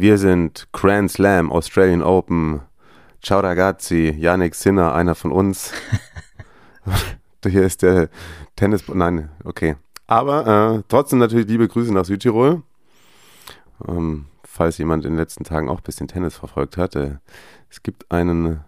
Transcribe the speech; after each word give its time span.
Wir 0.00 0.16
sind 0.16 0.68
Grand 0.70 1.10
Slam, 1.10 1.50
Australian 1.50 2.04
Open. 2.04 2.60
Ciao 3.20 3.40
ragazzi, 3.40 4.14
Yannick 4.16 4.54
Sinner, 4.54 4.94
einer 4.94 5.16
von 5.16 5.32
uns. 5.32 5.72
Hier 7.44 7.64
ist 7.64 7.82
der 7.82 8.08
Tennis. 8.54 8.84
Nein, 8.86 9.28
okay. 9.42 9.74
Aber 10.06 10.76
äh, 10.78 10.82
trotzdem 10.86 11.18
natürlich 11.18 11.48
liebe 11.48 11.66
Grüße 11.66 11.92
nach 11.92 12.04
Südtirol. 12.04 12.62
Ähm, 13.88 14.26
falls 14.44 14.78
jemand 14.78 15.04
in 15.04 15.14
den 15.14 15.18
letzten 15.18 15.42
Tagen 15.42 15.68
auch 15.68 15.78
ein 15.78 15.84
bisschen 15.84 16.06
Tennis 16.06 16.36
verfolgt 16.36 16.76
hat. 16.76 16.94
Äh, 16.94 17.16
es 17.68 17.82
gibt 17.82 18.08
einen, 18.12 18.60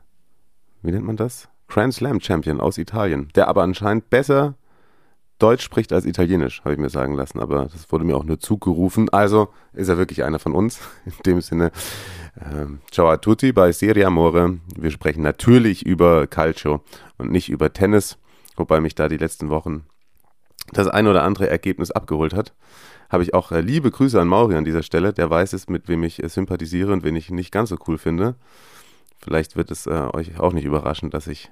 wie 0.83 0.91
nennt 0.91 1.07
man 1.07 1.16
das? 1.16 1.49
Grand 1.69 1.95
Slam 1.95 2.21
Champion 2.21 2.60
aus 2.60 2.77
Italien, 2.77 3.29
der 3.37 3.47
aber 3.47 3.62
anscheinend 3.62 4.10
besser 4.10 4.57
Deutsch 5.41 5.65
spricht 5.65 5.93
als 5.93 6.05
Italienisch, 6.05 6.61
habe 6.61 6.75
ich 6.75 6.79
mir 6.79 6.91
sagen 6.91 7.15
lassen. 7.15 7.41
Aber 7.41 7.65
das 7.73 7.91
wurde 7.91 8.05
mir 8.05 8.17
auch 8.17 8.25
nur 8.25 8.39
zugerufen. 8.39 9.09
Also 9.09 9.49
ist 9.73 9.89
er 9.89 9.99
wirklich 9.99 10.23
einer 10.23 10.39
von 10.39 10.55
uns. 10.55 10.79
In 11.05 11.13
dem 11.27 11.41
Sinne, 11.41 11.73
ähm, 12.41 12.80
ciao 12.91 13.09
a 13.09 13.16
tutti 13.16 13.53
bei 13.53 13.73
Serie 13.73 14.07
Amore. 14.07 14.59
Wir 14.77 14.91
sprechen 14.91 15.23
natürlich 15.23 15.85
über 15.85 16.27
Calcio 16.27 16.82
und 17.19 17.32
nicht 17.32 17.49
über 17.49 17.73
Tennis, 17.73 18.19
wobei 18.57 18.80
mich 18.80 18.95
da 18.95 19.09
die 19.09 19.16
letzten 19.16 19.51
Wochen 19.51 19.85
das 20.73 20.87
ein 20.87 21.07
oder 21.07 21.24
andere 21.24 21.49
Ergebnis 21.49 21.91
abgeholt 21.91 22.35
hat. 22.35 22.54
Habe 23.09 23.25
ich 23.25 23.35
auch 23.35 23.51
äh, 23.51 23.60
liebe 23.60 23.91
Grüße 23.91 24.21
an 24.21 24.29
Mauri 24.29 24.54
an 24.54 24.65
dieser 24.65 24.82
Stelle. 24.85 25.13
Der 25.13 25.29
weiß 25.29 25.52
es, 25.54 25.69
mit 25.69 25.88
wem 25.88 26.04
ich 26.04 26.23
äh, 26.23 26.29
sympathisiere 26.29 26.93
und 26.93 27.02
wen 27.02 27.16
ich 27.16 27.30
nicht 27.30 27.51
ganz 27.51 27.71
so 27.71 27.77
cool 27.88 27.99
finde. 27.99 28.37
Vielleicht 29.19 29.57
wird 29.57 29.71
es 29.71 29.87
äh, 29.87 30.09
euch 30.13 30.38
auch 30.38 30.52
nicht 30.52 30.65
überraschen, 30.65 31.10
dass 31.10 31.27
ich 31.27 31.51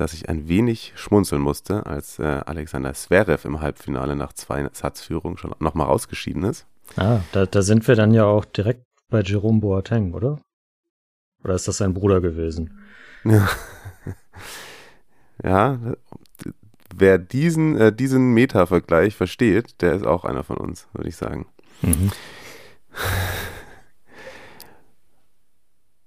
dass 0.00 0.12
ich 0.12 0.28
ein 0.28 0.48
wenig 0.48 0.92
schmunzeln 0.96 1.42
musste, 1.42 1.86
als 1.86 2.18
äh, 2.18 2.22
Alexander 2.22 2.94
Zverev 2.94 3.46
im 3.46 3.60
Halbfinale 3.60 4.16
nach 4.16 4.32
zwei 4.32 4.68
Satzführungen 4.72 5.38
schon 5.38 5.54
nochmal 5.58 5.86
rausgeschieden 5.86 6.44
ist. 6.44 6.66
Ah, 6.96 7.20
da, 7.32 7.46
da 7.46 7.62
sind 7.62 7.86
wir 7.88 7.96
dann 7.96 8.12
ja 8.12 8.24
auch 8.24 8.44
direkt 8.44 8.84
bei 9.10 9.20
Jerome 9.22 9.60
Boateng, 9.60 10.14
oder? 10.14 10.40
Oder 11.42 11.54
ist 11.54 11.68
das 11.68 11.78
sein 11.78 11.94
Bruder 11.94 12.20
gewesen? 12.20 12.78
Ja, 13.24 13.48
ja 15.42 15.78
wer 16.94 17.18
diesen, 17.18 17.76
äh, 17.76 17.92
diesen 17.92 18.32
Meta-Vergleich 18.32 19.14
versteht, 19.14 19.80
der 19.80 19.94
ist 19.94 20.06
auch 20.06 20.24
einer 20.24 20.44
von 20.44 20.56
uns, 20.56 20.88
würde 20.92 21.08
ich 21.08 21.16
sagen. 21.16 21.46
Mhm. 21.82 22.10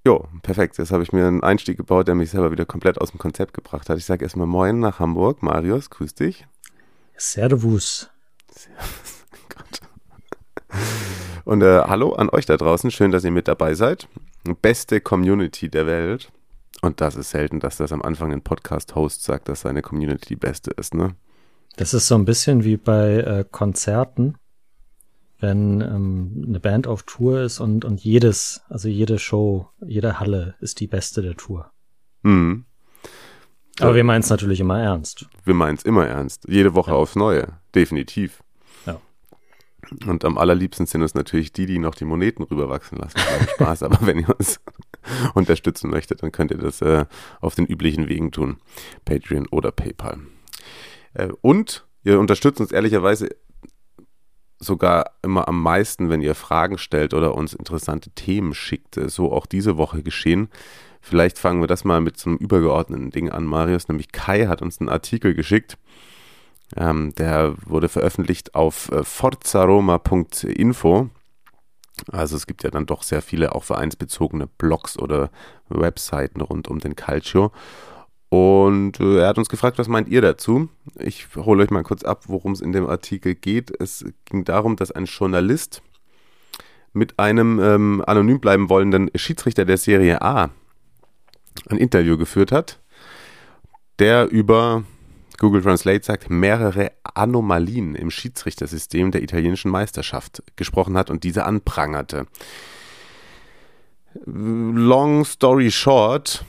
Jo, 0.06 0.28
perfekt. 0.44 0.78
Jetzt 0.78 0.92
habe 0.92 1.04
ich 1.04 1.12
mir 1.12 1.28
einen 1.28 1.44
Einstieg 1.44 1.78
gebaut, 1.78 2.08
der 2.08 2.16
mich 2.16 2.32
selber 2.32 2.52
wieder 2.52 2.66
komplett 2.66 3.00
aus 3.02 3.12
dem 3.12 3.20
Konzept 3.20 3.54
gebracht 3.54 3.90
hat. 3.90 3.98
Ich 3.98 4.06
sage 4.06 4.24
erstmal 4.24 4.48
Moin 4.48 4.80
nach 4.80 5.00
Hamburg. 5.00 5.44
Marius, 5.44 5.90
grüß 5.90 6.16
dich. 6.16 6.48
Servus. 7.18 8.10
Servus. 8.50 9.26
Gott. 9.50 9.82
Und 11.44 11.62
äh, 11.62 11.82
hallo 11.82 12.14
an 12.14 12.30
euch 12.30 12.46
da 12.46 12.56
draußen. 12.56 12.92
Schön, 12.92 13.12
dass 13.12 13.26
ihr 13.26 13.32
mit 13.32 13.50
dabei 13.50 13.74
seid. 13.74 14.08
Beste 14.62 15.02
Community 15.02 15.70
der 15.70 15.86
Welt. 15.86 16.32
Und 16.82 17.02
das 17.02 17.18
ist 17.18 17.32
selten, 17.32 17.60
dass 17.60 17.76
das 17.76 17.92
am 17.92 18.02
Anfang 18.02 18.32
ein 18.32 18.42
Podcast-Host 18.42 19.24
sagt, 19.24 19.50
dass 19.50 19.62
seine 19.62 19.82
Community 19.82 20.28
die 20.30 20.36
beste 20.38 20.72
ist, 20.72 20.94
ne? 20.94 21.16
Das 21.76 21.94
ist 21.94 22.08
so 22.08 22.16
ein 22.16 22.26
bisschen 22.26 22.64
wie 22.64 22.78
bei 22.78 23.18
äh, 23.18 23.46
Konzerten 23.50 24.36
wenn 25.40 25.82
ähm, 25.82 26.46
eine 26.48 26.60
Band 26.60 26.88
auf 26.88 27.04
Tour 27.04 27.42
ist 27.42 27.60
und, 27.60 27.86
und 27.86 28.02
jedes, 28.02 28.62
also 28.70 28.90
jede 28.90 29.20
Show, 29.20 29.70
jede 29.86 30.20
Halle 30.20 30.56
ist 30.60 30.80
die 30.80 30.88
beste 30.88 31.22
der 31.22 31.36
Tour. 31.36 31.72
Mhm. 32.24 32.66
Aber 33.80 33.92
ja. 33.92 33.96
wir 33.96 34.04
meinen 34.04 34.22
es 34.22 34.30
natürlich 34.30 34.60
immer 34.60 34.80
ernst. 34.80 35.28
Wir 35.46 35.54
meinen 35.54 35.76
es 35.76 35.84
immer 35.84 36.06
ernst. 36.06 36.46
Jede 36.50 36.76
Woche 36.76 36.92
ja. 36.92 36.98
aufs 36.98 37.16
Neue. 37.16 37.60
Definitiv. 37.74 38.44
Ja. 38.86 39.00
Und 40.06 40.26
am 40.26 40.38
allerliebsten 40.38 40.86
sind 40.86 41.02
es 41.02 41.16
natürlich 41.16 41.54
die, 41.54 41.66
die 41.66 41.80
noch 41.80 41.96
die 41.96 42.06
Moneten 42.06 42.44
rüberwachsen 42.44 42.98
lassen. 42.98 43.20
Spaß. 43.54 43.84
Aber 43.84 44.06
wenn 44.06 44.20
ihr 44.20 44.38
uns 44.38 44.60
unterstützen 45.34 45.90
möchtet, 45.90 46.22
dann 46.22 46.34
könnt 46.34 46.52
ihr 46.52 46.58
das 46.58 46.82
äh, 46.82 47.06
auf 47.40 47.56
den 47.56 47.66
üblichen 47.66 48.10
Wegen 48.10 48.32
tun. 48.32 48.58
Patreon 49.06 49.48
oder 49.48 49.72
PayPal. 49.72 50.20
Äh, 51.14 51.30
und 51.40 51.88
ihr 52.04 52.20
unterstützt 52.20 52.60
uns 52.60 52.74
ehrlicherweise 52.74 53.30
sogar 54.60 55.12
immer 55.22 55.48
am 55.48 55.62
meisten, 55.62 56.10
wenn 56.10 56.22
ihr 56.22 56.36
Fragen 56.36 56.78
stellt 56.78 57.14
oder 57.14 57.36
uns 57.36 57.54
interessante 57.54 58.10
Themen 58.12 58.54
schickt. 58.54 58.96
So 58.96 59.32
auch 59.32 59.46
diese 59.46 59.78
Woche 59.78 60.04
geschehen. 60.04 60.50
Vielleicht 61.02 61.40
fangen 61.40 61.62
wir 61.62 61.68
das 61.68 61.86
mal 61.86 62.02
mit 62.02 62.18
so 62.18 62.30
einem 62.30 62.38
übergeordneten 62.38 63.10
Ding 63.10 63.30
an, 63.30 63.46
Marius. 63.46 63.88
Nämlich 63.88 64.12
Kai 64.12 64.48
hat 64.48 64.62
uns 64.62 64.80
einen 64.80 64.90
Artikel 64.90 65.34
geschickt. 65.34 65.78
Ähm, 66.76 67.16
der 67.16 67.56
wurde 67.66 67.90
veröffentlicht 67.90 68.54
auf 68.54 68.92
äh, 68.92 69.04
forzaroma.info. 69.04 71.10
Also 72.12 72.36
es 72.36 72.48
gibt 72.48 72.64
ja 72.64 72.70
dann 72.70 72.86
doch 72.86 73.04
sehr 73.04 73.22
viele 73.22 73.56
auch 73.56 73.64
vereinsbezogene 73.64 74.48
Blogs 74.48 74.98
oder 74.98 75.30
Webseiten 75.70 76.42
rund 76.42 76.68
um 76.68 76.80
den 76.80 76.96
Calcio. 76.96 77.52
Und 78.30 79.00
äh, 79.00 79.22
er 79.22 79.28
hat 79.28 79.38
uns 79.40 79.50
gefragt, 79.50 79.80
was 79.80 79.88
meint 79.88 80.08
ihr 80.08 80.22
dazu? 80.22 80.70
Ich 81.00 81.28
hole 81.36 81.64
euch 81.64 81.72
mal 81.72 81.84
kurz 81.84 82.04
ab, 82.04 82.26
worum 82.28 82.52
es 82.52 82.62
in 82.62 82.72
dem 82.72 82.88
Artikel 82.88 83.34
geht. 83.34 83.72
Es 83.82 84.06
ging 84.26 84.44
darum, 84.46 84.76
dass 84.76 84.92
ein 84.92 85.06
Journalist 85.06 85.82
mit 86.94 87.18
einem 87.18 87.60
ähm, 87.60 88.04
anonym 88.06 88.40
bleiben 88.40 88.70
wollenden 88.70 89.10
Schiedsrichter 89.16 89.66
der 89.66 89.78
Serie 89.78 90.22
A 90.22 90.52
ein 91.70 91.78
Interview 91.78 92.18
geführt 92.18 92.52
hat, 92.52 92.80
der 93.98 94.30
über 94.30 94.84
Google 95.40 95.62
Translate 95.62 96.04
sagt, 96.04 96.30
mehrere 96.30 96.92
Anomalien 97.04 97.96
im 97.96 98.12
Schiedsrichtersystem 98.12 99.12
der 99.12 99.24
italienischen 99.24 99.72
Meisterschaft 99.72 100.44
gesprochen 100.56 100.98
hat 100.98 101.10
und 101.10 101.24
diese 101.24 101.46
anprangerte. 101.46 102.28
Long 104.26 105.24
story 105.26 105.72
short, 105.72 106.44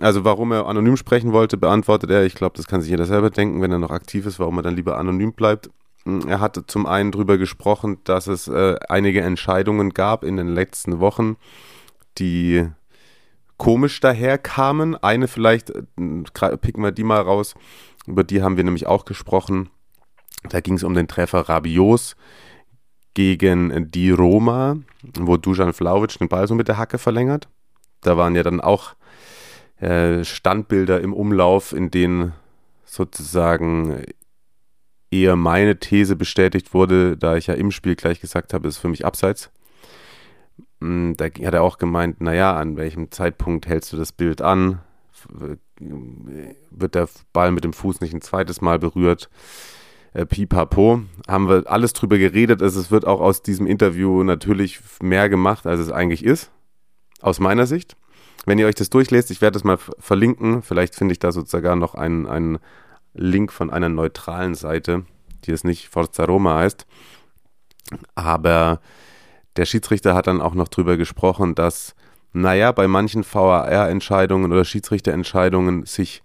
also 0.00 0.24
warum 0.24 0.52
er 0.52 0.66
anonym 0.66 0.96
sprechen 0.96 1.32
wollte, 1.32 1.56
beantwortet 1.56 2.10
er. 2.10 2.24
Ich 2.24 2.34
glaube, 2.34 2.56
das 2.56 2.66
kann 2.66 2.80
sich 2.80 2.90
jeder 2.90 3.04
selber 3.04 3.30
denken, 3.30 3.60
wenn 3.60 3.72
er 3.72 3.78
noch 3.78 3.90
aktiv 3.90 4.26
ist, 4.26 4.38
warum 4.38 4.58
er 4.58 4.62
dann 4.62 4.76
lieber 4.76 4.98
anonym 4.98 5.32
bleibt. 5.32 5.70
Hm, 6.04 6.28
er 6.28 6.40
hatte 6.40 6.66
zum 6.66 6.86
einen 6.86 7.12
darüber 7.12 7.38
gesprochen, 7.38 7.98
dass 8.04 8.26
es 8.26 8.48
äh, 8.48 8.76
einige 8.88 9.20
Entscheidungen 9.22 9.90
gab 9.90 10.24
in 10.24 10.36
den 10.36 10.48
letzten 10.48 11.00
Wochen, 11.00 11.36
die 12.18 12.68
komisch 13.56 14.00
daherkamen. 14.00 14.96
Eine 14.96 15.28
vielleicht, 15.28 15.70
äh, 15.70 15.82
picken 16.56 16.82
wir 16.82 16.92
die 16.92 17.04
mal 17.04 17.20
raus, 17.20 17.54
über 18.06 18.24
die 18.24 18.42
haben 18.42 18.56
wir 18.56 18.64
nämlich 18.64 18.86
auch 18.86 19.04
gesprochen. 19.04 19.70
Da 20.48 20.60
ging 20.60 20.74
es 20.74 20.82
um 20.82 20.94
den 20.94 21.06
Treffer 21.06 21.48
Rabios 21.48 22.16
gegen 23.14 23.90
die 23.90 24.10
Roma, 24.10 24.76
wo 25.18 25.36
Dujan 25.36 25.72
Vlaovic 25.72 26.18
den 26.18 26.28
Ball 26.28 26.48
so 26.48 26.54
mit 26.54 26.68
der 26.68 26.78
Hacke 26.78 26.98
verlängert. 26.98 27.48
Da 28.00 28.16
waren 28.16 28.34
ja 28.34 28.42
dann 28.42 28.60
auch 28.60 28.94
äh, 29.82 30.24
Standbilder 30.24 31.00
im 31.00 31.12
Umlauf, 31.12 31.72
in 31.72 31.90
denen 31.90 32.32
sozusagen 32.84 34.04
eher 35.10 35.34
meine 35.34 35.78
These 35.78 36.14
bestätigt 36.14 36.72
wurde, 36.72 37.16
da 37.16 37.36
ich 37.36 37.48
ja 37.48 37.54
im 37.54 37.72
Spiel 37.72 37.96
gleich 37.96 38.20
gesagt 38.20 38.54
habe, 38.54 38.68
ist 38.68 38.78
für 38.78 38.88
mich 38.88 39.04
abseits. 39.04 39.50
Mm, 40.78 41.14
da 41.16 41.24
hat 41.24 41.54
er 41.54 41.62
auch 41.62 41.78
gemeint, 41.78 42.20
naja, 42.20 42.56
an 42.56 42.76
welchem 42.76 43.10
Zeitpunkt 43.10 43.66
hältst 43.66 43.92
du 43.92 43.96
das 43.96 44.12
Bild 44.12 44.40
an? 44.40 44.78
Wird 46.70 46.94
der 46.94 47.08
Ball 47.32 47.50
mit 47.50 47.64
dem 47.64 47.72
Fuß 47.72 48.00
nicht 48.00 48.14
ein 48.14 48.22
zweites 48.22 48.60
Mal 48.60 48.78
berührt? 48.78 49.30
Äh, 50.12 50.26
pipapo. 50.26 51.02
Haben 51.26 51.48
wir 51.48 51.64
alles 51.66 51.92
drüber 51.92 52.18
geredet. 52.18 52.62
Also 52.62 52.78
es 52.78 52.92
wird 52.92 53.04
auch 53.04 53.20
aus 53.20 53.42
diesem 53.42 53.66
Interview 53.66 54.22
natürlich 54.22 54.80
mehr 55.02 55.28
gemacht, 55.28 55.66
als 55.66 55.80
es 55.80 55.90
eigentlich 55.90 56.24
ist. 56.24 56.52
Aus 57.20 57.40
meiner 57.40 57.66
Sicht. 57.66 57.96
Wenn 58.44 58.58
ihr 58.58 58.66
euch 58.66 58.74
das 58.74 58.90
durchlest, 58.90 59.30
ich 59.30 59.40
werde 59.40 59.54
das 59.54 59.64
mal 59.64 59.78
verlinken. 59.98 60.62
Vielleicht 60.62 60.94
finde 60.94 61.12
ich 61.12 61.18
da 61.18 61.32
sozusagen 61.32 61.78
noch 61.78 61.94
einen, 61.94 62.26
einen 62.26 62.58
Link 63.14 63.52
von 63.52 63.70
einer 63.70 63.88
neutralen 63.88 64.54
Seite, 64.54 65.04
die 65.44 65.52
es 65.52 65.64
nicht 65.64 65.88
Forza 65.88 66.24
Roma 66.24 66.58
heißt. 66.58 66.86
Aber 68.14 68.80
der 69.56 69.66
Schiedsrichter 69.66 70.14
hat 70.14 70.26
dann 70.26 70.40
auch 70.40 70.54
noch 70.54 70.68
drüber 70.68 70.96
gesprochen, 70.96 71.54
dass, 71.54 71.94
naja, 72.32 72.72
bei 72.72 72.88
manchen 72.88 73.24
VAR-Entscheidungen 73.24 74.50
oder 74.50 74.64
Schiedsrichterentscheidungen 74.64 75.84
sich. 75.86 76.22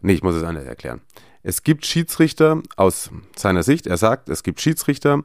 Nee, 0.00 0.14
ich 0.14 0.22
muss 0.22 0.34
es 0.34 0.42
anders 0.42 0.64
erklären. 0.64 1.02
Es 1.44 1.62
gibt 1.62 1.86
Schiedsrichter 1.86 2.62
aus 2.76 3.10
seiner 3.36 3.62
Sicht, 3.62 3.86
er 3.86 3.96
sagt, 3.96 4.28
es 4.28 4.42
gibt 4.42 4.60
Schiedsrichter, 4.60 5.22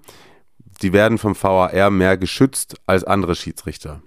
die 0.81 0.93
werden 0.93 1.17
vom 1.17 1.35
VAR 1.35 1.89
mehr 1.89 2.17
geschützt 2.17 2.75
als 2.85 3.03
andere 3.03 3.35
Schiedsrichter. 3.35 4.01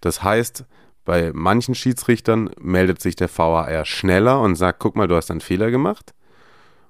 Das 0.00 0.22
heißt, 0.22 0.64
bei 1.04 1.32
manchen 1.32 1.74
Schiedsrichtern 1.74 2.50
meldet 2.60 3.00
sich 3.00 3.16
der 3.16 3.28
VAR 3.28 3.84
schneller 3.84 4.40
und 4.40 4.56
sagt, 4.56 4.78
guck 4.78 4.96
mal, 4.96 5.08
du 5.08 5.16
hast 5.16 5.30
einen 5.30 5.40
Fehler 5.40 5.70
gemacht. 5.70 6.14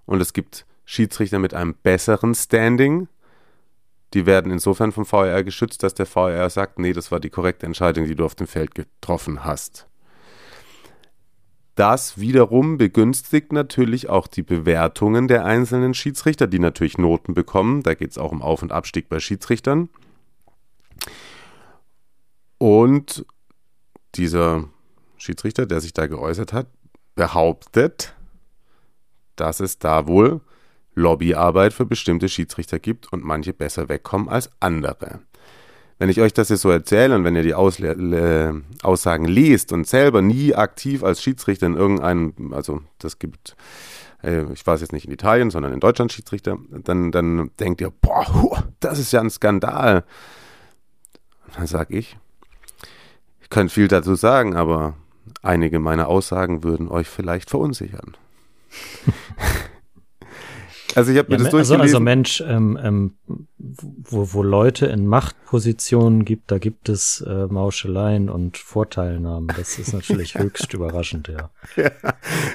Und 0.05 0.21
es 0.21 0.33
gibt 0.33 0.67
Schiedsrichter 0.85 1.39
mit 1.39 1.55
einem 1.55 1.75
besseren 1.75 2.35
Standing, 2.35 3.09
die 4.15 4.27
werden 4.27 4.53
insofern 4.53 4.93
vom 4.93 5.11
VAR 5.11 5.43
geschützt, 5.43 5.83
dass 5.83 5.95
der 5.95 6.07
VAR 6.13 6.51
sagt, 6.51 6.79
nee, 6.79 6.93
das 6.93 7.11
war 7.11 7.21
die 7.21 7.31
korrekte 7.31 7.67
Entscheidung, 7.67 8.05
die 8.05 8.15
du 8.15 8.25
auf 8.25 8.35
dem 8.35 8.47
Feld 8.47 8.75
getroffen 8.75 9.45
hast. 9.45 9.87
Das 11.75 12.21
wiederum 12.21 12.77
begünstigt 12.77 13.53
natürlich 13.53 14.11
auch 14.11 14.27
die 14.27 14.43
Bewertungen 14.43 15.29
der 15.29 15.47
einzelnen 15.47 15.95
Schiedsrichter, 15.95 16.47
die 16.47 16.59
natürlich 16.59 16.99
Noten 16.99 17.33
bekommen. 17.33 17.83
Da 17.83 17.95
geht 17.95 18.11
es 18.11 18.19
auch 18.19 18.31
um 18.31 18.43
Auf- 18.43 18.63
und 18.63 18.73
Abstieg 18.73 19.09
bei 19.09 19.21
Schiedsrichtern. 19.21 19.89
Und 22.59 23.25
dieser 24.15 24.65
Schiedsrichter, 25.17 25.67
der 25.67 25.81
sich 25.81 25.93
da 25.93 26.07
geäußert 26.07 26.53
hat, 26.53 26.67
behauptet, 27.15 28.15
dass 29.37 29.61
es 29.61 29.79
da 29.79 30.07
wohl 30.07 30.41
Lobbyarbeit 30.95 31.73
für 31.73 31.87
bestimmte 31.87 32.29
Schiedsrichter 32.29 32.79
gibt 32.79 33.13
und 33.13 33.25
manche 33.25 33.53
besser 33.53 33.89
wegkommen 33.89 34.29
als 34.29 34.51
andere. 34.61 35.21
Wenn 35.99 36.11
ich 36.11 36.21
euch 36.21 36.33
das 36.33 36.49
jetzt 36.49 36.63
so 36.63 36.71
erzähle 36.71 37.15
und 37.15 37.25
wenn 37.25 37.37
ihr 37.37 37.43
die 37.43 37.55
Ausle 37.55 38.63
Aussagen 38.83 39.25
liest 39.25 39.73
und 39.73 39.87
selber 39.87 40.21
nie 40.21 40.55
aktiv 40.55 41.05
als 41.05 41.23
Schiedsrichter 41.23 41.67
in 41.67 41.77
irgendeinem, 41.77 42.53
also 42.53 42.83
das 42.99 43.19
gibt, 43.19 43.57
äh, 44.23 44.45
ich 44.53 44.67
weiß 44.67 44.81
jetzt 44.81 44.93
nicht 44.93 45.07
in 45.07 45.13
Italien, 45.13 45.51
sondern 45.51 45.73
in 45.73 45.81
Deutschland 45.81 46.13
Schiedsrichter, 46.13 46.59
dann, 46.71 47.13
dann 47.13 47.53
denkt 47.61 47.81
ihr, 47.81 47.91
boah, 47.91 48.65
das 48.81 48.99
ist 48.99 49.13
ja 49.13 49.21
ein 49.21 49.31
Skandal. 49.31 50.05
Dann 51.55 51.67
sage 51.67 51.97
ich, 51.97 52.17
ich 53.53 53.55
könnte 53.55 53.75
viel 53.75 53.89
dazu 53.89 54.15
sagen, 54.15 54.57
aber 54.57 54.95
einige 55.43 55.79
meiner 55.79 56.09
Aussagen 56.09 56.65
würden 56.65 56.89
euch 56.89 57.07
vielleicht 57.07 57.51
verunsichern. 57.51 58.17
Also 60.95 61.11
ich 61.11 61.17
habe 61.17 61.31
mir 61.31 61.39
ja, 61.39 61.45
das 61.45 61.53
durchgelesen. 61.53 61.81
Also, 61.81 61.97
also 61.97 62.01
Mensch, 62.01 62.43
ähm, 62.47 62.79
ähm, 62.83 63.15
wo, 63.57 64.35
wo 64.35 64.43
Leute 64.43 64.85
in 64.85 65.07
Machtpositionen 65.07 66.27
gibt, 66.27 66.51
da 66.51 66.59
gibt 66.59 66.91
es 66.91 67.25
äh, 67.27 67.47
Mauscheleien 67.47 68.29
und 68.29 68.59
Vorteilnahmen. 68.59 69.47
Das 69.57 69.79
ist 69.79 69.95
natürlich 69.95 70.35
höchst 70.39 70.75
überraschend, 70.75 71.29
ja. 71.29 71.49
ja. 71.77 71.93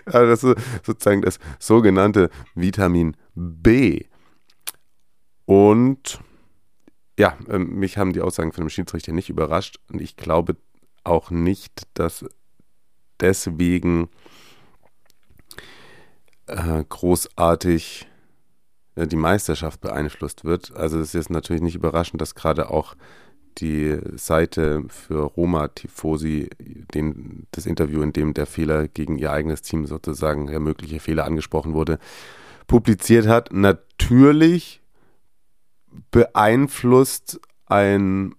Also 0.06 0.54
das 0.54 0.60
ist 0.60 0.86
sozusagen 0.86 1.24
das 1.24 1.40
sogenannte 1.58 2.30
Vitamin 2.54 3.18
B. 3.34 4.06
Und 5.46 6.20
ja, 7.18 7.36
ähm, 7.50 7.80
mich 7.80 7.98
haben 7.98 8.14
die 8.14 8.22
Aussagen 8.22 8.52
von 8.52 8.66
dem 8.66 8.70
Schiedsrichter 8.70 9.14
nicht 9.14 9.30
überrascht 9.30 9.80
und 9.92 10.00
ich 10.00 10.16
glaube 10.16 10.58
auch 11.08 11.32
nicht, 11.32 11.88
dass 11.94 12.26
deswegen 13.20 14.10
äh, 16.48 16.84
großartig 16.88 18.08
die 19.06 19.16
Meisterschaft 19.16 19.82
beeinflusst 19.82 20.44
wird. 20.44 20.76
Also 20.76 21.00
es 21.00 21.14
ist 21.14 21.30
natürlich 21.30 21.62
nicht 21.62 21.76
überraschend, 21.76 22.20
dass 22.20 22.36
gerade 22.36 22.72
auch 22.72 22.96
die 23.60 24.00
Seite 24.16 24.84
für 24.88 25.24
Roma 25.24 25.68
Tifosi 25.68 26.50
den, 26.94 27.48
das 27.52 27.66
Interview, 27.66 28.02
in 28.02 28.14
dem 28.14 28.34
der 28.34 28.46
Fehler 28.46 28.88
gegen 28.88 29.18
ihr 29.18 29.32
eigenes 29.32 29.62
Team 29.62 29.86
sozusagen, 29.86 30.48
der 30.48 30.60
mögliche 30.60 31.00
Fehler 31.00 31.26
angesprochen 31.26 31.74
wurde, 31.74 32.00
publiziert 32.68 33.28
hat. 33.28 33.52
Natürlich 33.52 34.82
beeinflusst 36.12 37.40
ein 37.66 38.36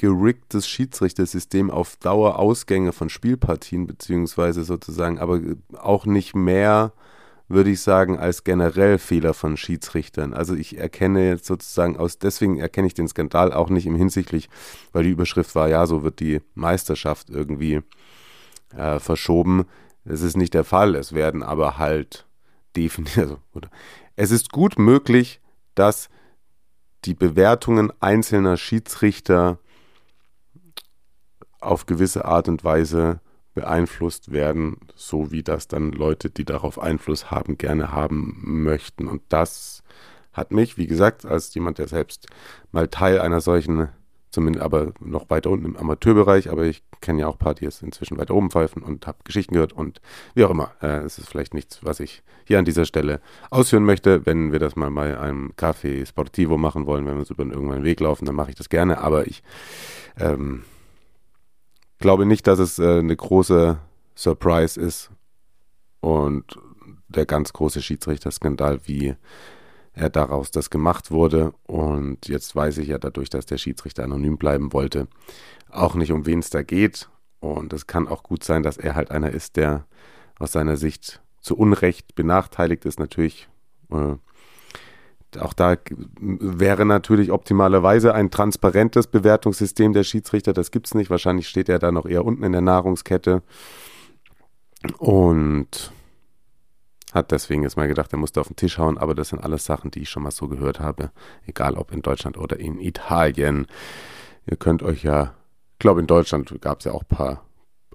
geriggtes 0.00 0.66
Schiedsrichtersystem 0.66 1.70
auf 1.70 1.96
Dauer 1.96 2.38
Ausgänge 2.38 2.92
von 2.92 3.10
Spielpartien, 3.10 3.86
beziehungsweise 3.86 4.64
sozusagen, 4.64 5.18
aber 5.18 5.40
auch 5.76 6.06
nicht 6.06 6.34
mehr 6.34 6.94
würde 7.48 7.68
ich 7.68 7.82
sagen, 7.82 8.18
als 8.18 8.42
generell 8.44 8.96
Fehler 8.96 9.34
von 9.34 9.58
Schiedsrichtern. 9.58 10.32
Also 10.32 10.54
ich 10.54 10.78
erkenne 10.78 11.28
jetzt 11.28 11.44
sozusagen 11.44 11.98
aus, 11.98 12.18
deswegen 12.18 12.58
erkenne 12.58 12.86
ich 12.86 12.94
den 12.94 13.08
Skandal 13.08 13.52
auch 13.52 13.68
nicht 13.68 13.86
im 13.86 13.94
hinsichtlich, 13.94 14.48
weil 14.92 15.04
die 15.04 15.10
Überschrift 15.10 15.54
war, 15.54 15.68
ja, 15.68 15.84
so 15.84 16.02
wird 16.02 16.20
die 16.20 16.40
Meisterschaft 16.54 17.28
irgendwie 17.28 17.82
äh, 18.74 19.00
verschoben. 19.00 19.66
Es 20.06 20.22
ist 20.22 20.36
nicht 20.36 20.54
der 20.54 20.64
Fall. 20.64 20.94
Es 20.94 21.12
werden 21.12 21.42
aber 21.42 21.76
halt 21.76 22.24
definitiv, 22.74 23.18
also, 23.18 23.38
es 24.16 24.30
ist 24.30 24.50
gut 24.50 24.78
möglich, 24.78 25.42
dass 25.74 26.08
die 27.04 27.14
Bewertungen 27.14 27.92
einzelner 28.00 28.56
Schiedsrichter 28.56 29.58
auf 31.60 31.86
gewisse 31.86 32.24
Art 32.24 32.48
und 32.48 32.64
Weise 32.64 33.20
beeinflusst 33.54 34.32
werden, 34.32 34.76
so 34.94 35.32
wie 35.32 35.42
das 35.42 35.68
dann 35.68 35.92
Leute, 35.92 36.30
die 36.30 36.44
darauf 36.44 36.78
Einfluss 36.78 37.30
haben, 37.30 37.58
gerne 37.58 37.92
haben 37.92 38.40
möchten. 38.42 39.08
Und 39.08 39.22
das 39.28 39.82
hat 40.32 40.52
mich, 40.52 40.78
wie 40.78 40.86
gesagt, 40.86 41.26
als 41.26 41.52
jemand, 41.54 41.78
der 41.78 41.88
selbst 41.88 42.26
mal 42.70 42.88
Teil 42.88 43.20
einer 43.20 43.40
solchen, 43.40 43.88
zumindest 44.30 44.64
aber 44.64 44.92
noch 45.00 45.28
weiter 45.28 45.50
unten 45.50 45.66
im 45.66 45.76
Amateurbereich, 45.76 46.50
aber 46.50 46.64
ich 46.64 46.84
kenne 47.00 47.22
ja 47.22 47.26
auch 47.26 47.38
Partys 47.38 47.82
inzwischen 47.82 48.18
weiter 48.18 48.34
oben 48.34 48.50
pfeifen 48.50 48.82
und 48.82 49.08
habe 49.08 49.18
Geschichten 49.24 49.54
gehört 49.54 49.72
und 49.72 50.00
wie 50.34 50.44
auch 50.44 50.50
immer. 50.50 50.70
Äh, 50.80 50.98
es 50.98 51.18
ist 51.18 51.28
vielleicht 51.28 51.52
nichts, 51.52 51.84
was 51.84 51.98
ich 51.98 52.22
hier 52.44 52.60
an 52.60 52.64
dieser 52.64 52.84
Stelle 52.84 53.20
ausführen 53.50 53.84
möchte. 53.84 54.26
Wenn 54.26 54.52
wir 54.52 54.60
das 54.60 54.76
mal 54.76 54.90
bei 54.92 55.18
einem 55.18 55.52
Café 55.56 56.06
Sportivo 56.06 56.56
machen 56.56 56.86
wollen, 56.86 57.04
wenn 57.06 57.14
wir 57.14 57.20
uns 57.20 57.30
über 57.30 57.44
irgendeinen 57.44 57.84
Weg 57.84 57.98
laufen, 57.98 58.24
dann 58.24 58.36
mache 58.36 58.50
ich 58.50 58.56
das 58.56 58.68
gerne. 58.68 58.98
Aber 58.98 59.26
ich 59.26 59.42
ähm, 60.16 60.62
glaube 62.00 62.26
nicht, 62.26 62.46
dass 62.46 62.58
es 62.58 62.78
äh, 62.78 62.98
eine 62.98 63.14
große 63.14 63.78
Surprise 64.16 64.80
ist 64.80 65.10
und 66.00 66.58
der 67.08 67.26
ganz 67.26 67.52
große 67.52 67.82
Schiedsrichterskandal, 67.82 68.80
wie 68.84 69.14
er 69.92 70.10
daraus 70.10 70.50
das 70.50 70.70
gemacht 70.70 71.10
wurde. 71.10 71.52
Und 71.66 72.28
jetzt 72.28 72.54
weiß 72.56 72.78
ich 72.78 72.88
ja 72.88 72.98
dadurch, 72.98 73.30
dass 73.30 73.46
der 73.46 73.58
Schiedsrichter 73.58 74.04
anonym 74.04 74.38
bleiben 74.38 74.72
wollte, 74.72 75.08
auch 75.70 75.94
nicht, 75.94 76.12
um 76.12 76.26
wen 76.26 76.40
es 76.40 76.50
da 76.50 76.62
geht. 76.62 77.08
Und 77.40 77.72
es 77.72 77.86
kann 77.86 78.08
auch 78.08 78.22
gut 78.22 78.44
sein, 78.44 78.62
dass 78.62 78.76
er 78.76 78.94
halt 78.94 79.10
einer 79.10 79.30
ist, 79.30 79.56
der 79.56 79.86
aus 80.38 80.52
seiner 80.52 80.76
Sicht 80.76 81.20
zu 81.40 81.56
Unrecht 81.56 82.14
benachteiligt 82.14 82.84
ist. 82.84 82.98
Natürlich 82.98 83.48
äh, 83.90 84.16
auch 85.38 85.52
da 85.52 85.76
wäre 86.18 86.84
natürlich 86.84 87.30
optimalerweise 87.30 88.14
ein 88.14 88.30
transparentes 88.30 89.06
Bewertungssystem 89.06 89.92
der 89.92 90.04
Schiedsrichter. 90.04 90.52
Das 90.52 90.70
gibt 90.70 90.86
es 90.86 90.94
nicht. 90.94 91.10
Wahrscheinlich 91.10 91.48
steht 91.48 91.68
er 91.68 91.78
da 91.78 91.92
noch 91.92 92.06
eher 92.06 92.24
unten 92.24 92.42
in 92.42 92.52
der 92.52 92.60
Nahrungskette. 92.60 93.42
Und 94.98 95.92
hat 97.12 97.32
deswegen 97.32 97.62
jetzt 97.62 97.76
mal 97.76 97.88
gedacht, 97.88 98.12
er 98.12 98.18
musste 98.18 98.40
auf 98.40 98.48
den 98.48 98.56
Tisch 98.56 98.78
hauen. 98.78 98.98
Aber 98.98 99.14
das 99.14 99.28
sind 99.28 99.42
alles 99.42 99.64
Sachen, 99.64 99.90
die 99.90 100.02
ich 100.02 100.10
schon 100.10 100.22
mal 100.22 100.30
so 100.30 100.48
gehört 100.48 100.80
habe. 100.80 101.10
Egal 101.46 101.74
ob 101.74 101.92
in 101.92 102.02
Deutschland 102.02 102.38
oder 102.38 102.58
in 102.58 102.80
Italien. 102.80 103.66
Ihr 104.46 104.56
könnt 104.56 104.82
euch 104.82 105.02
ja, 105.02 105.34
ich 105.72 105.78
glaube 105.78 106.00
in 106.00 106.06
Deutschland 106.06 106.60
gab 106.60 106.80
es 106.80 106.84
ja 106.84 106.92
auch 106.92 107.02
ein 107.02 107.16
paar 107.16 107.44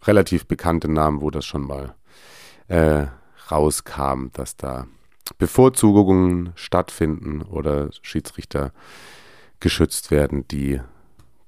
relativ 0.03 0.47
bekannte 0.47 0.91
Namen, 0.91 1.21
wo 1.21 1.31
das 1.31 1.45
schon 1.45 1.65
mal 1.65 1.95
äh, 2.67 3.07
rauskam, 3.51 4.27
dass 4.33 4.57
da 4.57 4.87
Bevorzugungen 5.37 6.53
stattfinden 6.55 7.41
oder 7.41 7.89
Schiedsrichter 8.01 8.71
geschützt 9.59 10.11
werden, 10.11 10.47
die 10.47 10.81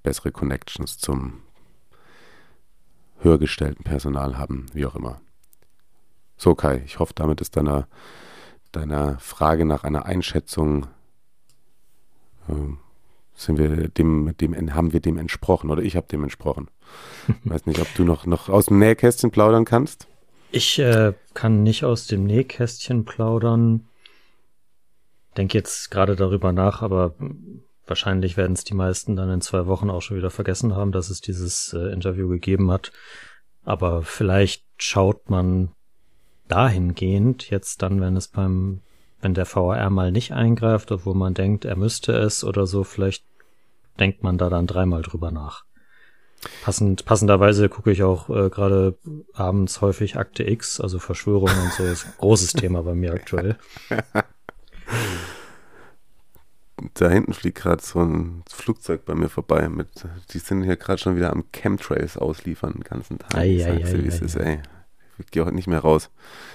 bessere 0.03 0.31
Connections 0.31 0.97
zum 0.97 1.41
höhergestellten 3.19 3.83
Personal 3.83 4.37
haben, 4.37 4.67
wie 4.73 4.85
auch 4.85 4.95
immer. 4.95 5.21
So 6.37 6.55
Kai, 6.55 6.83
ich 6.85 6.99
hoffe, 6.99 7.13
damit 7.15 7.41
ist 7.41 7.55
deiner, 7.57 7.87
deiner 8.71 9.19
Frage 9.19 9.65
nach 9.65 9.83
einer 9.83 10.05
Einschätzung 10.05 10.87
äh, 12.47 12.53
sind 13.33 13.57
wir 13.59 13.87
dem, 13.89 14.35
dem, 14.37 14.73
haben 14.73 14.93
wir 14.93 14.99
dem 14.99 15.17
entsprochen 15.17 15.69
oder 15.69 15.83
ich 15.83 15.95
habe 15.95 16.07
dem 16.07 16.23
entsprochen. 16.23 16.69
Ich 17.43 17.49
weiß 17.49 17.65
nicht, 17.67 17.79
ob 17.79 17.93
du 17.95 18.03
noch, 18.03 18.25
noch 18.25 18.49
aus 18.49 18.67
dem 18.67 18.79
Nähkästchen 18.79 19.31
plaudern 19.31 19.65
kannst. 19.65 20.07
Ich 20.51 20.79
äh, 20.79 21.13
kann 21.33 21.63
nicht 21.63 21.83
aus 21.83 22.07
dem 22.07 22.23
Nähkästchen 22.23 23.05
plaudern. 23.05 23.87
Denke 25.35 25.57
jetzt 25.57 25.91
gerade 25.91 26.15
darüber 26.15 26.51
nach, 26.51 26.81
aber 26.81 27.13
wahrscheinlich 27.85 28.37
werden 28.37 28.53
es 28.53 28.63
die 28.63 28.73
meisten 28.73 29.15
dann 29.15 29.29
in 29.29 29.41
zwei 29.41 29.67
Wochen 29.67 29.89
auch 29.89 30.01
schon 30.01 30.17
wieder 30.17 30.31
vergessen 30.31 30.75
haben, 30.75 30.91
dass 30.91 31.09
es 31.09 31.21
dieses 31.21 31.73
äh, 31.73 31.91
Interview 31.91 32.27
gegeben 32.27 32.71
hat. 32.71 32.91
Aber 33.65 34.03
vielleicht 34.03 34.63
schaut 34.77 35.29
man 35.29 35.71
dahingehend 36.47 37.49
jetzt 37.49 37.81
dann, 37.81 37.99
wenn 37.99 38.15
es 38.15 38.29
beim, 38.29 38.81
wenn 39.21 39.33
der 39.33 39.45
VAR 39.45 39.89
mal 39.89 40.11
nicht 40.11 40.31
eingreift, 40.31 40.91
obwohl 40.91 41.15
man 41.15 41.33
denkt, 41.33 41.65
er 41.65 41.75
müsste 41.75 42.13
es 42.13 42.43
oder 42.43 42.65
so, 42.65 42.83
vielleicht 42.83 43.23
denkt 43.99 44.23
man 44.23 44.37
da 44.37 44.49
dann 44.49 44.67
dreimal 44.67 45.01
drüber 45.01 45.31
nach. 45.31 45.66
Passend, 46.63 47.05
passenderweise 47.05 47.67
gucke 47.67 47.91
ich 47.91 48.03
auch 48.03 48.29
äh, 48.29 48.49
gerade 48.49 48.97
abends 49.33 49.81
häufig 49.81 50.17
Akte 50.17 50.43
X, 50.43 50.79
also 50.79 50.99
Verschwörungen 50.99 51.57
und 51.59 51.73
so, 51.73 51.83
ist 51.83 52.05
ein 52.05 52.13
großes 52.17 52.53
Thema 52.53 52.83
bei 52.83 52.93
mir 52.93 53.13
aktuell. 53.13 53.57
Da 56.93 57.09
hinten 57.09 57.33
fliegt 57.33 57.57
gerade 57.57 57.81
so 57.81 58.01
ein 58.01 58.43
Flugzeug 58.49 59.03
bei 59.05 59.15
mir 59.15 59.29
vorbei. 59.29 59.67
Mit, 59.67 59.87
die 60.31 60.37
sind 60.37 60.63
hier 60.63 60.75
gerade 60.75 60.99
schon 60.99 61.15
wieder 61.15 61.31
am 61.31 61.45
Chemtrails 61.51 62.17
ausliefern 62.17 62.73
den 62.73 62.83
ganzen 62.83 63.17
Tag. 63.17 63.35
Ei, 63.35 63.55
ich 63.55 63.65
ei, 63.65 63.83
ei, 63.83 64.03
wie 64.03 64.07
es 64.07 64.21
ist, 64.21 64.35
ey. 64.35 64.59
Ich 65.17 65.31
gehe 65.31 65.43
heute 65.43 65.55
nicht 65.55 65.67
mehr 65.67 65.79
raus. 65.79 66.11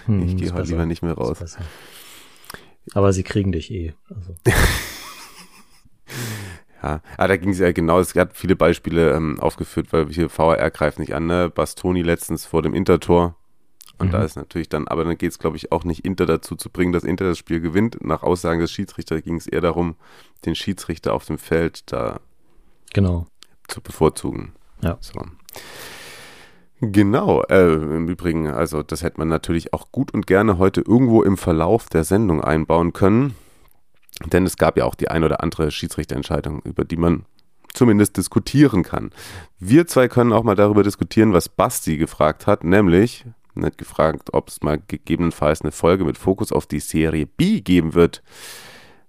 Hm, 0.07 0.23
ich 0.23 0.37
gehe 0.37 0.51
heute 0.51 0.63
besser. 0.63 0.71
lieber 0.71 0.87
nicht 0.87 1.03
mehr 1.03 1.15
raus. 1.15 1.39
Aber 2.95 3.13
sie 3.13 3.25
kriegen 3.25 3.51
dich 3.51 3.73
eh. 3.73 3.95
Also. 4.09 4.37
Ja, 6.83 7.01
ah, 7.17 7.29
da 7.29 7.37
ging 7.37 7.51
es 7.51 7.59
ja 7.61 7.71
genau, 7.73 8.01
es 8.01 8.13
gab 8.13 8.37
viele 8.37 8.57
Beispiele 8.57 9.13
ähm, 9.13 9.39
aufgeführt, 9.41 9.93
weil 9.93 10.09
hier 10.09 10.29
VAR 10.37 10.71
greift 10.71 10.99
nicht 10.99 11.15
an, 11.15 11.27
ne? 11.27 11.49
Bastoni 11.49 12.03
letztens 12.03 12.45
vor 12.45 12.63
dem 12.63 12.75
Intertor. 12.75 13.37
Und 13.99 14.09
Mhm. 14.09 14.13
da 14.13 14.25
ist 14.25 14.35
natürlich 14.37 14.69
dann, 14.69 14.89
aber 14.89 15.05
dann 15.05 15.17
geht 15.17 15.31
es, 15.31 15.39
glaube 15.39 15.57
ich, 15.57 15.71
auch 15.71 15.85
nicht 15.85 16.05
Inter 16.05 16.27
dazu 16.27 16.57
zu 16.57 16.71
bringen, 16.71 16.93
dass 16.93 17.05
Inter 17.05 17.25
das 17.27 17.39
Spiel 17.39 17.61
gewinnt. 17.61 18.03
Nach 18.05 18.25
Aussagen 18.25 18.59
des 18.61 18.73
Schiedsrichters 18.73 19.23
ging 19.23 19.37
es 19.37 19.47
eher 19.47 19.61
darum, 19.61 19.95
den 20.45 20.57
Schiedsrichter 20.57 21.13
auf 21.15 21.25
dem 21.27 21.39
Feld 21.39 21.93
da 21.93 22.19
Genau. 22.93 23.27
zu 23.69 23.81
bevorzugen. 23.81 24.53
Ja. 24.83 24.97
So. 25.01 25.21
Genau, 26.81 27.43
äh, 27.45 27.75
im 27.75 28.09
Übrigen, 28.09 28.49
also 28.49 28.83
das 28.83 29.05
hätte 29.05 29.19
man 29.19 29.29
natürlich 29.29 29.73
auch 29.73 29.93
gut 29.93 30.13
und 30.13 30.27
gerne 30.27 30.59
heute 30.59 30.81
irgendwo 30.81 31.23
im 31.23 31.37
Verlauf 31.37 31.89
der 31.89 32.03
Sendung 32.03 32.43
einbauen 32.43 32.93
können. 32.93 33.35
Denn 34.31 34.47
es 34.47 34.57
gab 34.57 34.77
ja 34.77 34.85
auch 34.85 34.95
die 34.95 35.09
ein 35.09 35.25
oder 35.25 35.43
andere 35.43 35.71
Schiedsrichterentscheidung, 35.71 36.63
über 36.63 36.85
die 36.85 36.97
man 36.97 37.25
zumindest 37.73 38.17
diskutieren 38.17 38.83
kann. 38.83 39.11
Wir 39.59 39.87
zwei 39.87 40.09
können 40.09 40.33
auch 40.33 40.43
mal 40.43 40.55
darüber 40.55 40.83
diskutieren, 40.83 41.33
was 41.33 41.49
Basti 41.49 41.97
gefragt 41.97 42.47
hat, 42.47 42.65
nämlich 42.65 43.25
nicht 43.55 43.79
gefragt, 43.79 44.31
ob 44.33 44.49
es 44.49 44.63
mal 44.63 44.81
gegebenenfalls 44.87 45.63
eine 45.63 45.73
Folge 45.73 46.05
mit 46.05 46.19
Fokus 46.19 46.53
auf 46.53 46.67
die 46.67 46.81
Serie 46.81 47.27
B 47.27 47.61
geben 47.61 47.95
wird. 47.95 48.23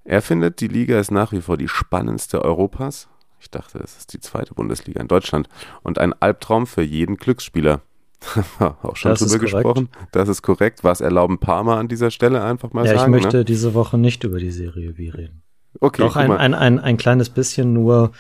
Er 0.04 0.22
findet, 0.22 0.60
die 0.60 0.68
Liga 0.68 1.00
ist 1.00 1.12
nach 1.12 1.32
wie 1.32 1.42
vor 1.42 1.58
die 1.58 1.70
spannendste 1.70 2.44
Europas. 2.44 3.08
Ich 3.40 3.50
dachte, 3.50 3.80
es 3.80 3.98
ist 3.98 4.14
die 4.14 4.20
zweite 4.20 4.54
Bundesliga 4.54 5.00
in 5.02 5.08
Deutschland 5.08 5.48
und 5.82 5.98
ein 5.98 6.14
Albtraum 6.14 6.68
für 6.68 6.82
jeden 6.82 7.18
Glücksspieler. 7.18 7.82
auch 8.60 8.96
schon 8.96 9.12
Das 9.12 9.20
drüber 9.20 9.40
gesprochen. 9.40 9.90
Das 10.12 10.30
ist 10.30 10.42
korrekt. 10.42 10.84
Was 10.84 11.02
erlauben 11.02 11.40
Parma 11.40 11.80
an 11.80 11.88
dieser 11.88 12.12
Stelle 12.12 12.44
einfach 12.44 12.74
mal 12.74 12.86
ja, 12.86 12.94
ich 12.94 13.00
sagen? 13.00 13.12
möchte 13.12 13.38
ne? 13.38 13.46
diese 13.46 13.74
Woche 13.74 13.98
nicht 13.98 14.24
über 14.24 14.40
die 14.40 14.52
Serie 14.52 14.98
wie 14.98 15.10
reden. 15.10 15.44
Okay, 15.80 16.04
Doch 16.04 16.16
ein, 16.16 16.32
ein, 16.32 16.54
ein, 16.54 16.80
ein 16.80 16.98
kleines 16.98 17.30
bisschen 17.30 17.74
nur, 17.74 18.12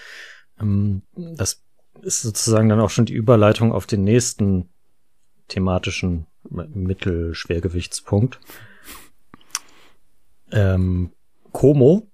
ähm, 0.59 1.03
das 1.15 1.61
ist 2.01 2.21
sozusagen 2.21 2.69
dann 2.69 2.79
auch 2.79 2.89
schon 2.89 3.05
die 3.05 3.13
Überleitung 3.13 3.71
auf 3.71 3.85
den 3.85 4.03
nächsten 4.03 4.69
thematischen 5.47 6.25
Mittelschwergewichtspunkt. 6.49 8.39
Ähm, 10.51 11.11
Como, 11.51 12.07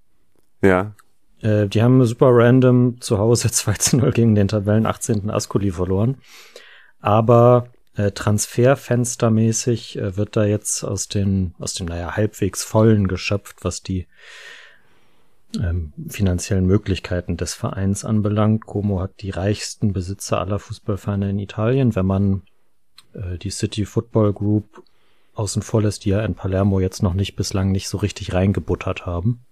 ja, 0.62 0.94
äh, 1.42 1.66
die 1.68 1.82
haben 1.82 2.04
super 2.04 2.28
random 2.30 3.00
zu 3.00 3.18
Hause 3.18 3.50
2 3.52 3.72
zu 3.74 3.96
0 3.98 4.12
gegen 4.12 4.34
den 4.34 4.48
Tabellen 4.48 4.86
18. 4.86 5.30
Ascoli 5.30 5.70
verloren. 5.70 6.18
Aber 7.00 7.68
äh, 7.96 8.10
transferfenstermäßig 8.12 9.98
äh, 9.98 10.16
wird 10.16 10.36
da 10.36 10.44
jetzt 10.44 10.84
aus 10.84 11.08
den, 11.08 11.54
aus 11.58 11.74
dem, 11.74 11.86
naja, 11.86 12.16
halbwegs 12.16 12.62
vollen 12.62 13.08
geschöpft, 13.08 13.58
was 13.62 13.82
die 13.82 14.06
ähm, 15.60 15.92
finanziellen 16.08 16.66
Möglichkeiten 16.66 17.36
des 17.36 17.54
Vereins 17.54 18.04
anbelangt. 18.04 18.66
Como 18.66 19.00
hat 19.00 19.20
die 19.20 19.30
reichsten 19.30 19.92
Besitzer 19.92 20.38
aller 20.38 20.58
Fußballvereine 20.58 21.30
in 21.30 21.38
Italien. 21.38 21.96
Wenn 21.96 22.06
man 22.06 22.42
äh, 23.14 23.38
die 23.38 23.50
City 23.50 23.84
Football 23.84 24.32
Group 24.32 24.82
außen 25.34 25.62
vor 25.62 25.82
lässt, 25.82 26.04
die 26.04 26.10
ja 26.10 26.24
in 26.24 26.34
Palermo 26.34 26.80
jetzt 26.80 27.02
noch 27.02 27.14
nicht 27.14 27.34
bislang 27.34 27.72
nicht 27.72 27.88
so 27.88 27.98
richtig 27.98 28.32
reingebuttert 28.32 29.06
haben 29.06 29.44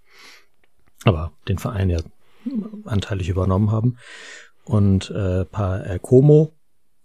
aber 1.04 1.32
den 1.46 1.58
Verein 1.58 1.90
ja 1.90 1.98
anteilig 2.84 3.28
übernommen 3.28 3.70
haben. 3.70 3.98
Und 4.64 5.10
äh, 5.10 5.44
pa 5.44 5.80
äh, 5.80 5.98
Como, 6.00 6.52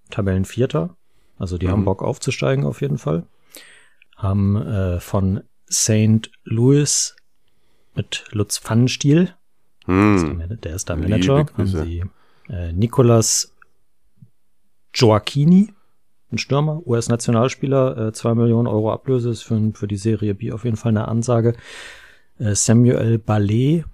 Tabellenvierter, 0.10 0.96
also 1.44 1.58
die 1.58 1.68
Mhm. 1.68 1.72
haben 1.72 1.86
Bock 1.86 2.02
aufzusteigen 2.02 2.66
auf 2.66 2.82
jeden 2.82 2.98
Fall, 2.98 3.24
haben 4.16 4.56
äh, 4.56 5.00
von 5.00 5.42
St. 5.70 6.32
Louis 6.46 7.16
mit 7.96 8.24
Lutz 8.32 8.58
Pfannenstiel, 8.60 9.34
der 9.88 10.16
ist 10.16 10.24
der 10.26 10.58
der 10.58 10.76
ist 10.76 10.90
da 10.90 10.96
Manager, 10.96 11.46
haben 11.58 11.68
sie 11.68 12.04
äh, 12.50 12.72
Nicolas 12.74 13.54
Gioacchini, 14.94 15.74
ein 16.32 16.38
Stürmer, 16.38 16.82
US-Nationalspieler, 16.88 18.08
äh, 18.08 18.14
zwei 18.14 18.34
Millionen 18.36 18.68
Euro 18.68 18.92
Ablöse 18.92 19.30
ist 19.30 19.44
für, 19.44 19.72
für 19.74 19.88
die 19.88 19.98
Serie 19.98 20.34
B 20.36 20.52
auf 20.52 20.64
jeden 20.64 20.78
Fall 20.78 20.92
eine 20.92 21.08
Ansage. 21.08 21.56
Äh, 22.40 22.56
Samuel 22.56 23.20
Ballet 23.20 23.86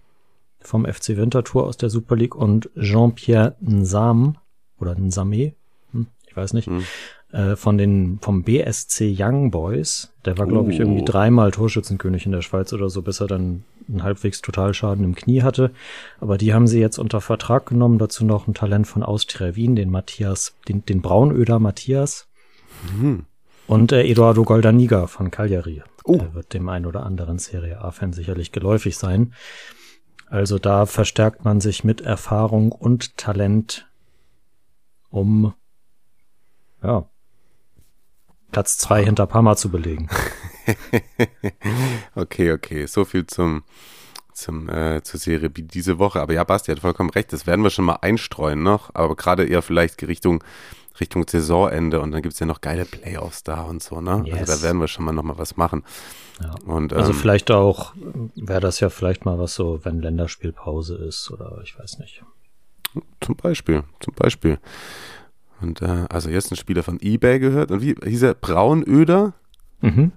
vom 0.62 0.86
FC 0.86 1.18
Winterthur 1.18 1.66
aus 1.66 1.78
der 1.78 1.90
Super 1.90 2.16
League 2.16 2.36
und 2.36 2.70
Jean-Pierre 2.80 3.56
Nsam 3.62 4.38
oder 4.80 4.96
Nsame, 4.96 5.54
hm, 5.92 6.08
ich 6.28 6.36
weiß 6.36 6.54
nicht, 6.54 6.68
Hm. 6.68 6.84
Äh, 7.32 7.56
von 7.56 7.78
den 7.78 8.20
vom 8.22 8.44
BSC 8.44 9.16
Young 9.18 9.52
Boys. 9.52 10.14
Der 10.26 10.38
war, 10.38 10.48
glaube 10.48 10.72
ich, 10.72 10.80
Oh. 10.80 10.84
irgendwie 10.84 11.06
dreimal 11.06 11.52
Torschützenkönig 11.52 12.26
in 12.26 12.32
der 12.32 12.42
Schweiz 12.42 12.74
oder 12.74 12.90
so, 12.90 13.02
bis 13.02 13.20
er 13.20 13.28
dann 13.28 13.64
einen 13.88 14.04
halbwegs 14.04 14.42
Totalschaden 14.42 15.04
im 15.04 15.16
Knie 15.16 15.42
hatte. 15.42 15.72
Aber 16.20 16.38
die 16.38 16.54
haben 16.54 16.68
sie 16.68 16.80
jetzt 16.80 16.98
unter 17.00 17.22
Vertrag 17.22 17.66
genommen. 17.68 17.98
Dazu 17.98 18.26
noch 18.26 18.48
ein 18.48 18.54
Talent 18.54 18.88
von 18.88 19.04
Austria 19.04 19.56
Wien, 19.56 19.76
den 19.76 19.90
Matthias, 19.90 20.56
den, 20.68 20.86
den 20.86 21.02
Braunöder 21.02 21.60
Matthias. 21.60 22.28
Hm. 23.00 23.26
Und 23.68 23.92
äh, 23.92 24.04
Eduardo 24.04 24.44
Goldaniga 24.44 25.08
von 25.08 25.30
Cagliari. 25.32 25.84
Oh. 26.04 26.18
Der 26.18 26.34
wird 26.34 26.54
dem 26.54 26.68
ein 26.70 26.86
oder 26.86 27.04
anderen 27.06 27.38
Serie 27.38 27.80
A-Fan 27.82 28.14
sicherlich 28.14 28.52
geläufig 28.52 28.98
sein. 28.98 29.34
Also 30.28 30.60
da 30.60 30.86
verstärkt 30.86 31.46
man 31.46 31.60
sich 31.62 31.84
mit 31.84 32.02
Erfahrung 32.02 32.72
und 32.72 33.18
Talent, 33.18 33.88
um 35.10 35.54
ja, 36.84 37.08
Platz 38.52 38.78
zwei 38.78 39.04
hinter 39.04 39.26
Parma 39.28 39.56
zu 39.56 39.70
belegen. 39.70 40.10
Okay, 42.16 42.52
okay. 42.52 42.86
So 42.86 43.06
viel 43.06 43.26
zum, 43.26 43.64
zum, 44.34 44.70
äh, 44.70 45.02
zur 45.04 45.20
Serie 45.20 45.50
B 45.50 45.64
diese 45.64 46.00
Woche. 46.00 46.22
Aber 46.22 46.34
ja, 46.34 46.44
Basti 46.44 46.72
hat 46.72 46.80
vollkommen 46.80 47.10
recht. 47.10 47.34
Das 47.34 47.48
werden 47.48 47.64
wir 47.64 47.70
schon 47.70 47.86
mal 47.86 47.98
einstreuen 48.02 48.62
noch. 48.62 48.94
Aber 48.94 49.16
gerade 49.16 49.46
eher 49.46 49.62
vielleicht 49.62 50.02
Richtung, 50.04 50.44
Richtung 51.00 51.28
Saisonende. 51.28 52.00
Und 52.02 52.12
dann 52.12 52.22
gibt's 52.22 52.40
ja 52.40 52.46
noch 52.46 52.62
geile 52.62 52.86
Playoffs 52.86 53.44
da 53.44 53.64
und 53.64 53.82
so, 53.82 54.02
ne? 54.02 54.24
Yes. 54.26 54.40
Also 54.40 54.54
da 54.54 54.62
werden 54.62 54.80
wir 54.80 54.88
schon 54.88 55.06
mal 55.06 55.12
noch 55.12 55.24
mal 55.24 55.38
was 55.38 55.58
machen. 55.58 55.84
Ja. 56.42 56.56
Und, 56.66 56.94
Also 56.94 57.12
ähm, 57.12 57.18
vielleicht 57.18 57.52
auch, 57.52 57.94
wäre 58.36 58.62
das 58.62 58.80
ja 58.80 58.90
vielleicht 58.90 59.26
mal 59.26 59.40
was 59.40 59.56
so, 59.56 59.84
wenn 59.84 60.02
Länderspielpause 60.02 60.96
ist 60.96 61.32
oder 61.32 61.60
ich 61.64 61.78
weiß 61.78 62.00
nicht. 62.00 62.24
Zum 63.22 63.36
Beispiel, 63.36 63.84
zum 64.00 64.14
Beispiel. 64.16 64.60
Und 65.62 65.82
äh, 65.82 66.06
also 66.10 66.30
jetzt 66.30 66.52
ein 66.52 66.56
Spieler 66.56 66.84
von 66.84 67.00
eBay 67.02 67.40
gehört. 67.40 67.72
Und 67.72 67.82
wie 67.82 67.96
hieß 68.04 68.24
er? 68.24 68.34
Braunöder? 68.34 69.34
Mhm. 69.82 70.12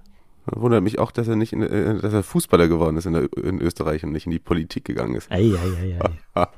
Wundert 0.45 0.83
mich 0.83 0.99
auch, 0.99 1.11
dass 1.11 1.27
er 1.27 1.35
nicht, 1.35 1.53
in, 1.53 1.61
äh, 1.61 1.99
dass 1.99 2.13
er 2.13 2.23
Fußballer 2.23 2.67
geworden 2.67 2.97
ist 2.97 3.05
in, 3.05 3.13
der, 3.13 3.29
in 3.37 3.61
Österreich 3.61 4.03
und 4.03 4.11
nicht 4.11 4.25
in 4.25 4.31
die 4.31 4.39
Politik 4.39 4.85
gegangen 4.85 5.15
ist. 5.15 5.31
Ei, 5.31 5.53
ei, 5.53 5.99
ei, 5.99 6.09
ei. 6.35 6.47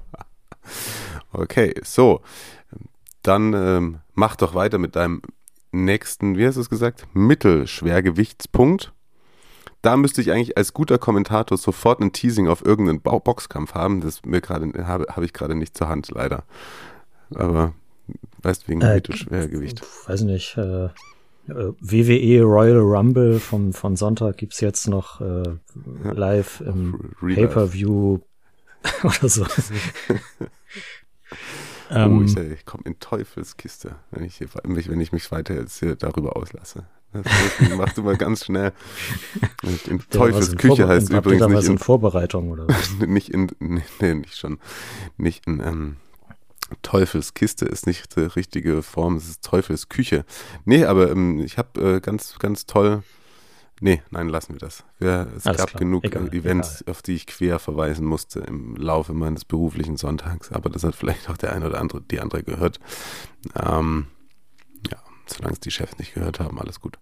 Okay, 1.31 1.75
so. 1.83 2.21
Dann 3.21 3.53
ähm, 3.53 3.99
mach 4.13 4.35
doch 4.35 4.55
weiter 4.55 4.77
mit 4.77 4.95
deinem 4.95 5.21
nächsten, 5.71 6.37
wie 6.37 6.47
hast 6.47 6.55
du 6.55 6.61
es 6.61 6.69
gesagt? 6.69 7.07
Mittelschwergewichtspunkt. 7.13 8.93
Da 9.81 9.97
müsste 9.97 10.21
ich 10.21 10.31
eigentlich 10.31 10.57
als 10.57 10.73
guter 10.73 10.97
Kommentator 10.97 11.57
sofort 11.57 12.01
ein 12.01 12.11
Teasing 12.11 12.47
auf 12.47 12.65
irgendeinen 12.65 13.01
Boxkampf 13.01 13.75
haben. 13.75 14.01
Das 14.01 14.23
mir 14.25 14.41
gerade 14.41 14.71
habe 14.87 15.05
habe 15.11 15.25
ich 15.25 15.33
gerade 15.33 15.53
nicht 15.53 15.77
zur 15.77 15.89
Hand 15.89 16.09
leider. 16.09 16.43
Aber 17.35 17.73
weißt 18.41 18.67
wegen 18.67 18.81
Äh, 18.81 18.95
Mittelschwergewicht. 18.95 19.81
weiß 20.07 20.21
nicht, 20.21 20.57
äh, 20.57 20.85
äh, 20.85 20.89
WWE 21.47 22.43
Royal 22.43 22.79
Rumble 22.79 23.39
von, 23.39 23.73
von 23.73 23.95
Sonntag 23.95 24.37
gibt's 24.37 24.61
jetzt 24.61 24.87
noch 24.87 25.21
äh, 25.21 25.43
live 26.03 26.61
im. 26.61 27.11
Pay-Per-View 27.19 28.19
oder 29.03 29.29
so. 29.29 29.45
Oh, 31.91 31.95
ähm, 31.95 32.25
ich, 32.25 32.31
sag, 32.33 32.45
ich 32.51 32.65
komme 32.65 32.83
in 32.85 32.99
Teufelskiste, 32.99 33.95
wenn 34.09 34.23
ich, 34.23 34.37
hier, 34.37 34.47
mich, 34.65 34.89
wenn 34.89 34.99
ich 34.99 35.11
mich 35.11 35.31
weiter 35.31 35.53
jetzt 35.53 35.79
hier 35.79 35.95
darüber 35.95 36.35
auslasse. 36.35 36.87
Das 37.13 37.93
du 37.95 38.01
mal 38.03 38.17
ganz 38.17 38.45
schnell. 38.45 38.73
In 39.87 40.01
Teufelsküche 40.09 40.87
heißt 40.87 41.11
übrigens 41.11 41.47
nicht 41.47 41.69
in 41.69 41.77
Vorbereitung 41.77 42.49
oder 42.51 42.67
was? 42.67 42.91
nicht 43.07 43.29
in, 43.29 43.51
nee, 43.59 43.83
nee, 44.01 44.13
nicht 44.15 44.35
schon, 44.35 44.59
nicht 45.17 45.47
in, 45.47 45.61
ähm, 45.61 45.97
Teufelskiste 46.81 47.65
ist 47.65 47.85
nicht 47.85 48.15
die 48.15 48.21
richtige 48.21 48.81
Form, 48.81 49.17
es 49.17 49.29
ist 49.29 49.43
Teufelsküche. 49.43 50.25
Nee, 50.65 50.85
aber 50.85 51.11
ähm, 51.11 51.39
ich 51.39 51.57
habe 51.57 51.95
äh, 51.95 51.99
ganz, 51.99 52.39
ganz 52.39 52.65
toll, 52.65 53.03
nee, 53.81 54.01
nein, 54.09 54.29
lassen 54.29 54.53
wir 54.53 54.59
das. 54.59 54.83
Wir, 54.97 55.27
es 55.35 55.45
Alles 55.45 55.59
gab 55.59 55.69
klar, 55.69 55.79
genug 55.79 56.03
egal, 56.03 56.33
äh, 56.33 56.37
Events, 56.37 56.83
auf 56.87 57.01
die 57.01 57.13
ich 57.13 57.27
quer 57.27 57.59
verweisen 57.59 58.05
musste 58.05 58.39
im 58.39 58.75
Laufe 58.75 59.13
meines 59.13 59.45
beruflichen 59.45 59.97
Sonntags, 59.97 60.51
aber 60.51 60.69
das 60.69 60.83
hat 60.83 60.95
vielleicht 60.95 61.29
auch 61.29 61.37
der 61.37 61.53
eine 61.53 61.67
oder 61.67 61.79
andere, 61.79 62.01
die 62.01 62.19
andere 62.19 62.43
gehört. 62.43 62.79
Ähm, 63.55 64.07
ja, 64.91 64.97
solange 65.27 65.53
es 65.53 65.59
die 65.59 65.71
Chefs 65.71 65.99
nicht 65.99 66.15
gehört 66.15 66.39
haben, 66.39 66.59
alles 66.59 66.81
gut. 66.81 66.97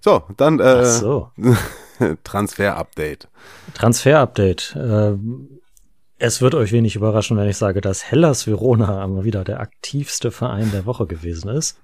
So, 0.00 0.24
dann 0.36 0.58
äh, 0.58 0.86
so. 0.86 1.30
Transfer-Update. 2.24 3.28
Transfer-Update. 3.74 4.74
Äh, 4.74 5.16
Es 6.18 6.40
wird 6.40 6.54
euch 6.54 6.70
wenig 6.70 6.94
überraschen, 6.94 7.36
wenn 7.36 7.48
ich 7.48 7.56
sage, 7.56 7.80
dass 7.80 8.04
Hellas 8.04 8.46
Verona 8.46 9.02
einmal 9.02 9.24
wieder 9.24 9.42
der 9.42 9.60
aktivste 9.60 10.30
Verein 10.30 10.70
der 10.70 10.86
Woche 10.86 11.06
gewesen 11.06 11.48
ist. 11.48 11.80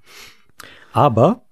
Aber 0.93 1.43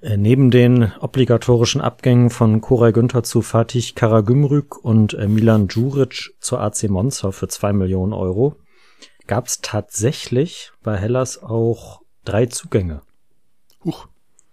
äh, 0.00 0.16
neben 0.16 0.52
den 0.52 0.92
obligatorischen 1.00 1.80
Abgängen 1.80 2.30
von 2.30 2.60
Koray 2.60 2.92
Günther 2.92 3.24
zu 3.24 3.42
Fatih 3.42 3.94
Karagümrük 3.94 4.76
und 4.84 5.14
äh, 5.14 5.26
Milan 5.26 5.66
Djuric 5.66 6.34
zur 6.38 6.60
AC 6.60 6.84
Monza 6.84 7.32
für 7.32 7.48
zwei 7.48 7.72
Millionen 7.72 8.12
Euro 8.12 8.56
gab 9.26 9.46
es 9.46 9.60
tatsächlich 9.60 10.70
bei 10.84 10.96
Hellas 10.96 11.42
auch 11.42 12.02
drei 12.24 12.46
Zugänge. 12.46 13.00
Huch. 13.84 14.06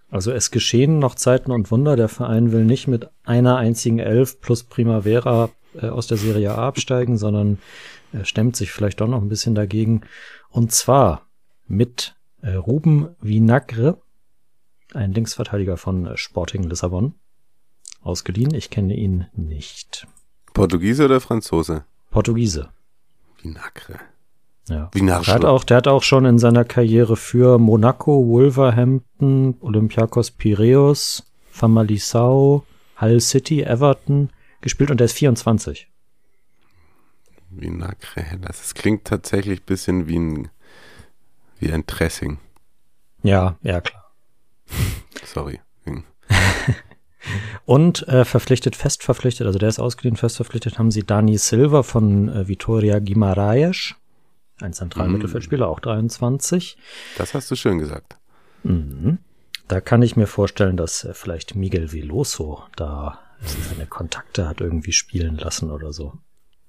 Also 0.09 0.31
es 0.31 0.49
geschehen 0.49 0.97
noch 0.97 1.13
Zeiten 1.15 1.51
und 1.51 1.69
Wunder. 1.69 1.95
Der 1.95 2.09
Verein 2.09 2.51
will 2.51 2.65
nicht 2.65 2.87
mit 2.87 3.09
einer 3.23 3.57
einzigen 3.57 3.99
Elf 3.99 4.41
plus 4.41 4.63
Primavera 4.63 5.49
äh, 5.79 5.87
aus 5.87 6.07
der 6.07 6.17
Serie 6.17 6.55
A 6.55 6.67
absteigen, 6.67 7.17
sondern 7.17 7.59
äh, 8.13 8.25
stemmt 8.25 8.55
sich 8.55 8.71
vielleicht 8.71 9.01
doch 9.01 9.07
noch 9.07 9.21
ein 9.21 9.29
bisschen 9.29 9.55
dagegen. 9.55 10.01
Und 10.49 10.71
zwar 10.71 11.27
mit 11.67 12.15
äh, 12.41 12.53
Ruben 12.53 13.09
Vinagre, 13.21 13.97
ein 14.93 15.13
Linksverteidiger 15.13 15.77
von 15.77 16.05
äh, 16.05 16.17
Sporting 16.17 16.63
Lissabon, 16.63 17.15
ausgeliehen. 18.01 18.53
Ich 18.53 18.69
kenne 18.69 18.95
ihn 18.95 19.27
nicht. 19.33 20.07
Portugiese 20.53 21.05
oder 21.05 21.19
Franzose? 21.19 21.85
Portugiese. 22.11 22.69
Vinagre. 23.41 23.99
Ja. 24.69 24.89
Vinagre. 24.93 25.25
Der 25.25 25.33
hat 25.33 25.45
auch, 25.45 25.63
der 25.63 25.77
hat 25.77 25.87
auch 25.87 26.03
schon 26.03 26.25
in 26.25 26.37
seiner 26.39 26.63
Karriere 26.63 27.17
für 27.17 27.57
Monaco, 27.57 28.27
Wolverhampton, 28.27 29.57
Olympiakos 29.61 30.31
Piraeus, 30.31 31.23
Famalicão, 31.51 32.63
Hull 33.01 33.19
City, 33.19 33.61
Everton 33.63 34.29
gespielt 34.63 34.89
und 34.89 34.99
der 34.99 35.05
ist 35.05 35.13
24. 35.13 35.87
Vinagre 37.49 38.21
Hellas. 38.21 38.61
Es 38.63 38.73
klingt 38.73 39.05
tatsächlich 39.05 39.61
ein 39.61 39.65
bisschen 39.65 40.07
wie 40.07 40.17
ein, 40.17 40.49
wie 41.59 41.71
ein 41.71 41.85
Dressing. 41.85 42.39
Ja, 43.21 43.57
ja 43.61 43.81
klar. 43.81 44.11
Sorry. 45.25 45.59
Hm. 45.85 46.03
Und 47.65 48.05
äh, 48.09 48.25
verpflichtet, 48.25 48.75
fest 48.75 49.03
verpflichtet, 49.03 49.47
also 49.47 49.57
der 49.57 49.69
ist 49.69 49.79
ausgeliehen, 49.79 50.17
fest 50.17 50.35
verpflichtet, 50.35 50.77
haben 50.77 50.91
sie 50.91 51.03
Dani 51.03 51.37
Silva 51.37 51.83
von 51.83 52.27
äh, 52.27 52.47
Vitoria 52.49 52.99
Guimaraes, 52.99 53.95
ein 54.59 54.73
Zentralmittelfeldspieler, 54.73 55.67
auch 55.67 55.79
23. 55.79 56.77
Das 57.17 57.33
hast 57.33 57.49
du 57.49 57.55
schön 57.55 57.79
gesagt. 57.79 58.17
Mhm. 58.63 59.19
Da 59.69 59.79
kann 59.79 60.01
ich 60.01 60.17
mir 60.17 60.27
vorstellen, 60.27 60.75
dass 60.75 61.05
äh, 61.05 61.13
vielleicht 61.13 61.55
Miguel 61.55 61.93
Veloso 61.93 62.63
da 62.75 63.22
seine 63.47 63.85
Kontakte 63.85 64.47
hat 64.47 64.61
irgendwie 64.61 64.91
spielen 64.91 65.37
lassen 65.37 65.71
oder 65.71 65.93
so. 65.93 66.13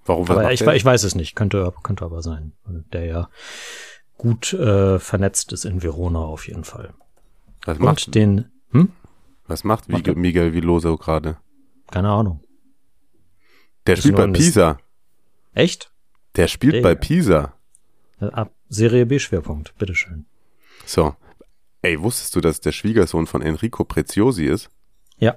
Warum 0.06 0.28
Aber 0.28 0.42
macht 0.42 0.52
ich, 0.52 0.60
ich 0.62 0.84
weiß 0.84 1.04
es 1.04 1.14
nicht, 1.14 1.34
könnte, 1.34 1.72
könnte 1.82 2.04
aber 2.04 2.22
sein. 2.22 2.52
Der 2.92 3.04
ja 3.06 3.30
gut 4.18 4.52
äh, 4.52 4.98
vernetzt 4.98 5.52
ist 5.52 5.64
in 5.64 5.82
Verona 5.82 6.18
auf 6.20 6.46
jeden 6.46 6.64
Fall. 6.64 6.92
was 7.64 7.78
macht, 7.78 8.06
Und 8.08 8.14
den, 8.14 8.50
hm? 8.70 8.92
was 9.46 9.64
macht 9.64 9.88
Macht 9.88 10.06
Miguel, 10.06 10.14
Miguel 10.16 10.52
Viloso 10.52 10.96
gerade? 10.96 11.38
Keine 11.90 12.10
Ahnung. 12.10 12.42
Der 13.86 13.96
spielt 13.96 14.16
bei 14.16 14.26
Pisa. 14.28 14.78
Echt? 15.52 15.90
Der 16.36 16.48
spielt 16.48 16.74
Der- 16.74 16.82
bei 16.82 16.94
Pisa. 16.94 17.54
Äh, 18.20 18.26
Ab 18.26 18.52
Serie 18.68 19.06
B 19.06 19.18
Schwerpunkt, 19.18 19.76
bitteschön. 19.78 20.26
So. 20.86 21.14
Ey, 21.82 22.00
wusstest 22.00 22.34
du, 22.34 22.40
dass 22.40 22.60
der 22.60 22.72
Schwiegersohn 22.72 23.26
von 23.26 23.42
Enrico 23.42 23.84
Preziosi 23.84 24.46
ist? 24.46 24.70
Ja. 25.18 25.36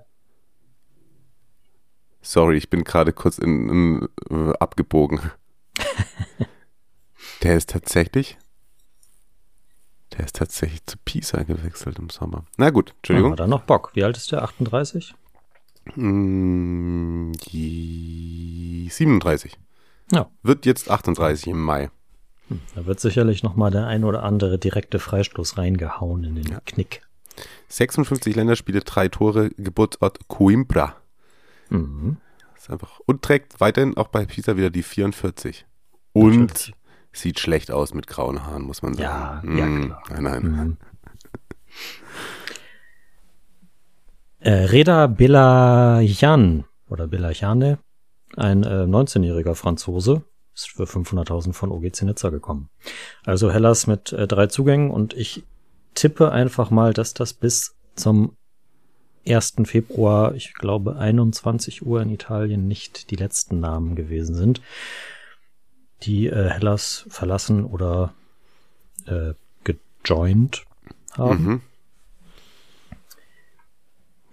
Sorry, 2.27 2.57
ich 2.57 2.69
bin 2.69 2.83
gerade 2.83 3.13
kurz 3.13 3.37
in, 3.37 3.69
in, 3.69 4.09
äh, 4.29 4.51
abgebogen. 4.59 5.21
der 7.41 7.55
ist 7.55 7.69
tatsächlich. 7.69 8.37
Der 10.11 10.25
ist 10.25 10.35
tatsächlich 10.35 10.85
zu 10.85 10.97
Pisa 11.05 11.43
gewechselt 11.43 11.97
im 11.99 12.09
Sommer. 12.09 12.43
Na 12.57 12.69
gut, 12.69 12.89
Haben 12.89 12.91
wir 12.91 12.97
Entschuldigung. 12.97 13.35
da 13.37 13.47
noch 13.47 13.61
Bock. 13.61 13.91
Wie 13.93 14.03
alt 14.03 14.17
ist 14.17 14.33
der? 14.33 14.43
38? 14.43 15.15
Mm, 15.95 17.31
die 17.31 18.89
37. 18.91 19.57
Ja. 20.11 20.29
Wird 20.43 20.65
jetzt 20.65 20.91
38 20.91 21.47
im 21.47 21.61
Mai. 21.61 21.89
Da 22.75 22.85
wird 22.85 22.99
sicherlich 22.99 23.41
noch 23.41 23.55
mal 23.55 23.71
der 23.71 23.87
ein 23.87 24.03
oder 24.03 24.23
andere 24.23 24.59
direkte 24.59 24.99
Freistoß 24.99 25.57
reingehauen 25.57 26.25
in 26.25 26.35
den 26.35 26.65
Knick. 26.65 27.03
56 27.69 28.35
Länderspiele, 28.35 28.81
drei 28.81 29.07
Tore, 29.07 29.49
Geburtsort 29.51 30.27
Coimbra. 30.27 30.97
Mhm. 31.69 32.17
Ist 32.55 32.69
einfach, 32.69 32.99
und 33.05 33.21
trägt 33.21 33.59
weiterhin 33.59 33.95
auch 33.97 34.07
bei 34.07 34.25
Pisa 34.25 34.57
wieder 34.57 34.69
die 34.69 34.83
44. 34.83 35.65
Und 36.13 36.37
Natürlich. 36.39 36.73
sieht 37.11 37.39
schlecht 37.39 37.71
aus 37.71 37.93
mit 37.93 38.07
grauen 38.07 38.45
Haaren, 38.45 38.63
muss 38.63 38.81
man 38.81 38.93
Ja, 38.95 39.41
sagen. 39.43 39.57
ja, 39.57 39.65
Mm, 39.65 39.85
klar. 39.85 40.03
Nein, 40.09 40.23
nein. 40.23 40.43
Mhm. 40.43 40.77
Äh, 44.39 44.51
Reda 44.51 45.07
Belajan 45.07 46.65
oder 46.89 47.07
Belajane, 47.07 47.79
ein 48.35 48.63
äh, 48.63 48.67
19-jähriger 48.85 49.55
Franzose, 49.55 50.23
ist 50.53 50.69
für 50.69 50.83
500.000 50.83 51.53
von 51.53 51.71
OGC 51.71 52.03
Nizza 52.03 52.29
gekommen. 52.29 52.69
Also 53.25 53.51
Hellas 53.51 53.87
mit 53.87 54.11
äh, 54.13 54.27
drei 54.27 54.47
Zugängen 54.47 54.91
und 54.91 55.13
ich 55.13 55.43
tippe 55.95 56.31
einfach 56.31 56.69
mal, 56.71 56.93
dass 56.93 57.13
das 57.13 57.33
bis 57.33 57.75
zum 57.95 58.35
1. 59.33 59.55
Februar, 59.65 60.35
ich 60.35 60.53
glaube 60.53 60.97
21 60.97 61.85
Uhr 61.85 62.01
in 62.01 62.09
Italien 62.09 62.67
nicht 62.67 63.11
die 63.11 63.15
letzten 63.15 63.59
Namen 63.59 63.95
gewesen 63.95 64.35
sind, 64.35 64.61
die 66.03 66.27
äh, 66.27 66.49
Hellas 66.49 67.05
verlassen 67.09 67.65
oder 67.65 68.13
äh, 69.05 69.33
gejoint 69.63 70.65
haben. 71.13 71.43
Mhm. 71.43 71.61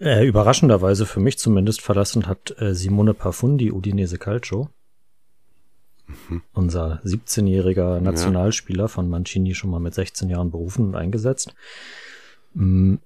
Äh, 0.01 0.27
überraschenderweise 0.27 1.07
für 1.07 1.21
mich 1.21 1.39
zumindest 1.39 1.81
verlassen 1.81 2.27
hat 2.27 2.55
äh, 2.61 2.75
Simone 2.75 3.15
Parfundi 3.15 3.73
Udinese 3.73 4.19
Calcio. 4.19 4.69
Unser 6.53 7.01
17-jähriger 7.05 8.01
Nationalspieler 8.01 8.89
von 8.89 9.09
Mancini 9.09 9.55
schon 9.55 9.71
mal 9.71 9.81
mit 9.81 9.95
16 9.95 10.29
Jahren 10.29 10.51
berufen 10.51 10.89
und 10.89 10.95
eingesetzt. 10.97 11.55
Mm. 12.53 12.97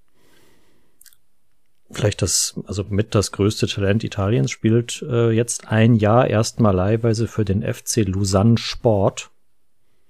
Vielleicht 1.90 2.20
das, 2.20 2.60
also 2.66 2.84
mit 2.88 3.14
das 3.14 3.32
größte 3.32 3.66
Talent 3.66 4.04
Italiens 4.04 4.50
spielt 4.50 5.02
äh, 5.02 5.30
jetzt 5.30 5.68
ein 5.68 5.94
Jahr 5.94 6.28
erstmal 6.28 6.74
leihweise 6.74 7.26
für 7.26 7.46
den 7.46 7.62
FC 7.62 8.06
Lausanne 8.06 8.58
Sport, 8.58 9.30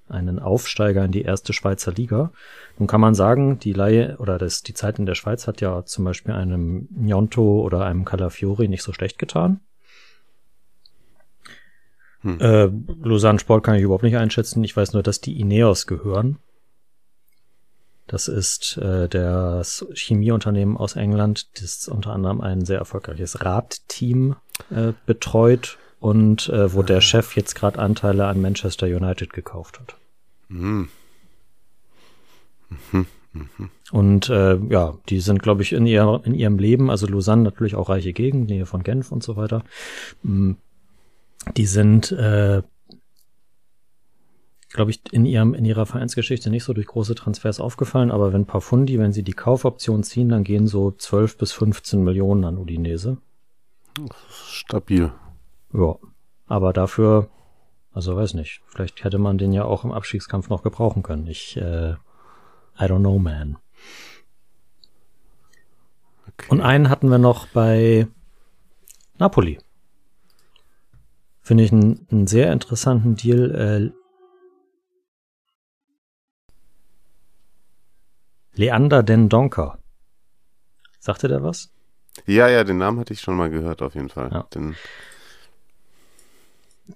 einen 0.08 0.40
Aufsteiger 0.40 1.04
in 1.04 1.12
die 1.12 1.22
erste 1.22 1.52
Schweizer 1.52 1.92
Liga. 1.92 2.32
Nun 2.78 2.88
kann 2.88 3.00
man 3.00 3.14
sagen, 3.14 3.60
die 3.60 3.72
Leihe 3.72 4.16
oder 4.18 4.38
das, 4.38 4.62
die 4.62 4.74
Zeit 4.74 4.98
in 4.98 5.06
der 5.06 5.14
Schweiz 5.14 5.46
hat 5.46 5.60
ja 5.60 5.84
zum 5.84 6.04
Beispiel 6.04 6.34
einem 6.34 6.88
Njonto 6.90 7.60
oder 7.60 7.84
einem 7.84 8.04
Calafiori 8.04 8.66
nicht 8.66 8.82
so 8.82 8.92
schlecht 8.92 9.18
getan. 9.18 9.60
Hm. 12.22 12.40
Äh, 12.40 12.70
Lausanne 13.02 13.38
Sport 13.38 13.62
kann 13.62 13.76
ich 13.76 13.82
überhaupt 13.82 14.02
nicht 14.02 14.16
einschätzen. 14.16 14.64
Ich 14.64 14.76
weiß 14.76 14.94
nur, 14.94 15.04
dass 15.04 15.20
die 15.20 15.38
Ineos 15.38 15.86
gehören. 15.86 16.38
Das 18.08 18.26
ist 18.26 18.76
äh, 18.78 19.08
das 19.08 19.86
Chemieunternehmen 19.94 20.76
aus 20.76 20.96
England, 20.96 21.48
das 21.60 21.86
unter 21.86 22.12
anderem 22.12 22.40
ein 22.40 22.64
sehr 22.64 22.78
erfolgreiches 22.78 23.44
Radteam 23.44 24.34
äh, 24.70 24.92
betreut 25.06 25.78
und 26.00 26.48
äh, 26.48 26.72
wo 26.74 26.82
der 26.82 27.00
Chef 27.00 27.36
jetzt 27.36 27.54
gerade 27.54 27.78
Anteile 27.78 28.26
an 28.26 28.40
Manchester 28.40 28.86
United 28.86 29.32
gekauft 29.32 29.78
hat. 29.78 29.96
Mhm. 30.48 30.88
Und 33.92 34.28
äh, 34.30 34.56
ja, 34.68 34.98
die 35.08 35.20
sind, 35.20 35.42
glaube 35.42 35.62
ich, 35.62 35.72
in, 35.72 35.86
ihr, 35.86 36.20
in 36.24 36.34
ihrem 36.34 36.58
Leben, 36.58 36.90
also 36.90 37.06
Lausanne 37.06 37.42
natürlich 37.42 37.74
auch 37.74 37.88
reiche 37.88 38.12
Gegend, 38.12 38.48
Nähe 38.48 38.66
von 38.66 38.82
Genf 38.82 39.12
und 39.12 39.22
so 39.22 39.36
weiter. 39.36 39.62
Mm, 40.22 40.52
Die 41.56 41.66
sind, 41.66 42.12
äh, 42.12 42.62
glaube 44.70 44.90
ich, 44.90 45.00
in 45.12 45.24
ihrem 45.24 45.54
in 45.54 45.64
ihrer 45.64 45.86
Vereinsgeschichte 45.86 46.50
nicht 46.50 46.64
so 46.64 46.72
durch 46.72 46.86
große 46.86 47.14
Transfers 47.14 47.60
aufgefallen, 47.60 48.10
aber 48.10 48.32
wenn 48.32 48.46
Parfundi, 48.46 48.98
wenn 48.98 49.12
sie 49.12 49.22
die 49.22 49.32
Kaufoption 49.32 50.02
ziehen, 50.02 50.28
dann 50.28 50.44
gehen 50.44 50.66
so 50.66 50.90
12 50.90 51.38
bis 51.38 51.52
15 51.52 52.04
Millionen 52.04 52.44
an 52.44 52.58
Udinese. 52.58 53.18
Stabil. 54.30 55.12
Ja, 55.72 55.96
aber 56.46 56.72
dafür, 56.72 57.28
also 57.92 58.16
weiß 58.16 58.34
nicht, 58.34 58.62
vielleicht 58.66 59.04
hätte 59.04 59.18
man 59.18 59.38
den 59.38 59.52
ja 59.52 59.64
auch 59.64 59.84
im 59.84 59.92
Abstiegskampf 59.92 60.48
noch 60.50 60.62
gebrauchen 60.62 61.02
können. 61.02 61.26
Ich, 61.26 61.56
äh, 61.56 61.92
I 61.92 62.84
don't 62.84 63.00
know, 63.00 63.18
man. 63.18 63.56
Okay. 66.28 66.46
Und 66.50 66.60
einen 66.60 66.90
hatten 66.90 67.08
wir 67.10 67.18
noch 67.18 67.46
bei 67.48 68.06
Napoli. 69.18 69.58
Finde 71.40 71.64
ich 71.64 71.72
einen, 71.72 72.06
einen 72.10 72.26
sehr 72.26 72.52
interessanten 72.52 73.16
Deal. 73.16 73.92
Äh, 73.94 73.97
Leander 78.58 79.04
Den 79.04 79.28
Donker. 79.28 79.78
Sagte 80.98 81.28
der 81.28 81.42
was? 81.42 81.70
ja, 82.26 82.48
ja, 82.48 82.64
den 82.64 82.78
Namen 82.78 82.98
hatte 82.98 83.12
ich 83.12 83.20
schon 83.20 83.36
mal 83.36 83.48
gehört, 83.48 83.80
auf 83.82 83.94
jeden 83.94 84.08
Fall. 84.08 84.30
Ja. 84.32 84.42
Den, 84.52 84.74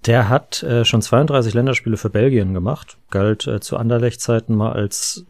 Der 0.05 0.29
hat 0.29 0.64
äh, 0.64 0.85
schon 0.85 1.01
32 1.01 1.55
Länderspiele 1.55 1.96
für 1.96 2.11
Belgien 2.11 2.53
gemacht, 2.53 2.98
galt 3.11 3.46
äh, 3.46 3.61
zu 3.61 3.77
Anderlecht-Zeiten 3.77 4.57
mal 4.57 4.72
als 4.72 5.25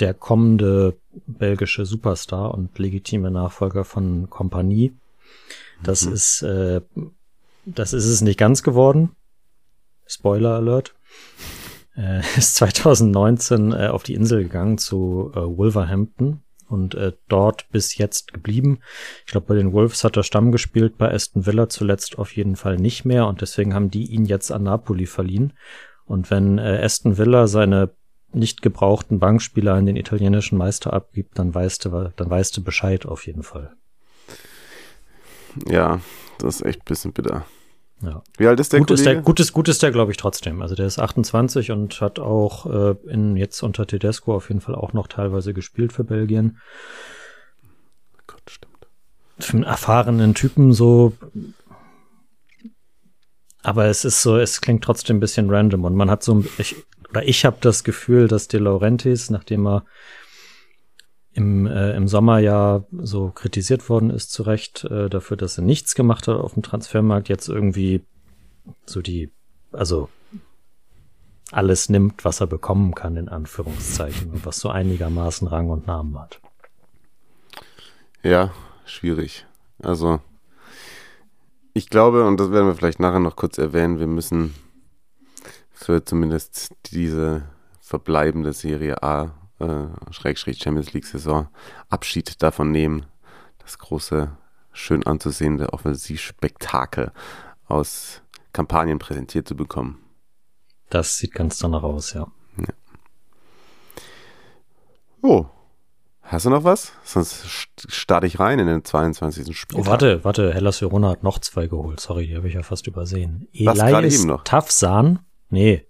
der 0.00 0.14
kommende 0.14 0.96
belgische 1.26 1.84
Superstar 1.84 2.54
und 2.54 2.78
legitime 2.78 3.30
Nachfolger 3.30 3.84
von 3.84 4.30
Kompanie. 4.30 4.94
Das 5.82 6.06
mhm. 6.06 6.12
ist, 6.14 6.42
äh, 6.42 6.80
das 7.66 7.92
ist 7.92 8.06
es 8.06 8.22
nicht 8.22 8.38
ganz 8.38 8.62
geworden. 8.62 9.10
Spoiler 10.06 10.54
Alert. 10.54 10.94
Äh, 11.96 12.20
ist 12.36 12.56
2019 12.56 13.72
äh, 13.72 13.86
auf 13.88 14.02
die 14.02 14.14
Insel 14.14 14.44
gegangen 14.44 14.78
zu 14.78 15.32
äh, 15.34 15.40
Wolverhampton 15.40 16.42
und 16.68 16.94
äh, 16.94 17.12
dort 17.28 17.68
bis 17.70 17.96
jetzt 17.96 18.32
geblieben. 18.32 18.80
Ich 19.26 19.32
glaube, 19.32 19.46
bei 19.46 19.54
den 19.54 19.72
Wolves 19.72 20.04
hat 20.04 20.16
er 20.16 20.22
Stamm 20.22 20.52
gespielt, 20.52 20.98
bei 20.98 21.12
Aston 21.12 21.46
Villa 21.46 21.68
zuletzt 21.68 22.18
auf 22.18 22.34
jeden 22.34 22.56
Fall 22.56 22.76
nicht 22.76 23.04
mehr 23.04 23.26
und 23.26 23.40
deswegen 23.40 23.74
haben 23.74 23.90
die 23.90 24.06
ihn 24.06 24.24
jetzt 24.24 24.50
an 24.50 24.64
Napoli 24.64 25.06
verliehen. 25.06 25.52
Und 26.04 26.30
wenn 26.30 26.58
äh, 26.58 26.80
Aston 26.82 27.18
Villa 27.18 27.46
seine 27.46 27.90
nicht 28.32 28.62
gebrauchten 28.62 29.20
Bankspieler 29.20 29.74
an 29.74 29.86
den 29.86 29.96
italienischen 29.96 30.58
Meister 30.58 30.92
abgibt, 30.92 31.38
dann 31.38 31.54
weißt 31.54 31.84
du, 31.84 32.12
dann 32.16 32.30
weißt 32.30 32.56
du 32.56 32.64
Bescheid 32.64 33.06
auf 33.06 33.26
jeden 33.26 33.42
Fall. 33.42 33.74
Ja, 35.68 36.00
das 36.38 36.56
ist 36.56 36.66
echt 36.66 36.80
ein 36.80 36.86
bisschen 36.86 37.12
bitter. 37.12 37.46
Ja. 38.04 38.22
Wie 38.36 38.46
alt 38.46 38.60
ist 38.60 38.72
der 38.72 38.80
gut 38.80 38.88
Kollege? 38.88 39.00
Ist 39.02 39.06
der, 39.06 39.22
gut 39.22 39.40
ist, 39.40 39.52
gut 39.52 39.68
ist 39.68 39.82
der, 39.82 39.90
glaube 39.90 40.10
ich, 40.10 40.16
trotzdem. 40.16 40.62
Also 40.62 40.74
der 40.74 40.86
ist 40.86 40.98
28 40.98 41.70
und 41.70 42.00
hat 42.00 42.18
auch 42.18 42.66
äh, 42.66 42.94
in, 43.08 43.36
jetzt 43.36 43.62
unter 43.62 43.86
Tedesco 43.86 44.34
auf 44.34 44.48
jeden 44.48 44.60
Fall 44.60 44.74
auch 44.74 44.92
noch 44.92 45.06
teilweise 45.06 45.54
gespielt 45.54 45.92
für 45.92 46.04
Belgien. 46.04 46.58
Gott, 48.26 48.42
stimmt. 48.48 48.86
Für 49.38 49.54
einen 49.54 49.64
erfahrenen 49.64 50.34
Typen 50.34 50.72
so. 50.72 51.12
Aber 53.62 53.86
es 53.86 54.04
ist 54.04 54.20
so, 54.20 54.36
es 54.36 54.60
klingt 54.60 54.84
trotzdem 54.84 55.16
ein 55.16 55.20
bisschen 55.20 55.48
random 55.48 55.84
und 55.84 55.94
man 55.94 56.10
hat 56.10 56.22
so, 56.22 56.44
ich, 56.58 56.76
oder 57.08 57.26
ich 57.26 57.44
habe 57.44 57.56
das 57.60 57.82
Gefühl, 57.82 58.28
dass 58.28 58.48
De 58.48 58.60
Laurentiis, 58.60 59.30
nachdem 59.30 59.66
er 59.66 59.84
im, 61.34 61.66
äh, 61.66 61.94
im 61.96 62.08
Sommer 62.08 62.38
ja 62.38 62.84
so 62.92 63.30
kritisiert 63.30 63.88
worden 63.88 64.10
ist, 64.10 64.32
zu 64.32 64.44
Recht, 64.44 64.84
äh, 64.84 65.10
dafür, 65.10 65.36
dass 65.36 65.58
er 65.58 65.64
nichts 65.64 65.94
gemacht 65.94 66.28
hat 66.28 66.36
auf 66.36 66.54
dem 66.54 66.62
Transfermarkt, 66.62 67.28
jetzt 67.28 67.48
irgendwie 67.48 68.02
so 68.86 69.02
die, 69.02 69.30
also 69.72 70.08
alles 71.50 71.88
nimmt, 71.88 72.24
was 72.24 72.40
er 72.40 72.46
bekommen 72.46 72.94
kann, 72.94 73.16
in 73.16 73.28
Anführungszeichen, 73.28 74.30
und 74.30 74.46
was 74.46 74.58
so 74.58 74.70
einigermaßen 74.70 75.46
Rang 75.48 75.70
und 75.70 75.86
Namen 75.86 76.18
hat. 76.18 76.40
Ja, 78.22 78.52
schwierig. 78.86 79.44
Also, 79.82 80.20
ich 81.74 81.90
glaube, 81.90 82.26
und 82.26 82.38
das 82.38 82.52
werden 82.52 82.68
wir 82.68 82.74
vielleicht 82.74 83.00
nachher 83.00 83.18
noch 83.18 83.36
kurz 83.36 83.58
erwähnen, 83.58 83.98
wir 83.98 84.06
müssen 84.06 84.54
für 85.72 86.04
zumindest 86.04 86.72
diese 86.92 87.42
verbleibende 87.80 88.52
Serie 88.52 89.02
A 89.02 89.32
äh, 89.58 89.86
Schrägstrich 90.10 90.58
Champions 90.58 90.92
League 90.92 91.06
Saison 91.06 91.48
Abschied 91.88 92.42
davon 92.42 92.70
nehmen, 92.70 93.06
das 93.58 93.78
große, 93.78 94.36
schön 94.72 95.06
anzusehende 95.06 95.72
Offensivspektakel 95.72 97.12
aus 97.66 98.22
Kampagnen 98.52 98.98
präsentiert 98.98 99.48
zu 99.48 99.56
bekommen. 99.56 100.00
Das 100.90 101.18
sieht 101.18 101.34
ganz 101.34 101.58
danach 101.58 101.82
aus, 101.82 102.12
ja. 102.12 102.26
ja. 102.58 102.74
Oh, 105.22 105.46
Hast 106.26 106.46
du 106.46 106.50
noch 106.50 106.64
was? 106.64 106.92
Sonst 107.04 107.44
starte 107.86 108.26
ich 108.26 108.40
rein 108.40 108.58
in 108.58 108.66
den 108.66 108.82
22. 108.82 109.56
Spiel. 109.56 109.78
Oh, 109.78 109.86
warte, 109.86 110.24
warte, 110.24 110.54
Hellas 110.54 110.80
Verona 110.80 111.10
hat 111.10 111.22
noch 111.22 111.38
zwei 111.38 111.66
geholt. 111.66 112.00
Sorry, 112.00 112.26
die 112.26 112.36
habe 112.36 112.48
ich 112.48 112.54
ja 112.54 112.62
fast 112.62 112.86
übersehen. 112.86 113.46
Elias 113.52 114.26
Tafsan, 114.44 115.18
nee, 115.50 115.86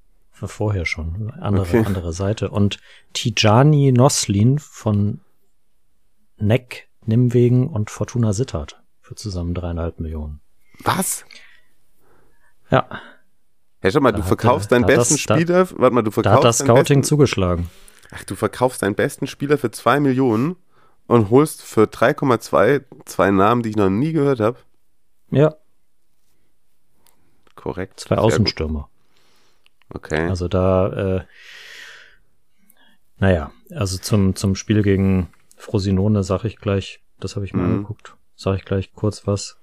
vorher 0.48 0.87
schon. 0.87 1.33
Andere, 1.40 1.66
okay. 1.66 1.85
andere 1.85 2.12
Seite. 2.12 2.50
Und 2.50 2.78
Tijani 3.12 3.92
Noslin 3.92 4.59
von 4.59 5.20
Neck, 6.37 6.88
Nimwegen 7.04 7.68
und 7.68 7.90
Fortuna 7.90 8.33
Sittard 8.33 8.83
für 9.00 9.14
zusammen 9.14 9.54
dreieinhalb 9.54 10.00
Millionen. 10.00 10.40
Was? 10.83 11.24
Ja. 12.70 12.88
Hey, 13.80 13.92
schau 13.92 14.00
mal, 14.00 14.12
da 14.12 14.18
du 14.18 14.24
verkaufst 14.24 14.72
deinen 14.72 14.87
besten 14.87 15.14
das, 15.14 15.20
Spieler. 15.20 15.64
Da, 15.66 15.78
warte 15.78 15.94
mal, 15.94 16.02
du 16.02 16.11
verkaufst. 16.11 16.35
Da 16.35 16.37
hat 16.38 16.44
das 16.44 16.59
Scouting 16.59 17.00
besten, 17.00 17.02
zugeschlagen. 17.04 17.70
Ach, 18.11 18.24
du 18.24 18.35
verkaufst 18.35 18.83
deinen 18.83 18.94
besten 18.94 19.26
Spieler 19.26 19.59
für 19.59 19.70
zwei 19.70 20.00
Millionen 20.00 20.57
und 21.07 21.30
holst 21.30 21.62
für 21.62 21.85
3,2 21.85 22.85
zwei 23.04 23.30
Namen, 23.30 23.62
die 23.62 23.70
ich 23.70 23.76
noch 23.76 23.90
nie 23.90 24.12
gehört 24.12 24.40
habe. 24.40 24.59
Ja. 25.30 25.54
Korrekt. 27.54 28.00
Zwei 28.00 28.16
Außenstürmer. 28.16 28.88
Okay. 29.94 30.28
Also 30.28 30.48
da, 30.48 31.16
äh, 31.16 31.24
naja, 33.18 33.52
also 33.70 33.96
zum, 33.98 34.37
zum 34.37 34.54
Spiel 34.54 34.83
gegen 34.83 35.28
Frosinone 35.57 36.22
sag 36.22 36.44
ich 36.44 36.57
gleich, 36.57 37.00
das 37.20 37.37
habe 37.37 37.46
ich 37.46 37.54
mir 37.54 37.62
mhm. 37.62 37.74
angeguckt, 37.74 38.16
sag 38.37 38.57
ich 38.57 38.64
gleich 38.64 38.92
kurz 38.92 39.26
was. 39.26 39.57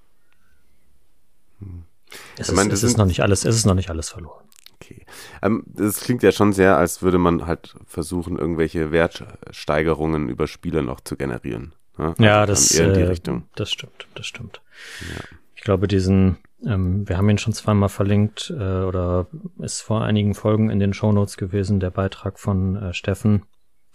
Es, 2.37 2.49
ist, 2.49 2.55
meine, 2.55 2.73
es 2.73 2.83
ist 2.83 2.97
noch 2.97 3.05
nicht 3.05 3.21
alles, 3.21 3.45
es 3.45 3.55
ist 3.55 3.65
noch 3.65 3.75
nicht 3.75 3.89
alles 3.89 4.09
verloren. 4.09 4.45
Okay. 4.75 5.05
Ähm, 5.41 5.63
das 5.67 5.99
klingt 5.99 6.23
ja 6.23 6.31
schon 6.31 6.53
sehr, 6.53 6.77
als 6.77 7.01
würde 7.01 7.19
man 7.19 7.45
halt 7.45 7.75
versuchen, 7.85 8.37
irgendwelche 8.37 8.91
Wertsteigerungen 8.91 10.27
über 10.27 10.47
Spiele 10.47 10.81
noch 10.81 11.01
zu 11.01 11.15
generieren. 11.15 11.73
Ne? 11.97 12.07
Also 12.07 12.23
ja, 12.23 12.45
das, 12.45 12.71
in 12.71 12.93
die 12.93 13.01
äh, 13.01 13.05
Richtung. 13.05 13.43
das 13.55 13.71
stimmt, 13.71 14.07
das 14.15 14.25
stimmt. 14.25 14.61
Ja. 15.01 15.23
Ich 15.55 15.61
glaube, 15.61 15.87
diesen, 15.87 16.37
ähm, 16.65 17.07
wir 17.07 17.17
haben 17.17 17.29
ihn 17.29 17.37
schon 17.37 17.53
zweimal 17.53 17.89
verlinkt 17.89 18.53
äh, 18.55 18.83
oder 18.83 19.27
ist 19.59 19.81
vor 19.81 20.03
einigen 20.03 20.35
Folgen 20.35 20.69
in 20.69 20.79
den 20.79 20.93
Shownotes 20.93 21.37
gewesen, 21.37 21.79
der 21.79 21.91
Beitrag 21.91 22.39
von 22.39 22.75
äh, 22.75 22.93
Steffen 22.93 23.43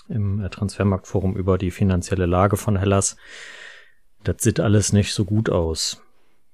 im 0.08 0.40
äh, 0.40 0.50
Transfermarktforum 0.50 1.36
über 1.36 1.58
die 1.58 1.70
finanzielle 1.70 2.26
Lage 2.26 2.56
von 2.56 2.76
Hellas. 2.76 3.16
Das 4.24 4.36
sieht 4.40 4.60
alles 4.60 4.92
nicht 4.92 5.14
so 5.14 5.24
gut 5.24 5.50
aus. 5.50 6.02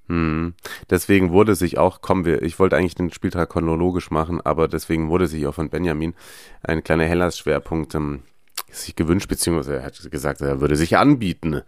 Hm. 0.07 0.53
Deswegen 0.89 1.31
wurde 1.31 1.55
sich 1.55 1.77
auch, 1.77 2.01
kommen 2.01 2.25
wir, 2.25 2.41
ich 2.43 2.59
wollte 2.59 2.75
eigentlich 2.75 2.95
den 2.95 3.11
Spieltag 3.11 3.49
chronologisch 3.49 4.11
machen, 4.11 4.41
aber 4.41 4.67
deswegen 4.67 5.09
wurde 5.09 5.27
sich 5.27 5.47
auch 5.47 5.55
von 5.55 5.69
Benjamin 5.69 6.13
ein 6.61 6.83
kleiner 6.83 7.05
Hellas-Schwerpunkt 7.05 7.95
ähm, 7.95 8.23
sich 8.69 8.95
gewünscht, 8.95 9.29
beziehungsweise 9.29 9.77
er 9.77 9.85
hat 9.85 10.11
gesagt, 10.11 10.41
er 10.41 10.61
würde 10.61 10.75
sich 10.75 10.97
anbieten. 10.97 11.61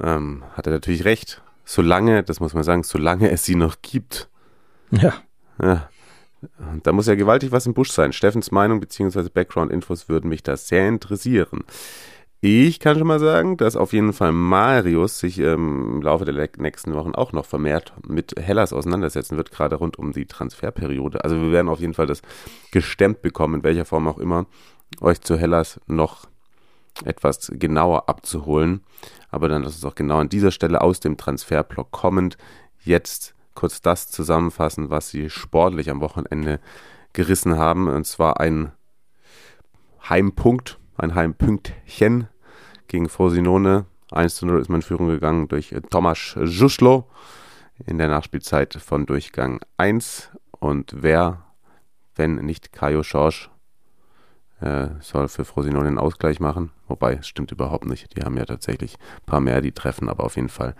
Ähm, 0.00 0.44
hat 0.54 0.66
er 0.66 0.72
natürlich 0.72 1.04
recht 1.04 1.42
solange, 1.64 2.22
das 2.22 2.40
muss 2.40 2.54
man 2.54 2.62
sagen, 2.62 2.82
solange 2.82 3.30
es 3.30 3.44
sie 3.44 3.54
noch 3.54 3.76
gibt. 3.82 4.28
Ja. 4.90 5.14
ja. 5.62 5.88
Da 6.82 6.92
muss 6.92 7.06
ja 7.06 7.14
gewaltig 7.14 7.52
was 7.52 7.66
im 7.66 7.74
Busch 7.74 7.90
sein. 7.90 8.12
Steffens 8.12 8.50
Meinung 8.50 8.80
bzw. 8.80 9.28
Background-Infos 9.32 10.08
würden 10.08 10.28
mich 10.28 10.42
da 10.42 10.56
sehr 10.56 10.88
interessieren. 10.88 11.64
Ich 12.44 12.80
kann 12.80 12.98
schon 12.98 13.06
mal 13.06 13.20
sagen, 13.20 13.56
dass 13.56 13.76
auf 13.76 13.92
jeden 13.92 14.12
Fall 14.12 14.32
Marius 14.32 15.20
sich 15.20 15.38
ähm, 15.38 15.92
im 15.94 16.02
Laufe 16.02 16.24
der 16.24 16.48
nächsten 16.58 16.92
Wochen 16.92 17.14
auch 17.14 17.32
noch 17.32 17.46
vermehrt 17.46 17.92
mit 18.08 18.34
Hellas 18.36 18.72
auseinandersetzen 18.72 19.36
wird, 19.36 19.52
gerade 19.52 19.76
rund 19.76 19.96
um 19.96 20.10
die 20.10 20.26
Transferperiode. 20.26 21.22
Also 21.22 21.40
wir 21.40 21.52
werden 21.52 21.68
auf 21.68 21.78
jeden 21.78 21.94
Fall 21.94 22.08
das 22.08 22.20
gestemmt 22.72 23.22
bekommen, 23.22 23.54
in 23.54 23.62
welcher 23.62 23.84
Form 23.84 24.08
auch 24.08 24.18
immer, 24.18 24.46
euch 25.00 25.20
zu 25.20 25.36
Hellas 25.36 25.80
noch 25.86 26.26
etwas 27.04 27.50
genauer 27.54 28.08
abzuholen. 28.08 28.82
Aber 29.30 29.48
dann 29.48 29.62
lass 29.62 29.76
uns 29.76 29.84
auch 29.84 29.94
genau 29.94 30.18
an 30.18 30.28
dieser 30.28 30.50
Stelle 30.50 30.80
aus 30.80 31.00
dem 31.00 31.16
Transferblock 31.16 31.90
kommend 31.90 32.36
jetzt 32.84 33.34
kurz 33.54 33.80
das 33.80 34.10
zusammenfassen, 34.10 34.90
was 34.90 35.10
sie 35.10 35.30
sportlich 35.30 35.90
am 35.90 36.00
Wochenende 36.00 36.60
gerissen 37.12 37.56
haben. 37.56 37.88
Und 37.88 38.06
zwar 38.06 38.40
ein 38.40 38.72
Heimpunkt, 40.08 40.78
ein 40.96 41.14
Heimpünktchen 41.14 42.28
gegen 42.88 43.08
Frosinone. 43.08 43.86
1 44.10 44.34
zu 44.36 44.46
0 44.46 44.60
ist 44.60 44.68
man 44.68 44.80
in 44.80 44.86
Führung 44.86 45.08
gegangen 45.08 45.48
durch 45.48 45.74
Tomasz 45.90 46.36
Juschlo 46.42 47.08
in 47.86 47.98
der 47.98 48.08
Nachspielzeit 48.08 48.74
von 48.74 49.06
Durchgang 49.06 49.60
1. 49.78 50.30
Und 50.50 50.94
wer, 50.98 51.44
wenn 52.14 52.36
nicht 52.36 52.72
Kajo 52.72 53.02
Schorsch, 53.02 53.50
äh, 54.62 54.90
soll 55.00 55.28
für 55.28 55.44
Frosinone 55.44 55.88
einen 55.88 55.98
Ausgleich 55.98 56.40
machen. 56.40 56.70
Wobei, 56.86 57.14
es 57.14 57.26
stimmt 57.26 57.50
überhaupt 57.52 57.84
nicht. 57.84 58.16
Die 58.16 58.22
haben 58.22 58.36
ja 58.36 58.44
tatsächlich 58.44 58.94
ein 58.94 59.26
paar 59.26 59.40
mehr, 59.40 59.60
die 59.60 59.72
treffen, 59.72 60.08
aber 60.08 60.24
auf 60.24 60.36
jeden 60.36 60.48
Fall. 60.48 60.74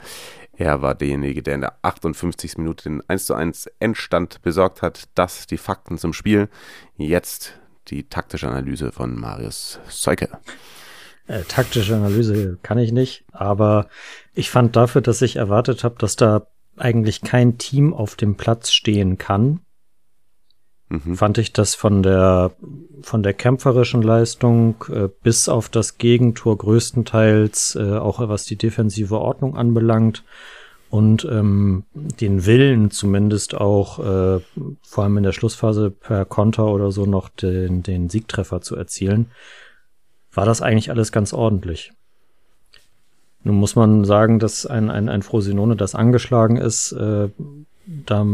Er 0.56 0.82
war 0.82 0.94
derjenige, 0.94 1.42
der 1.42 1.56
in 1.56 1.60
der 1.62 1.78
58. 1.82 2.58
Minute 2.58 2.84
den 2.84 3.02
1 3.08 3.26
zu 3.26 3.34
1 3.34 3.66
Endstand 3.80 4.42
besorgt 4.42 4.82
hat. 4.82 5.08
Das 5.14 5.46
die 5.46 5.58
Fakten 5.58 5.98
zum 5.98 6.12
Spiel. 6.12 6.48
Jetzt 6.96 7.58
die 7.88 8.04
taktische 8.08 8.48
Analyse 8.48 8.92
von 8.92 9.18
Marius 9.18 9.80
Seuke. 9.88 10.28
Äh, 11.26 11.42
taktische 11.42 11.96
Analyse 11.96 12.58
kann 12.62 12.78
ich 12.78 12.92
nicht, 12.92 13.24
aber 13.32 13.88
ich 14.34 14.50
fand 14.50 14.76
dafür, 14.76 15.00
dass 15.00 15.22
ich 15.22 15.36
erwartet 15.36 15.84
habe, 15.84 15.96
dass 15.98 16.16
da 16.16 16.46
eigentlich 16.76 17.22
kein 17.22 17.58
Team 17.58 17.94
auf 17.94 18.16
dem 18.16 18.36
Platz 18.36 18.72
stehen 18.72 19.18
kann, 19.18 19.60
mhm. 20.92 21.16
fand 21.16 21.38
ich 21.38 21.52
das 21.52 21.74
von 21.74 22.02
der 22.02 22.52
von 23.02 23.22
der 23.22 23.34
kämpferischen 23.34 24.02
Leistung 24.02 24.76
äh, 24.88 25.08
bis 25.22 25.48
auf 25.48 25.68
das 25.68 25.98
Gegentor 25.98 26.58
größtenteils 26.58 27.76
äh, 27.76 27.96
auch 27.96 28.20
was 28.28 28.44
die 28.44 28.56
defensive 28.56 29.18
Ordnung 29.18 29.56
anbelangt 29.56 30.24
und 30.92 31.24
ähm, 31.24 31.84
den 31.94 32.44
Willen 32.44 32.90
zumindest 32.90 33.54
auch 33.54 33.98
äh, 33.98 34.40
vor 34.82 35.04
allem 35.04 35.16
in 35.16 35.22
der 35.22 35.32
Schlussphase 35.32 35.90
per 35.90 36.26
Konter 36.26 36.66
oder 36.66 36.92
so 36.92 37.06
noch 37.06 37.30
den, 37.30 37.82
den 37.82 38.10
Siegtreffer 38.10 38.60
zu 38.60 38.76
erzielen, 38.76 39.30
war 40.34 40.44
das 40.44 40.60
eigentlich 40.60 40.90
alles 40.90 41.10
ganz 41.10 41.32
ordentlich. 41.32 41.92
Nun 43.42 43.56
muss 43.56 43.74
man 43.74 44.04
sagen, 44.04 44.38
dass 44.38 44.66
ein, 44.66 44.90
ein, 44.90 45.08
ein 45.08 45.22
Frosinone, 45.22 45.76
das 45.76 45.94
angeschlagen 45.94 46.58
ist, 46.58 46.92
äh, 46.92 47.30
da 47.86 48.26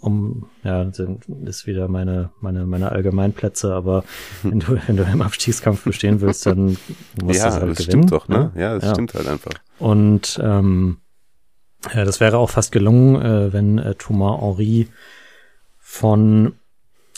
um, 0.00 0.48
ja, 0.62 0.92
sind, 0.92 1.26
ist 1.44 1.66
wieder 1.66 1.88
meine, 1.88 2.30
meine, 2.40 2.66
meine 2.66 2.92
Allgemeinplätze, 2.92 3.74
aber 3.74 4.04
wenn 4.42 4.60
du, 4.60 4.78
wenn 4.86 4.96
du 4.96 5.02
im 5.04 5.22
Abstiegskampf 5.22 5.84
bestehen 5.84 6.20
willst, 6.20 6.46
dann 6.46 6.76
musst 7.22 7.38
ja, 7.40 7.48
du 7.48 7.52
halt 7.54 7.70
das 7.70 7.78
gewinnen. 7.78 7.80
stimmt 8.08 8.12
doch, 8.12 8.28
ne? 8.28 8.52
ne? 8.54 8.60
Ja, 8.60 8.74
das 8.74 8.84
Ja. 8.84 8.90
stimmt 8.90 9.14
halt 9.14 9.26
einfach. 9.26 9.52
Und 9.78 10.40
ähm, 10.42 10.98
ja, 11.94 12.04
das 12.04 12.20
wäre 12.20 12.38
auch 12.38 12.50
fast 12.50 12.72
gelungen, 12.72 13.20
äh, 13.20 13.52
wenn 13.52 13.78
äh, 13.78 13.94
Thomas 13.94 14.40
Henry 14.40 14.88
von 15.78 16.54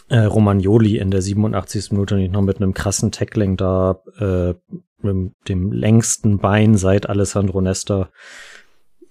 äh, 0.08 0.18
Romagnoli 0.18 0.98
in 0.98 1.10
der 1.10 1.22
87. 1.22 1.92
Minute 1.92 2.16
nicht 2.16 2.32
noch 2.32 2.42
mit 2.42 2.56
einem 2.58 2.74
krassen 2.74 3.12
Tackling 3.12 3.56
da 3.56 4.00
äh, 4.18 4.54
mit 5.02 5.32
dem 5.48 5.72
längsten 5.72 6.38
Bein 6.38 6.76
seit 6.76 7.08
Alessandro 7.08 7.60
Nesta 7.60 8.10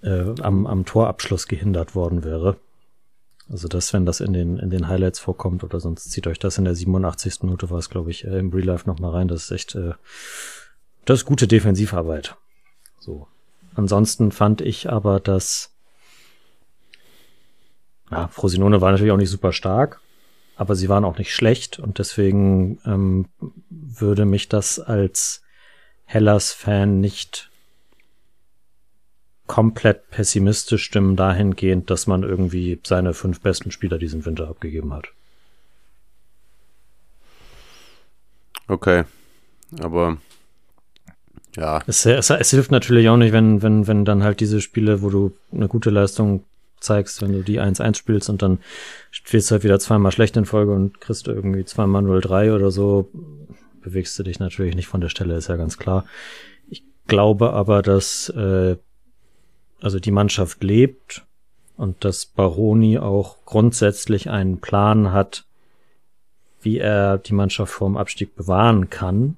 äh, 0.04 0.26
am, 0.42 0.68
am 0.68 0.86
Torabschluss 0.86 1.48
gehindert 1.48 1.96
worden 1.96 2.24
wäre. 2.24 2.58
Also 3.52 3.68
das, 3.68 3.94
wenn 3.94 4.06
das 4.06 4.20
in 4.20 4.34
den, 4.34 4.58
in 4.60 4.70
den 4.70 4.88
Highlights 4.88 5.20
vorkommt 5.20 5.64
oder 5.64 5.80
sonst 5.80 6.12
zieht 6.12 6.28
euch 6.28 6.38
das 6.38 6.58
in 6.58 6.66
der 6.66 6.76
87. 6.76 7.42
Minute 7.42 7.70
war 7.70 7.80
es, 7.80 7.90
glaube 7.90 8.12
ich, 8.12 8.26
äh, 8.26 8.38
im 8.38 8.52
Real 8.52 8.66
Life 8.66 8.88
noch 8.88 9.00
mal 9.00 9.12
rein. 9.12 9.28
Das 9.28 9.44
ist 9.44 9.52
echt, 9.52 9.76
äh, 9.76 9.94
das 11.06 11.20
ist 11.20 11.26
gute 11.26 11.48
Defensivarbeit. 11.48 12.36
So. 13.00 13.28
Ansonsten 13.76 14.32
fand 14.32 14.62
ich 14.62 14.90
aber, 14.90 15.20
dass 15.20 15.72
ja, 18.12 18.28
Frosinone 18.28 18.82
war 18.82 18.92
natürlich 18.92 19.12
auch 19.12 19.18
nicht 19.18 19.30
super 19.30 19.54
stark, 19.54 20.00
aber 20.56 20.76
sie 20.76 20.90
waren 20.90 21.06
auch 21.06 21.18
nicht 21.18 21.34
schlecht 21.34 21.80
und 21.80 22.00
deswegen 22.00 22.80
ähm, 22.86 23.28
würde 23.70 24.26
mich 24.26 24.50
das 24.50 24.80
als 24.80 25.42
Hellas-Fan 26.06 27.00
nicht 27.00 27.49
komplett 29.50 30.12
pessimistisch 30.12 30.84
stimmen 30.84 31.16
dahingehend, 31.16 31.90
dass 31.90 32.06
man 32.06 32.22
irgendwie 32.22 32.80
seine 32.86 33.16
fünf 33.16 33.42
besten 33.42 33.72
Spieler 33.72 33.98
diesen 33.98 34.24
Winter 34.24 34.48
abgegeben 34.48 34.94
hat. 34.94 35.08
Okay. 38.68 39.06
Aber 39.82 40.18
ja, 41.58 41.82
Es, 41.88 42.06
es, 42.06 42.30
es 42.30 42.52
hilft 42.52 42.70
natürlich 42.70 43.10
auch 43.10 43.18
nicht, 43.18 43.34
wenn, 43.34 43.64
wenn, 43.64 43.88
wenn 43.88 44.06
dann 44.06 44.22
halt 44.22 44.40
diese 44.40 44.62
Spiele, 44.62 45.02
wo 45.02 45.10
du 45.10 45.36
eine 45.52 45.68
gute 45.68 45.90
Leistung 45.90 46.44
zeigst, 46.80 47.24
wenn 47.24 47.32
du 47.32 47.42
die 47.42 47.60
1-1 47.60 47.96
spielst 47.96 48.30
und 48.30 48.44
dann 48.44 48.60
spielst 49.10 49.50
du 49.50 49.54
halt 49.54 49.64
wieder 49.64 49.80
zweimal 49.80 50.12
schlecht 50.12 50.38
in 50.38 50.46
Folge 50.46 50.74
und 50.74 51.02
kriegst 51.02 51.26
du 51.26 51.32
irgendwie 51.32 51.66
zweimal 51.66 52.04
0-3 52.04 52.54
oder 52.54 52.70
so, 52.70 53.10
bewegst 53.82 54.18
du 54.20 54.24
dich 54.24 54.40
natürlich 54.40 54.76
nicht 54.76 54.88
von 54.88 55.02
der 55.02 55.10
Stelle, 55.10 55.36
ist 55.36 55.50
ja 55.50 55.56
ganz 55.56 55.80
klar. 55.80 56.06
Ich 56.70 56.84
glaube 57.08 57.52
aber, 57.54 57.82
dass 57.82 58.30
äh, 58.30 58.78
also 59.82 60.00
die 60.00 60.12
Mannschaft 60.12 60.64
lebt 60.64 61.26
und 61.78 62.04
dass 62.04 62.26
Baroni 62.26 62.98
auch 62.98 63.38
grundsätzlich 63.46 64.30
einen 64.30 64.60
Plan 64.60 65.12
hat, 65.12 65.46
wie 66.62 66.78
er 66.78 67.18
die 67.18 67.34
Mannschaft 67.34 67.72
vorm 67.72 67.98
Abstieg 67.98 68.36
bewahren 68.36 68.90
kann. 68.90 69.38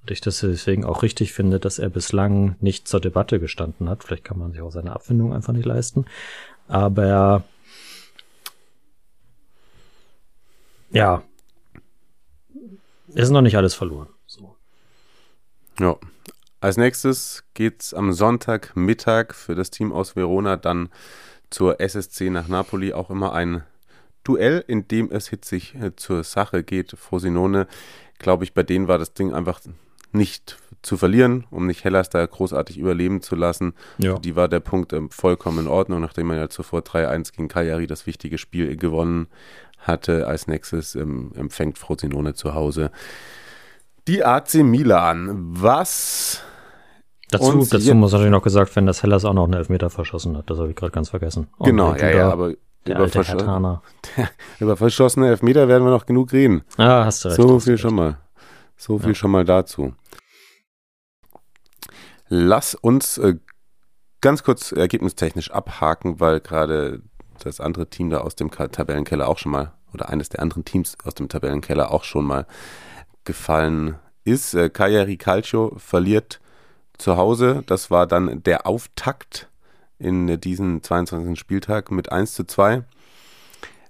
Und 0.00 0.10
ich 0.10 0.20
das 0.20 0.40
deswegen 0.40 0.84
auch 0.84 1.02
richtig 1.02 1.32
finde, 1.32 1.60
dass 1.60 1.78
er 1.78 1.90
bislang 1.90 2.56
nicht 2.60 2.88
zur 2.88 3.00
Debatte 3.00 3.40
gestanden 3.40 3.88
hat. 3.88 4.04
Vielleicht 4.04 4.24
kann 4.24 4.38
man 4.38 4.52
sich 4.52 4.60
auch 4.60 4.70
seine 4.70 4.92
Abfindung 4.92 5.34
einfach 5.34 5.52
nicht 5.52 5.66
leisten. 5.66 6.06
Aber 6.68 7.44
ja, 10.90 11.22
ist 13.08 13.30
noch 13.30 13.42
nicht 13.42 13.56
alles 13.56 13.74
verloren. 13.74 14.08
So. 14.26 14.56
ja. 15.78 15.96
Als 16.64 16.78
nächstes 16.78 17.44
geht's 17.52 17.92
am 17.92 18.14
Sonntagmittag 18.14 19.34
für 19.34 19.54
das 19.54 19.70
Team 19.70 19.92
aus 19.92 20.16
Verona 20.16 20.56
dann 20.56 20.88
zur 21.50 21.78
SSC 21.78 22.30
nach 22.30 22.48
Napoli. 22.48 22.94
Auch 22.94 23.10
immer 23.10 23.34
ein 23.34 23.64
Duell, 24.22 24.64
in 24.66 24.88
dem 24.88 25.12
es 25.12 25.28
hitzig 25.28 25.74
äh, 25.74 25.94
zur 25.94 26.24
Sache 26.24 26.64
geht. 26.64 26.92
Frosinone, 26.92 27.66
glaube 28.18 28.44
ich, 28.44 28.54
bei 28.54 28.62
denen 28.62 28.88
war 28.88 28.96
das 28.96 29.12
Ding 29.12 29.34
einfach 29.34 29.60
nicht 30.12 30.56
zu 30.80 30.96
verlieren, 30.96 31.44
um 31.50 31.66
nicht 31.66 31.84
Hellas 31.84 32.08
da 32.08 32.24
großartig 32.24 32.78
überleben 32.78 33.20
zu 33.20 33.36
lassen. 33.36 33.74
Ja. 33.98 34.18
Die 34.18 34.34
war 34.34 34.48
der 34.48 34.60
Punkt 34.60 34.94
ähm, 34.94 35.10
vollkommen 35.10 35.66
in 35.66 35.68
Ordnung, 35.68 36.00
nachdem 36.00 36.28
man 36.28 36.38
ja 36.38 36.48
zuvor 36.48 36.80
3-1 36.80 37.32
gegen 37.32 37.48
Cagliari 37.48 37.86
das 37.86 38.06
wichtige 38.06 38.38
Spiel 38.38 38.74
gewonnen 38.78 39.26
hatte. 39.80 40.26
Als 40.26 40.46
nächstes 40.46 40.94
ähm, 40.94 41.30
empfängt 41.34 41.76
Frosinone 41.76 42.32
zu 42.32 42.54
Hause 42.54 42.90
die 44.06 44.24
AC 44.24 44.54
Milan. 44.54 45.28
Was? 45.60 46.42
Dazu, 47.30 47.64
dazu 47.70 47.94
muss 47.94 48.12
natürlich 48.12 48.30
noch 48.30 48.42
gesagt 48.42 48.74
werden, 48.76 48.86
dass 48.86 49.02
Hellas 49.02 49.24
auch 49.24 49.32
noch 49.32 49.44
einen 49.44 49.54
Elfmeter 49.54 49.90
verschossen 49.90 50.36
hat. 50.36 50.50
Das 50.50 50.58
habe 50.58 50.70
ich 50.70 50.76
gerade 50.76 50.92
ganz 50.92 51.08
vergessen. 51.08 51.48
Und 51.56 51.66
genau, 51.66 51.94
der 51.94 52.10
ja, 52.10 52.16
ja, 52.18 52.32
aber 52.32 52.54
der 52.86 52.96
über, 52.96 53.08
verscho 53.08 53.32
Hertaner. 53.32 53.82
über 54.60 54.76
verschossene 54.76 55.28
Elfmeter 55.28 55.68
werden 55.68 55.84
wir 55.84 55.90
noch 55.90 56.06
genug 56.06 56.32
reden. 56.32 56.62
Ah, 56.76 57.04
hast 57.04 57.24
du 57.24 57.28
recht. 57.28 57.40
So 57.40 57.58
viel 57.60 57.72
recht. 57.72 57.82
schon 57.82 57.94
mal. 57.94 58.18
So 58.76 58.98
viel 58.98 59.08
Ja. 59.08 59.14
schon 59.14 59.30
mal 59.30 59.44
dazu. 59.44 59.94
Lass 62.28 62.74
uns 62.74 63.18
äh, 63.18 63.36
ganz 64.20 64.42
kurz 64.42 64.72
ergebnistechnisch 64.72 65.50
abhaken, 65.50 66.20
weil 66.20 66.40
gerade 66.40 67.02
das 67.42 67.60
andere 67.60 67.88
Team 67.88 68.10
da 68.10 68.18
aus 68.18 68.36
dem 68.36 68.50
Tabellenkeller 68.50 69.28
auch 69.28 69.38
schon 69.38 69.52
mal, 69.52 69.72
oder 69.92 70.08
eines 70.08 70.28
der 70.28 70.40
anderen 70.40 70.64
Teams 70.64 70.96
aus 71.04 71.14
dem 71.14 71.28
Tabellenkeller 71.28 71.90
auch 71.90 72.04
schon 72.04 72.24
mal 72.24 72.46
gefallen 73.24 73.96
ist. 74.24 74.54
Äh, 74.54 74.70
Cagliari 74.70 75.16
Calcio 75.16 75.74
verliert 75.76 76.40
zu 76.98 77.16
Hause. 77.16 77.62
Das 77.66 77.90
war 77.90 78.06
dann 78.06 78.42
der 78.42 78.66
Auftakt 78.66 79.48
in 79.98 80.40
diesen 80.40 80.82
22. 80.82 81.38
Spieltag 81.38 81.90
mit 81.90 82.12
1 82.12 82.34
zu 82.34 82.44
2. 82.44 82.84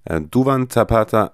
Äh, 0.05 0.21
Duvan 0.21 0.71
Zapata 0.71 1.33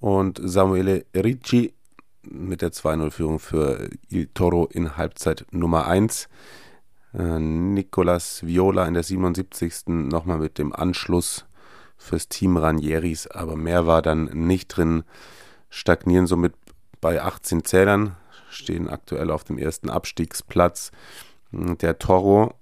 und 0.00 0.40
Samuele 0.42 1.04
Ricci 1.14 1.74
mit 2.22 2.62
der 2.62 2.72
2-0-Führung 2.72 3.38
für 3.38 3.88
Il 4.08 4.28
Toro 4.28 4.66
in 4.66 4.96
Halbzeit 4.96 5.46
Nummer 5.50 5.86
1. 5.86 6.28
Äh, 7.14 7.38
Nicolas 7.38 8.46
Viola 8.46 8.86
in 8.86 8.94
der 8.94 9.02
77. 9.02 9.88
nochmal 9.88 10.38
mit 10.38 10.58
dem 10.58 10.72
Anschluss 10.72 11.46
fürs 11.96 12.28
Team 12.28 12.56
Ranieris, 12.56 13.26
aber 13.26 13.56
mehr 13.56 13.86
war 13.86 14.02
dann 14.02 14.24
nicht 14.24 14.68
drin. 14.68 15.04
Stagnieren 15.68 16.26
somit 16.26 16.54
bei 17.00 17.22
18 17.22 17.64
Zählern, 17.64 18.16
stehen 18.50 18.88
aktuell 18.88 19.30
auf 19.30 19.44
dem 19.44 19.58
ersten 19.58 19.90
Abstiegsplatz. 19.90 20.90
Der 21.52 21.98
Toro 21.98 22.54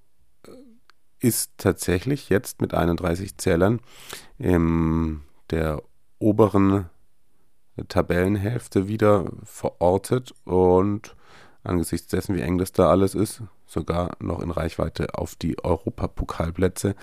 ist 1.19 1.53
tatsächlich 1.57 2.29
jetzt 2.29 2.61
mit 2.61 2.75
31 2.75 3.37
Zählern 3.37 3.81
in 4.39 5.23
der 5.51 5.83
oberen 6.19 6.89
Tabellenhälfte 7.89 8.89
wieder 8.89 9.31
verortet 9.45 10.35
und 10.45 11.15
angesichts 11.63 12.09
dessen, 12.09 12.37
wie 12.37 12.41
eng 12.41 12.59
das 12.59 12.73
da 12.73 12.91
alles 12.91 13.15
ist, 13.15 13.43
sogar 13.67 14.17
noch 14.21 14.41
in 14.41 14.51
Reichweite 14.51 15.15
auf 15.15 15.35
die 15.35 15.63
Europapokalplätze. 15.63 16.95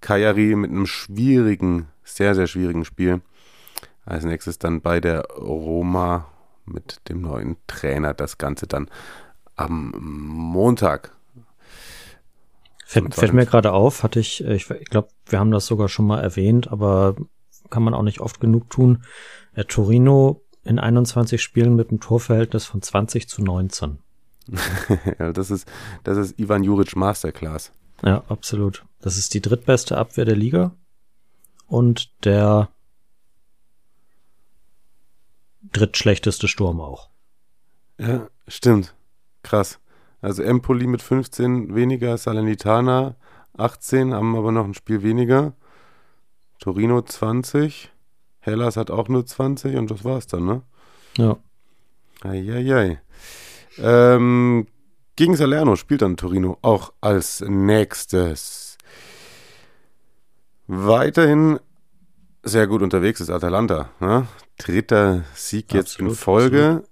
Kajari 0.00 0.54
mit 0.54 0.70
einem 0.70 0.86
schwierigen, 0.86 1.88
sehr, 2.04 2.34
sehr 2.34 2.46
schwierigen 2.46 2.84
Spiel. 2.84 3.22
Als 4.04 4.24
nächstes 4.24 4.58
dann 4.58 4.82
bei 4.82 5.00
der 5.00 5.22
Roma 5.30 6.26
mit 6.64 7.00
dem 7.08 7.20
neuen 7.20 7.56
Trainer 7.66 8.14
das 8.14 8.38
Ganze 8.38 8.66
dann 8.66 8.88
am 9.56 9.92
Montag. 9.96 11.12
Fällt, 12.86 13.14
fällt 13.14 13.32
mir 13.32 13.46
gerade 13.46 13.72
auf, 13.72 14.02
hatte 14.02 14.20
ich, 14.20 14.44
äh, 14.44 14.54
ich, 14.54 14.68
ich 14.70 14.88
glaube, 14.90 15.08
wir 15.26 15.38
haben 15.38 15.50
das 15.50 15.66
sogar 15.66 15.88
schon 15.88 16.06
mal 16.06 16.20
erwähnt, 16.20 16.70
aber 16.70 17.16
kann 17.70 17.82
man 17.82 17.94
auch 17.94 18.02
nicht 18.02 18.20
oft 18.20 18.40
genug 18.40 18.70
tun. 18.70 19.04
Äh, 19.54 19.64
Torino 19.64 20.42
in 20.64 20.78
21 20.78 21.42
Spielen 21.42 21.76
mit 21.76 21.90
einem 21.90 22.00
Torverhältnis 22.00 22.66
von 22.66 22.82
20 22.82 23.28
zu 23.28 23.42
19. 23.42 23.98
ja, 25.18 25.32
das 25.32 25.50
ist, 25.50 25.66
das 26.04 26.18
ist 26.18 26.38
Ivan 26.38 26.62
Juric 26.62 26.96
Masterclass. 26.96 27.72
Ja, 28.02 28.22
absolut. 28.28 28.84
Das 29.00 29.16
ist 29.16 29.34
die 29.34 29.40
drittbeste 29.40 29.96
Abwehr 29.96 30.24
der 30.24 30.36
Liga 30.36 30.72
und 31.66 32.24
der 32.24 32.68
drittschlechteste 35.74 36.48
Sturm 36.48 36.80
auch. 36.80 37.10
Ja, 37.98 38.28
stimmt. 38.48 38.94
Krass. 39.42 39.78
Also 40.22 40.42
Empoli 40.42 40.86
mit 40.86 41.02
15 41.02 41.74
weniger, 41.74 42.16
Salernitana 42.16 43.16
18, 43.58 44.14
haben 44.14 44.36
aber 44.36 44.52
noch 44.52 44.64
ein 44.64 44.74
Spiel 44.74 45.02
weniger. 45.02 45.52
Torino 46.58 47.02
20, 47.02 47.92
Hellas 48.40 48.76
hat 48.76 48.90
auch 48.90 49.08
nur 49.08 49.26
20 49.26 49.76
und 49.76 49.90
das 49.90 50.04
war's 50.04 50.26
dann, 50.26 50.46
ne? 50.46 50.62
Ja. 51.18 51.36
Eieiei. 52.22 53.00
Ähm, 53.78 54.66
gegen 55.16 55.36
Salerno 55.36 55.76
spielt 55.76 56.02
dann 56.02 56.16
Torino 56.16 56.58
auch 56.62 56.92
als 57.00 57.44
nächstes. 57.46 58.78
Weiterhin 60.66 61.60
sehr 62.44 62.66
gut 62.66 62.82
unterwegs 62.82 63.20
ist 63.20 63.30
Atalanta. 63.30 63.90
Ne? 64.00 64.26
Dritter 64.58 65.24
Sieg 65.34 65.72
jetzt 65.72 65.92
Absolut, 65.94 66.12
in 66.12 66.16
Folge. 66.16 66.84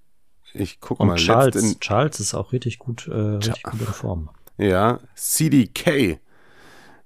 Ich 0.54 0.80
guck 0.80 1.00
Und 1.00 1.08
mal. 1.08 1.16
Charles, 1.16 1.54
letzten- 1.54 1.80
Charles 1.80 2.20
ist 2.20 2.34
auch 2.34 2.52
richtig 2.52 2.78
gut, 2.78 3.08
äh, 3.08 3.12
richtig 3.12 3.62
gut 3.62 3.80
in 3.80 3.86
Form. 3.86 4.30
Ja, 4.58 5.00
CDK 5.14 6.18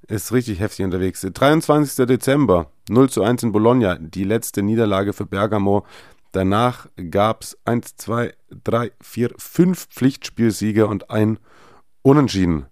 ist 0.09 0.33
richtig 0.33 0.61
heftig 0.61 0.85
unterwegs. 0.85 1.21
23. 1.33 2.07
Dezember, 2.07 2.71
0 2.89 3.09
zu 3.11 3.23
1 3.23 3.43
in 3.43 3.53
Bologna, 3.53 3.97
die 3.99 4.25
letzte 4.25 4.63
Niederlage 4.63 5.13
für 5.13 5.27
Bergamo. 5.27 5.87
Danach 6.33 6.89
gab 7.11 7.43
es 7.43 7.57
1, 7.65 7.97
2, 7.97 8.35
3, 8.65 8.93
4, 9.01 9.31
5 9.39 9.87
Pflichtspielsiege 9.89 10.87
und 10.87 11.11
ein 11.11 11.39
Unentschieden. 12.03 12.67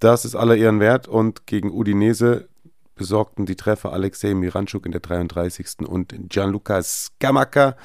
Das 0.00 0.24
ist 0.24 0.34
aller 0.34 0.56
Ehren 0.56 0.80
wert 0.80 1.08
und 1.08 1.46
gegen 1.46 1.70
Udinese 1.70 2.48
besorgten 2.94 3.46
die 3.46 3.56
Treffer 3.56 3.92
Alexei 3.92 4.34
Miranchuk 4.34 4.86
in 4.86 4.92
der 4.92 5.00
33. 5.00 5.86
und 5.86 6.14
Gianluca 6.28 6.82
Scamacca 6.82 7.76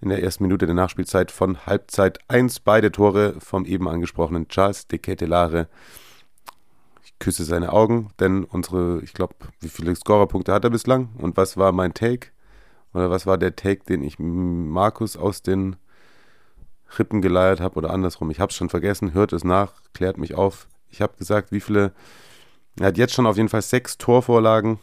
in 0.00 0.10
der 0.10 0.22
ersten 0.22 0.44
Minute 0.44 0.66
der 0.66 0.74
Nachspielzeit 0.74 1.30
von 1.30 1.64
Halbzeit 1.66 2.18
1. 2.28 2.60
Beide 2.60 2.92
Tore 2.92 3.36
vom 3.38 3.64
eben 3.64 3.88
angesprochenen 3.88 4.48
Charles 4.48 4.86
de 4.86 4.98
Ketelare. 4.98 5.68
Ich 7.02 7.18
küsse 7.18 7.44
seine 7.44 7.72
Augen, 7.72 8.10
denn 8.20 8.44
unsere, 8.44 9.00
ich 9.02 9.14
glaube, 9.14 9.34
wie 9.60 9.68
viele 9.68 9.94
Scorerpunkte 9.96 10.52
hat 10.52 10.64
er 10.64 10.70
bislang? 10.70 11.08
Und 11.16 11.36
was 11.36 11.56
war 11.56 11.72
mein 11.72 11.94
Take? 11.94 12.28
Oder 12.92 13.10
was 13.10 13.26
war 13.26 13.38
der 13.38 13.56
Take, 13.56 13.84
den 13.84 14.02
ich 14.02 14.18
Markus 14.18 15.16
aus 15.16 15.42
den 15.42 15.76
Rippen 16.98 17.22
geleiert 17.22 17.60
habe 17.60 17.76
oder 17.76 17.90
andersrum? 17.90 18.30
Ich 18.30 18.40
habe 18.40 18.50
es 18.50 18.56
schon 18.56 18.68
vergessen, 18.68 19.14
hört 19.14 19.32
es 19.32 19.42
nach, 19.42 19.72
klärt 19.94 20.18
mich 20.18 20.34
auf. 20.34 20.68
Ich 20.90 21.00
habe 21.00 21.16
gesagt, 21.16 21.50
wie 21.50 21.60
viele. 21.60 21.92
Er 22.78 22.86
hat 22.86 22.98
jetzt 22.98 23.14
schon 23.14 23.26
auf 23.26 23.36
jeden 23.36 23.48
Fall 23.48 23.62
sechs 23.62 23.98
Torvorlagen. 23.98 24.78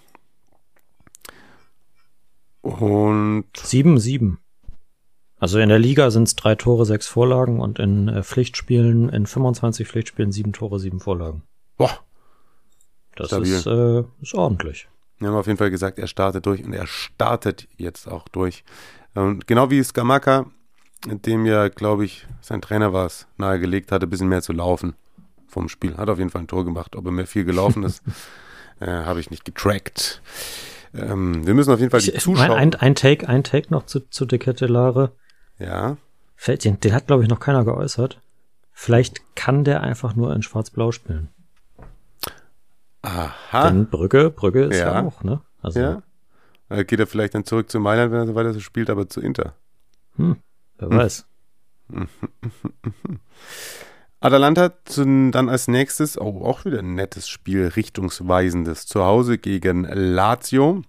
Und 2.61 3.45
7-7. 3.55 4.37
Also 5.39 5.57
in 5.57 5.69
der 5.69 5.79
Liga 5.79 6.11
sind 6.11 6.27
es 6.27 6.35
drei 6.35 6.53
Tore, 6.53 6.85
sechs 6.85 7.07
Vorlagen 7.07 7.59
und 7.59 7.79
in 7.79 8.07
äh, 8.07 8.21
Pflichtspielen, 8.21 9.09
in 9.09 9.25
25 9.25 9.87
Pflichtspielen 9.87 10.31
sieben 10.31 10.53
Tore, 10.53 10.79
sieben 10.79 10.99
Vorlagen. 10.99 11.41
boah, 11.77 11.97
Das 13.15 13.29
Stabil. 13.29 13.51
ist, 13.51 13.65
äh, 13.65 14.03
ist 14.21 14.35
ordentlich. 14.35 14.87
Wir 15.17 15.29
haben 15.29 15.35
auf 15.35 15.47
jeden 15.47 15.57
Fall 15.57 15.71
gesagt, 15.71 15.97
er 15.97 16.05
startet 16.07 16.45
durch 16.45 16.63
und 16.63 16.73
er 16.73 16.85
startet 16.85 17.67
jetzt 17.77 18.07
auch 18.07 18.27
durch. 18.27 18.63
Und 19.15 19.47
genau 19.47 19.71
wie 19.71 19.83
Skamaka, 19.83 20.45
dem 21.05 21.47
ja, 21.47 21.69
glaube 21.69 22.05
ich, 22.05 22.27
sein 22.41 22.61
Trainer 22.61 22.93
war 22.93 23.07
es, 23.07 23.27
nahegelegt 23.37 23.91
hatte, 23.91 24.05
ein 24.05 24.09
bisschen 24.11 24.29
mehr 24.29 24.43
zu 24.43 24.53
laufen 24.53 24.95
vom 25.51 25.69
Spiel. 25.69 25.97
Hat 25.97 26.09
auf 26.09 26.17
jeden 26.17 26.29
Fall 26.31 26.41
ein 26.41 26.47
Tor 26.47 26.65
gemacht. 26.65 26.95
Ob 26.95 27.05
er 27.05 27.11
mehr 27.11 27.27
viel 27.27 27.45
gelaufen 27.45 27.83
ist, 27.83 28.01
äh, 28.79 28.87
habe 28.87 29.19
ich 29.19 29.29
nicht 29.29 29.45
getrackt. 29.45 30.21
Ähm, 30.93 31.45
wir 31.45 31.53
müssen 31.53 31.71
auf 31.71 31.79
jeden 31.79 31.91
Fall 31.91 32.01
die 32.01 32.11
Ich- 32.11 32.21
Zuschauer. 32.23 32.55
ein, 32.55 32.73
ein 32.75 32.95
Take, 32.95 33.27
ein 33.29 33.43
Take 33.43 33.71
noch 33.71 33.85
zu, 33.85 33.99
zu 34.09 34.25
De 34.25 34.39
Ketelare. 34.39 35.11
ja, 35.59 35.97
Fällt 36.35 36.65
den, 36.65 36.79
den 36.79 36.93
hat, 36.93 37.05
glaube 37.05 37.21
ich, 37.21 37.29
noch 37.29 37.39
keiner 37.39 37.63
geäußert. 37.63 38.19
Vielleicht 38.73 39.21
kann 39.35 39.63
der 39.63 39.81
einfach 39.81 40.15
nur 40.15 40.33
in 40.35 40.41
Schwarz-Blau 40.41 40.91
spielen. 40.91 41.27
aha. 43.03 43.69
Denn 43.69 43.87
Brügge, 43.87 44.31
Brügge 44.31 44.63
ist 44.65 44.79
ja, 44.79 44.93
Ja. 44.93 45.03
auch, 45.05 45.23
ne? 45.23 45.41
Also, 45.61 45.79
ja. 45.79 46.01
Äh, 46.69 46.83
geht 46.83 46.99
er 46.99 47.05
vielleicht 47.05 47.35
dann 47.35 47.45
zurück 47.45 47.69
zu 47.69 47.79
Mailand, 47.79 48.11
wenn 48.11 48.19
er 48.19 48.25
so 48.27 48.33
weiter 48.33 48.53
so 48.53 48.59
spielt, 48.59 48.89
aber 48.89 49.07
zu 49.07 49.21
Inter. 49.21 49.53
wer 50.17 50.35
weiß. 50.79 51.25
Atalanta 54.23 54.71
dann 54.95 55.49
als 55.49 55.67
nächstes, 55.67 56.15
oh, 56.21 56.45
auch 56.45 56.63
wieder 56.63 56.79
ein 56.79 56.93
nettes 56.93 57.27
Spiel, 57.27 57.65
richtungsweisendes. 57.67 58.85
Zu 58.85 59.03
Hause 59.03 59.39
gegen 59.39 59.83
Lazio. 59.83 60.83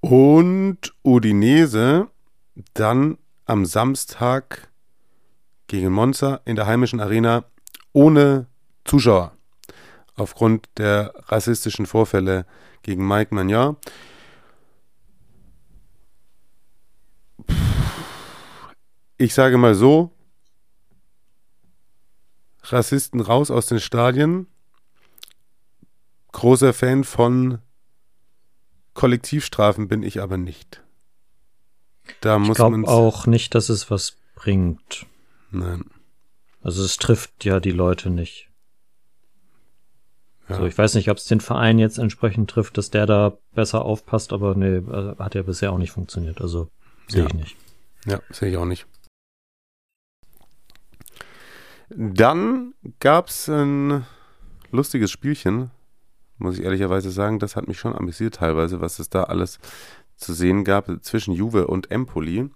Und 0.00 0.92
Udinese 1.04 2.08
dann 2.74 3.18
am 3.46 3.64
Samstag 3.64 4.68
gegen 5.68 5.92
Monza 5.92 6.40
in 6.44 6.56
der 6.56 6.66
heimischen 6.66 6.98
Arena 6.98 7.44
ohne 7.92 8.48
Zuschauer. 8.84 9.32
Aufgrund 10.16 10.68
der 10.76 11.14
rassistischen 11.28 11.86
Vorfälle 11.86 12.46
gegen 12.82 13.06
Mike 13.06 13.32
Magnon. 13.32 13.76
Ich 19.18 19.34
sage 19.34 19.56
mal 19.56 19.76
so, 19.76 20.10
Rassisten 22.64 23.20
raus 23.20 23.50
aus 23.50 23.66
den 23.66 23.80
Stadien. 23.80 24.46
Großer 26.32 26.72
Fan 26.72 27.04
von 27.04 27.58
Kollektivstrafen 28.94 29.88
bin 29.88 30.02
ich 30.02 30.20
aber 30.20 30.36
nicht. 30.36 30.82
Da 32.20 32.36
Ich 32.36 32.46
muss 32.46 32.56
glaube 32.56 32.76
man 32.78 32.88
auch 32.90 33.26
nicht, 33.26 33.54
dass 33.54 33.68
es 33.68 33.90
was 33.90 34.16
bringt. 34.34 35.06
Nein. 35.50 35.84
Also 36.62 36.84
es 36.84 36.96
trifft 36.96 37.44
ja 37.44 37.60
die 37.60 37.70
Leute 37.70 38.10
nicht. 38.10 38.48
Ja. 40.48 40.56
So, 40.58 40.66
ich 40.66 40.76
weiß 40.76 40.94
nicht, 40.94 41.10
ob 41.10 41.16
es 41.18 41.24
den 41.24 41.40
Verein 41.40 41.78
jetzt 41.78 41.98
entsprechend 41.98 42.50
trifft, 42.50 42.76
dass 42.78 42.90
der 42.90 43.06
da 43.06 43.36
besser 43.54 43.84
aufpasst, 43.84 44.32
aber 44.32 44.54
nee, 44.54 44.76
äh, 44.76 45.16
hat 45.18 45.34
ja 45.34 45.42
bisher 45.42 45.72
auch 45.72 45.78
nicht 45.78 45.92
funktioniert. 45.92 46.40
Also 46.40 46.68
sehe 47.08 47.22
Ja. 47.22 47.26
ich 47.28 47.34
nicht. 47.34 47.56
Ja, 48.06 48.20
sehe 48.30 48.50
ich 48.50 48.56
auch 48.56 48.64
nicht. 48.64 48.86
Dann 51.96 52.74
gab 53.00 53.28
es 53.28 53.48
ein 53.48 54.04
lustiges 54.70 55.10
Spielchen, 55.10 55.70
muss 56.38 56.58
ich 56.58 56.64
ehrlicherweise 56.64 57.10
sagen. 57.10 57.38
Das 57.38 57.56
hat 57.56 57.68
mich 57.68 57.78
schon 57.78 57.94
amüsiert 57.94 58.36
teilweise, 58.36 58.80
was 58.80 58.98
es 58.98 59.08
da 59.10 59.24
alles 59.24 59.58
zu 60.16 60.32
sehen 60.32 60.64
gab 60.64 60.88
zwischen 61.02 61.32
Juve 61.34 61.66
und 61.66 61.90
Empoli. 61.90 62.48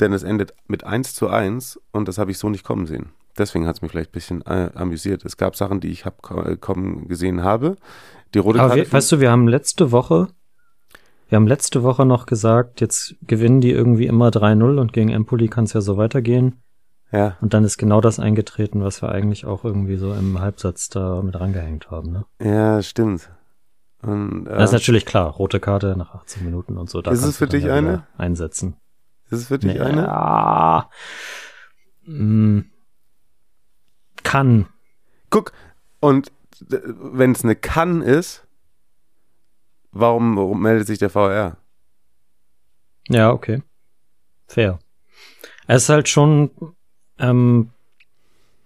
Denn 0.00 0.12
es 0.12 0.22
endet 0.24 0.54
mit 0.66 0.84
1 0.84 1.14
zu 1.14 1.28
1 1.28 1.80
und 1.92 2.08
das 2.08 2.18
habe 2.18 2.30
ich 2.30 2.38
so 2.38 2.48
nicht 2.48 2.64
kommen 2.64 2.86
sehen. 2.86 3.10
Deswegen 3.38 3.66
hat 3.66 3.76
es 3.76 3.82
mich 3.82 3.90
vielleicht 3.90 4.10
ein 4.10 4.12
bisschen 4.12 4.42
äh, 4.42 4.70
amüsiert. 4.74 5.24
Es 5.24 5.36
gab 5.36 5.56
Sachen, 5.56 5.80
die 5.80 5.88
ich 5.88 6.04
hab, 6.04 6.22
ko- 6.22 6.56
kommen 6.60 7.08
gesehen 7.08 7.42
habe. 7.42 7.76
Die 8.34 8.38
rote 8.38 8.60
Aber 8.60 8.68
Karte. 8.74 8.84
wir, 8.86 8.92
weißt 8.92 9.12
du, 9.12 9.20
wir 9.20 9.30
haben 9.30 9.48
letzte 9.48 9.92
Woche, 9.92 10.28
wir 11.28 11.36
haben 11.36 11.46
letzte 11.46 11.82
Woche 11.82 12.04
noch 12.06 12.26
gesagt, 12.26 12.80
jetzt 12.80 13.16
gewinnen 13.22 13.60
die 13.60 13.70
irgendwie 13.70 14.06
immer 14.06 14.28
3-0 14.28 14.80
und 14.80 14.92
gegen 14.92 15.08
Empoli 15.10 15.48
kann 15.48 15.64
es 15.64 15.72
ja 15.72 15.80
so 15.80 15.96
weitergehen. 15.96 16.60
Ja, 17.16 17.36
Und 17.40 17.54
dann 17.54 17.64
ist 17.64 17.78
genau 17.78 18.00
das 18.00 18.18
eingetreten, 18.18 18.82
was 18.82 19.02
wir 19.02 19.10
eigentlich 19.10 19.44
auch 19.46 19.64
irgendwie 19.64 19.96
so 19.96 20.12
im 20.12 20.40
Halbsatz 20.40 20.88
da 20.88 21.22
mit 21.22 21.38
rangehängt 21.38 21.90
haben. 21.90 22.10
Ne? 22.12 22.24
ja, 22.40 22.82
stimmt. 22.82 23.30
Und, 24.02 24.46
äh, 24.46 24.50
Das 24.56 24.70
ist 24.70 24.72
natürlich 24.72 25.06
klar, 25.06 25.30
rote 25.30 25.60
Karte 25.60 25.94
nach 25.96 26.14
18 26.14 26.44
Minuten 26.44 26.76
und 26.76 26.90
so. 26.90 27.00
Da 27.00 27.10
Ist 27.10 27.22
es 27.24 27.38
für 27.38 27.46
dich 27.46 27.64
ja 27.64 27.74
eine? 27.74 28.06
Einsetzen. 28.18 28.76
ist 29.30 29.40
es 29.40 29.46
für 29.48 29.58
dich 29.58 29.74
Nee, 29.74 29.80
eine? 29.80 30.02
Ja. 30.02 30.90
Mm. 32.06 32.60
Kann. 34.22 34.66
Guck, 35.30 35.52
und 36.00 36.30
wenn 36.68 37.32
es 37.32 37.44
eine 37.44 37.56
Kann 37.56 38.02
ist, 38.02 38.46
warum, 39.90 40.36
warum 40.36 40.60
meldet 40.62 40.86
sich 40.86 40.98
der 40.98 41.10
VR? 41.10 41.56
Ja, 43.08 43.30
okay. 43.32 43.62
Fair. 44.46 44.78
Es 45.66 45.84
ist 45.84 45.88
halt 45.88 46.08
schon 46.08 46.50
ähm, 47.30 47.70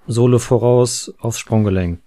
Sohle 0.07 0.39
voraus 0.39 1.13
aufs 1.19 1.39
Sprunggelenk. 1.39 2.01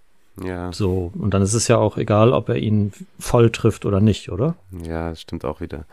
Ja, 0.44 0.72
So. 0.74 1.12
Und 1.20 1.34
dann 1.34 1.42
ist 1.42 1.54
es 1.54 1.68
ja 1.68 1.78
auch 1.78 1.98
egal, 1.98 2.34
ob 2.34 2.50
er 2.50 2.56
ihn 2.56 2.94
voll 3.20 3.52
trifft 3.52 3.86
oder 3.86 4.00
nicht, 4.00 4.32
oder? 4.32 4.56
ja, 4.84 5.10
das 5.10 5.22
stimmt 5.22 5.46
auch 5.46 5.62
wieder. 5.62 5.86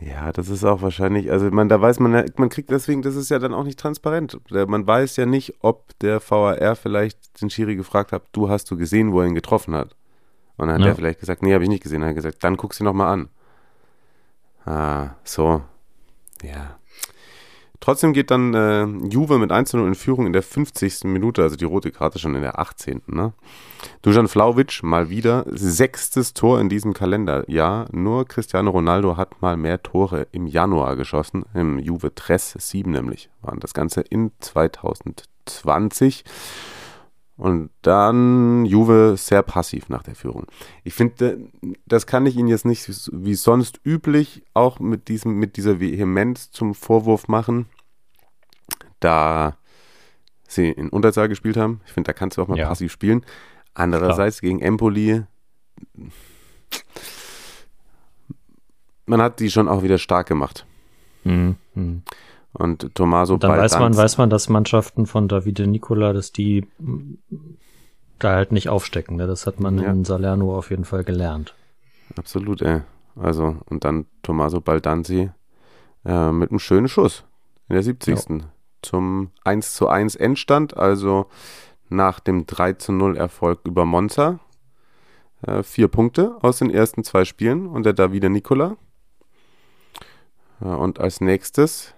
Ja, 0.00 0.32
das 0.32 0.48
ist 0.48 0.64
auch 0.64 0.80
wahrscheinlich, 0.80 1.30
also 1.30 1.50
man, 1.50 1.68
da 1.68 1.78
weiß 1.78 2.00
man, 2.00 2.24
man 2.36 2.48
kriegt 2.48 2.70
deswegen, 2.70 3.02
das 3.02 3.14
ist 3.14 3.28
ja 3.28 3.38
dann 3.38 3.52
auch 3.52 3.64
nicht 3.64 3.78
transparent. 3.78 4.38
Man 4.50 4.86
weiß 4.86 5.16
ja 5.16 5.26
nicht, 5.26 5.56
ob 5.60 5.98
der 5.98 6.22
VAR 6.26 6.76
vielleicht 6.76 7.42
den 7.42 7.50
Schiri 7.50 7.76
gefragt 7.76 8.12
hat, 8.12 8.22
du 8.32 8.48
hast 8.48 8.70
du 8.70 8.78
gesehen, 8.78 9.12
wo 9.12 9.20
er 9.20 9.26
ihn 9.26 9.34
getroffen 9.34 9.74
hat. 9.74 9.94
Und 10.56 10.68
dann 10.68 10.76
hat 10.76 10.80
Ja. 10.82 10.86
er 10.88 10.94
vielleicht 10.96 11.20
gesagt, 11.20 11.42
nee, 11.42 11.52
habe 11.52 11.64
ich 11.64 11.68
nicht 11.68 11.82
gesehen. 11.82 12.00
Dann 12.00 12.08
hat 12.08 12.12
er 12.16 12.22
gesagt, 12.22 12.42
dann 12.42 12.56
guck's 12.56 12.78
dir 12.78 12.84
nochmal 12.84 13.12
an. 13.12 13.28
Ah, 14.64 15.10
so. 15.24 15.60
Ja. 16.42 16.78
Trotzdem 17.82 18.12
geht 18.12 18.30
dann 18.30 18.54
äh, 18.54 18.84
Juve 19.08 19.38
mit 19.38 19.50
1 19.50 19.70
zu 19.70 19.76
0 19.76 19.88
in 19.88 19.94
Führung 19.96 20.26
in 20.26 20.32
der 20.32 20.44
50. 20.44 21.02
Minute, 21.02 21.42
also 21.42 21.56
die 21.56 21.64
rote 21.64 21.90
Karte 21.90 22.20
schon 22.20 22.36
in 22.36 22.42
der 22.42 22.60
18. 22.60 23.02
Ne? 23.08 23.32
Dujan 24.02 24.28
Vlaovic 24.28 24.84
mal 24.84 25.10
wieder 25.10 25.44
sechstes 25.50 26.32
Tor 26.32 26.60
in 26.60 26.68
diesem 26.68 26.94
Kalenderjahr. 26.94 27.88
Nur 27.90 28.24
Cristiano 28.26 28.70
Ronaldo 28.70 29.16
hat 29.16 29.42
mal 29.42 29.56
mehr 29.56 29.82
Tore 29.82 30.28
im 30.30 30.46
Januar 30.46 30.94
geschossen, 30.94 31.44
im 31.54 31.80
Juve 31.80 32.14
Tress, 32.14 32.54
sieben 32.56 32.92
nämlich, 32.92 33.30
waren 33.40 33.58
das 33.58 33.74
Ganze 33.74 34.02
in 34.02 34.30
2020. 34.38 36.22
Und 37.42 37.70
dann 37.82 38.64
Juve 38.66 39.16
sehr 39.16 39.42
passiv 39.42 39.88
nach 39.88 40.04
der 40.04 40.14
Führung. 40.14 40.46
Ich 40.84 40.94
finde, 40.94 41.40
das 41.86 42.06
kann 42.06 42.24
ich 42.24 42.36
Ihnen 42.36 42.46
jetzt 42.46 42.64
nicht 42.64 42.88
wie 43.12 43.34
sonst 43.34 43.80
üblich 43.84 44.44
auch 44.54 44.78
mit, 44.78 45.08
diesem, 45.08 45.40
mit 45.40 45.56
dieser 45.56 45.80
Vehemenz 45.80 46.52
zum 46.52 46.72
Vorwurf 46.76 47.26
machen, 47.26 47.66
da 49.00 49.56
sie 50.46 50.70
in 50.70 50.88
Unterzahl 50.88 51.28
gespielt 51.28 51.56
haben. 51.56 51.80
Ich 51.84 51.92
finde, 51.92 52.06
da 52.06 52.12
kannst 52.12 52.36
du 52.38 52.42
auch 52.42 52.46
mal 52.46 52.56
Ja. 52.58 52.68
passiv 52.68 52.92
spielen. 52.92 53.26
Andererseits 53.74 54.38
Klar. 54.38 54.48
gegen 54.50 54.60
Empoli, 54.60 55.24
man 59.06 59.20
hat 59.20 59.40
die 59.40 59.50
schon 59.50 59.66
auch 59.66 59.82
wieder 59.82 59.98
stark 59.98 60.28
gemacht. 60.28 60.64
Mhm. 61.24 61.56
Und 62.54 62.94
Tommaso 62.94 63.38
Dann 63.38 63.50
weiß 63.52 63.78
man, 63.78 63.96
weiß 63.96 64.18
man, 64.18 64.28
dass 64.28 64.48
Mannschaften 64.48 65.06
von 65.06 65.26
Davide 65.26 65.66
Nicola, 65.66 66.12
dass 66.12 66.32
die 66.32 66.66
da 68.18 68.34
halt 68.34 68.52
nicht 68.52 68.68
aufstecken. 68.68 69.16
Ne? 69.16 69.26
Das 69.26 69.46
hat 69.46 69.58
man 69.58 69.78
ja. 69.78 69.90
in 69.90 70.04
Salerno 70.04 70.56
auf 70.56 70.70
jeden 70.70 70.84
Fall 70.84 71.04
gelernt. 71.04 71.54
Absolut, 72.16 72.62
ey. 72.62 72.82
Also, 73.16 73.56
und 73.66 73.84
dann 73.84 74.06
Tommaso 74.22 74.60
Baldanzi 74.60 75.30
äh, 76.04 76.32
mit 76.32 76.50
einem 76.50 76.58
schönen 76.58 76.88
Schuss 76.88 77.24
in 77.68 77.74
der 77.74 77.82
70. 77.82 78.28
Ja. 78.28 78.38
Zum 78.82 79.30
1 79.44 79.74
zu 79.74 79.88
1 79.88 80.16
Endstand, 80.16 80.76
also 80.76 81.26
nach 81.88 82.20
dem 82.20 82.46
3 82.46 82.74
zu 82.74 82.92
0 82.92 83.16
Erfolg 83.16 83.60
über 83.64 83.84
Monza. 83.84 84.40
Äh, 85.42 85.62
vier 85.62 85.88
Punkte 85.88 86.36
aus 86.42 86.58
den 86.58 86.70
ersten 86.70 87.04
zwei 87.04 87.24
Spielen 87.24 87.66
und 87.66 87.84
der 87.84 87.92
Davide 87.92 88.30
Nicola. 88.30 88.76
Äh, 90.60 90.66
und 90.66 91.00
als 91.00 91.20
nächstes 91.20 91.94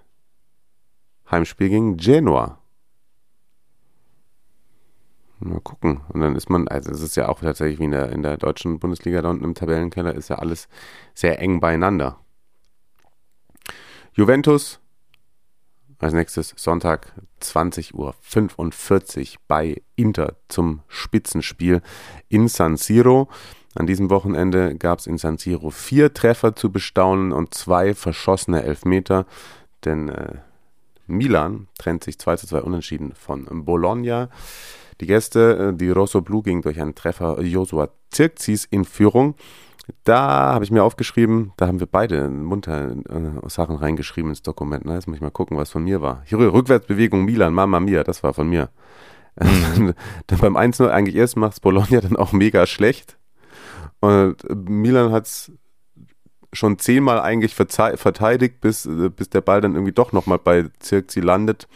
Heimspiel 1.31 1.69
gegen 1.69 1.97
Genua. 1.97 2.59
Mal 5.41 5.61
gucken. 5.61 6.01
Und 6.09 6.21
dann 6.21 6.37
ist 6.37 6.49
man, 6.49 6.69
also 6.69 6.91
es 6.91 7.03
ist 7.03 7.17
ja 7.17 7.29
auch 7.29 7.41
tatsächlich 7.41 7.79
wie 7.79 7.85
in 7.85 7.91
der, 7.91 8.11
in 8.11 8.23
der 8.23 8.39
deutschen 8.39 8.79
Bundesliga 8.79 9.21
da 9.21 9.31
unten 9.31 9.45
im 9.45 9.55
Tabellenkeller, 9.55 10.15
ist 10.15 10.31
ja 10.31 10.37
alles 10.37 10.69
sehr 11.13 11.39
eng 11.41 11.61
beieinander. 11.61 12.19
Juventus 14.15 14.81
als 15.99 16.13
nächstes 16.13 16.55
Sonntag 16.57 17.13
20.45 17.41 17.95
Uhr 17.95 19.41
bei 19.49 19.83
Inter 19.97 20.37
zum 20.49 20.83
Spitzenspiel 20.89 21.83
in 22.29 22.49
San 22.49 22.77
Siro. 22.77 23.29
An 23.75 23.87
diesem 23.87 24.11
Wochenende 24.11 24.77
gab 24.77 24.99
es 24.99 25.07
in 25.07 25.19
San 25.19 25.39
Siro 25.39 25.71
vier 25.71 26.15
Treffer 26.15 26.55
zu 26.55 26.71
bestaunen 26.71 27.33
und 27.33 27.55
zwei 27.55 27.95
verschossene 27.95 28.63
Elfmeter, 28.63 29.27
denn 29.85 30.11
äh, 30.11 30.37
Milan 31.07 31.69
trennt 31.79 32.05
sich 32.05 32.19
2 32.19 32.37
zu 32.37 32.47
2 32.47 32.63
unentschieden 32.63 33.13
von 33.15 33.65
Bologna. 33.65 34.29
Die 35.01 35.07
Gäste, 35.07 35.73
äh, 35.73 35.77
die 35.77 35.91
Rosso 35.91 36.21
Blu, 36.21 36.43
gingen 36.43 36.63
durch 36.63 36.81
einen 36.81 36.95
Treffer 36.95 37.41
Josua 37.41 37.91
Zirkzis 38.11 38.65
in 38.65 38.85
Führung. 38.85 39.35
Da 40.05 40.55
habe 40.55 40.65
ich 40.65 40.71
mir 40.71 40.83
aufgeschrieben, 40.83 41.53
da 41.57 41.67
haben 41.67 41.81
wir 41.81 41.87
beide 41.87 42.29
munter 42.29 42.93
äh, 42.93 43.49
Sachen 43.49 43.77
reingeschrieben 43.77 44.31
ins 44.31 44.43
Dokument. 44.43 44.85
Ne? 44.87 44.95
Jetzt 44.95 45.07
muss 45.07 45.17
ich 45.17 45.23
mal 45.23 45.31
gucken, 45.31 45.59
was 45.59 45.71
von 45.71 45.85
mir 45.85 46.01
war. 46.01 46.23
Hier, 46.25 46.39
Rückwärtsbewegung 46.39 47.25
Milan, 47.25 47.53
Mamma 47.53 47.81
Mia, 47.81 48.03
das 48.03 48.23
war 48.23 48.33
von 48.33 48.49
mir. 48.49 48.71
Mhm. 49.39 49.95
dann 50.27 50.39
beim 50.39 50.57
1-0 50.57 50.89
eigentlich 50.89 51.17
erst 51.17 51.37
macht 51.37 51.61
Bologna 51.61 52.01
dann 52.01 52.17
auch 52.17 52.33
mega 52.33 52.67
schlecht. 52.67 53.19
Und 54.01 54.37
Milan 54.69 55.13
hat 55.13 55.27
es 55.27 55.53
schon 56.55 56.79
zehnmal 56.79 57.21
eigentlich 57.21 57.55
verteidigt, 57.55 58.61
bis, 58.61 58.87
äh, 58.87 59.11
bis 59.11 59.29
der 59.31 59.41
Ball 59.41 59.61
dann 59.61 59.75
irgendwie 59.75 59.93
doch 59.93 60.13
nochmal 60.13 60.39
bei 60.39 60.67
Zirkzi 60.79 61.21
landet. 61.21 61.69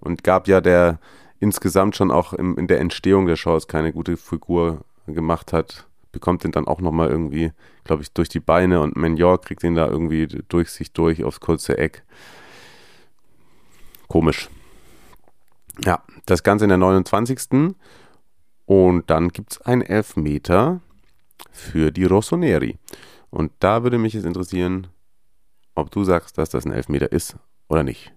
Und 0.00 0.22
gab 0.22 0.46
ja 0.46 0.60
der 0.60 0.98
insgesamt 1.40 1.96
schon 1.96 2.10
auch 2.10 2.32
im, 2.32 2.56
in 2.58 2.66
der 2.66 2.80
Entstehung 2.80 3.26
der 3.26 3.36
Chance 3.36 3.66
keine 3.66 3.92
gute 3.92 4.16
Figur 4.16 4.84
gemacht 5.06 5.52
hat, 5.52 5.86
bekommt 6.12 6.44
den 6.44 6.52
dann 6.52 6.66
auch 6.66 6.80
nochmal 6.80 7.08
irgendwie, 7.08 7.52
glaube 7.84 8.02
ich, 8.02 8.12
durch 8.12 8.28
die 8.28 8.40
Beine 8.40 8.80
und 8.80 8.96
Menor 8.96 9.40
kriegt 9.40 9.62
den 9.62 9.74
da 9.74 9.86
irgendwie 9.86 10.26
durch 10.26 10.70
sich 10.70 10.92
durch 10.92 11.24
aufs 11.24 11.40
kurze 11.40 11.78
Eck. 11.78 12.02
Komisch. 14.08 14.48
Ja, 15.84 16.02
das 16.26 16.42
Ganze 16.42 16.64
in 16.64 16.70
der 16.70 16.78
29. 16.78 17.74
Und 18.66 19.10
dann 19.10 19.28
gibt 19.28 19.52
es 19.52 19.60
einen 19.62 19.82
Elfmeter 19.82 20.80
für 21.52 21.90
die 21.90 22.04
Rossoneri. 22.04 22.78
Und 23.30 23.52
da 23.58 23.82
würde 23.82 23.98
mich 23.98 24.14
jetzt 24.14 24.24
interessieren, 24.24 24.88
ob 25.74 25.90
du 25.90 26.04
sagst, 26.04 26.38
dass 26.38 26.50
das 26.50 26.64
ein 26.64 26.72
Elfmeter 26.72 27.12
ist 27.12 27.36
oder 27.68 27.84
nicht. 27.84 28.12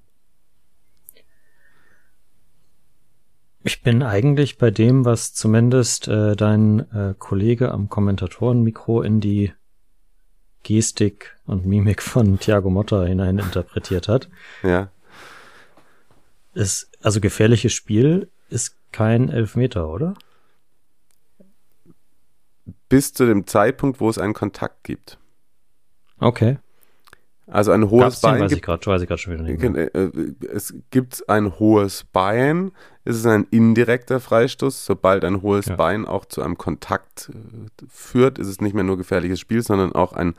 Ich 3.63 3.83
bin 3.83 4.01
eigentlich 4.01 4.57
bei 4.57 4.71
dem, 4.71 5.05
was 5.05 5.33
zumindest 5.33 6.07
äh, 6.07 6.35
dein 6.35 6.91
äh, 6.91 7.13
Kollege 7.17 7.71
am 7.71 7.89
Kommentatorenmikro 7.89 9.03
in 9.03 9.19
die 9.19 9.53
Gestik 10.63 11.37
und 11.45 11.65
Mimik 11.65 12.01
von 12.01 12.39
Thiago 12.39 12.69
Motta 12.69 13.03
hinein 13.03 13.37
interpretiert 13.37 14.07
hat. 14.07 14.29
Ja. 14.63 14.89
Ist, 16.53 16.89
also 17.01 17.21
gefährliches 17.21 17.73
Spiel 17.73 18.29
ist 18.49 18.75
kein 18.91 19.29
Elfmeter, 19.29 19.89
oder? 19.89 20.15
Bis 22.91 23.13
zu 23.13 23.25
dem 23.25 23.47
Zeitpunkt, 23.47 24.01
wo 24.01 24.09
es 24.09 24.17
einen 24.17 24.33
Kontakt 24.33 24.83
gibt. 24.83 25.17
Okay. 26.19 26.57
Also 27.47 27.71
ein 27.71 27.89
hohes 27.89 28.21
Bein. 28.21 28.41
Weiß 28.41 28.51
ich 28.51 28.61
grad, 28.61 28.85
weiß 28.85 29.01
ich 29.01 29.07
grad 29.07 29.19
schon 29.19 29.33
wieder 29.33 29.43
nicht 29.43 29.61
mehr. 29.61 29.95
Äh, 29.95 30.11
es 30.53 30.73
gibt 30.89 31.27
ein 31.27 31.57
hohes 31.57 32.05
Bein, 32.11 32.71
es 33.03 33.17
ist 33.17 33.25
ein 33.25 33.47
indirekter 33.49 34.19
Freistoß. 34.19 34.85
Sobald 34.85 35.25
ein 35.25 35.41
hohes 35.41 35.67
ja. 35.67 35.75
Bein 35.75 36.05
auch 36.05 36.25
zu 36.25 36.41
einem 36.41 36.57
Kontakt 36.57 37.29
äh, 37.33 37.85
führt, 37.89 38.39
ist 38.39 38.47
es 38.47 38.61
nicht 38.61 38.73
mehr 38.73 38.83
nur 38.83 38.97
gefährliches 38.97 39.39
Spiel, 39.39 39.63
sondern 39.63 39.93
auch 39.93 40.13
ein 40.13 40.35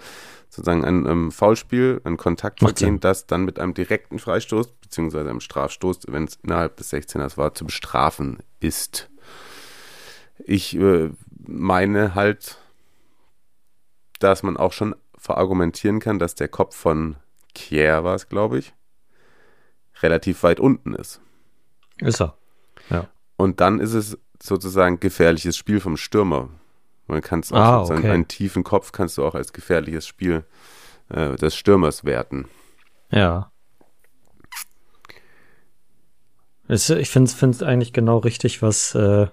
sozusagen 0.49 0.85
ein 0.85 1.07
ähm, 1.07 1.33
Foulspiel, 1.33 2.03
ein 2.05 2.19
Kontaktvergehen, 2.19 3.01
das 3.01 3.27
dann 3.27 3.47
mit 3.47 3.59
einem 3.59 3.73
direkten 3.73 4.19
Freistoß 4.19 4.69
beziehungsweise 4.83 5.31
einem 5.31 5.41
Strafstoß, 5.41 6.01
wenn 6.09 6.25
es 6.25 6.39
innerhalb 6.43 6.77
des 6.77 6.93
16ers 6.93 7.39
war, 7.39 7.55
zu 7.55 7.65
bestrafen 7.65 8.39
ist. 8.61 9.11
Ich 10.45 10.77
äh, 10.77 11.11
meine 11.47 12.15
halt, 12.15 12.59
dass 14.19 14.43
man 14.43 14.57
auch 14.57 14.73
schon 14.73 14.95
verargumentieren 15.17 16.01
kann, 16.01 16.19
dass 16.19 16.35
der 16.35 16.49
Kopf 16.49 16.77
von 16.77 17.17
Kier 17.55 18.05
war 18.05 18.15
es, 18.15 18.29
glaube 18.29 18.59
ich, 18.59 18.75
relativ 20.01 20.43
weit 20.43 20.61
unten 20.61 20.95
ist. 20.95 21.21
Ist 21.99 22.21
er. 22.21 22.37
Ja. 22.91 23.09
Und 23.37 23.61
dann 23.61 23.79
ist 23.79 23.95
es 23.95 24.19
sozusagen 24.43 25.01
gefährliches 25.01 25.57
Spiel 25.57 25.81
vom 25.81 25.97
Stürmer. 25.97 26.49
Man 27.07 27.21
kann 27.21 27.41
es 27.41 27.53
auch 27.53 27.59
ah, 27.59 27.83
okay. 27.83 28.11
einen 28.11 28.29
tiefen 28.29 28.65
Kopf 28.65 28.93
kannst 28.93 29.19
du 29.19 29.25
auch 29.25 29.35
als 29.35 29.53
gefährliches 29.53 30.07
Spiel 30.07 30.45
äh, 31.09 31.37
des 31.37 31.55
Stürmers 31.55 32.05
werten. 32.05 32.49
Ja. 33.11 33.51
Ich 36.69 37.11
finde 37.11 37.31
es 37.31 37.63
eigentlich 37.63 37.93
genau 37.93 38.19
richtig, 38.19 38.63
was 38.63 38.95
äh, 38.95 39.27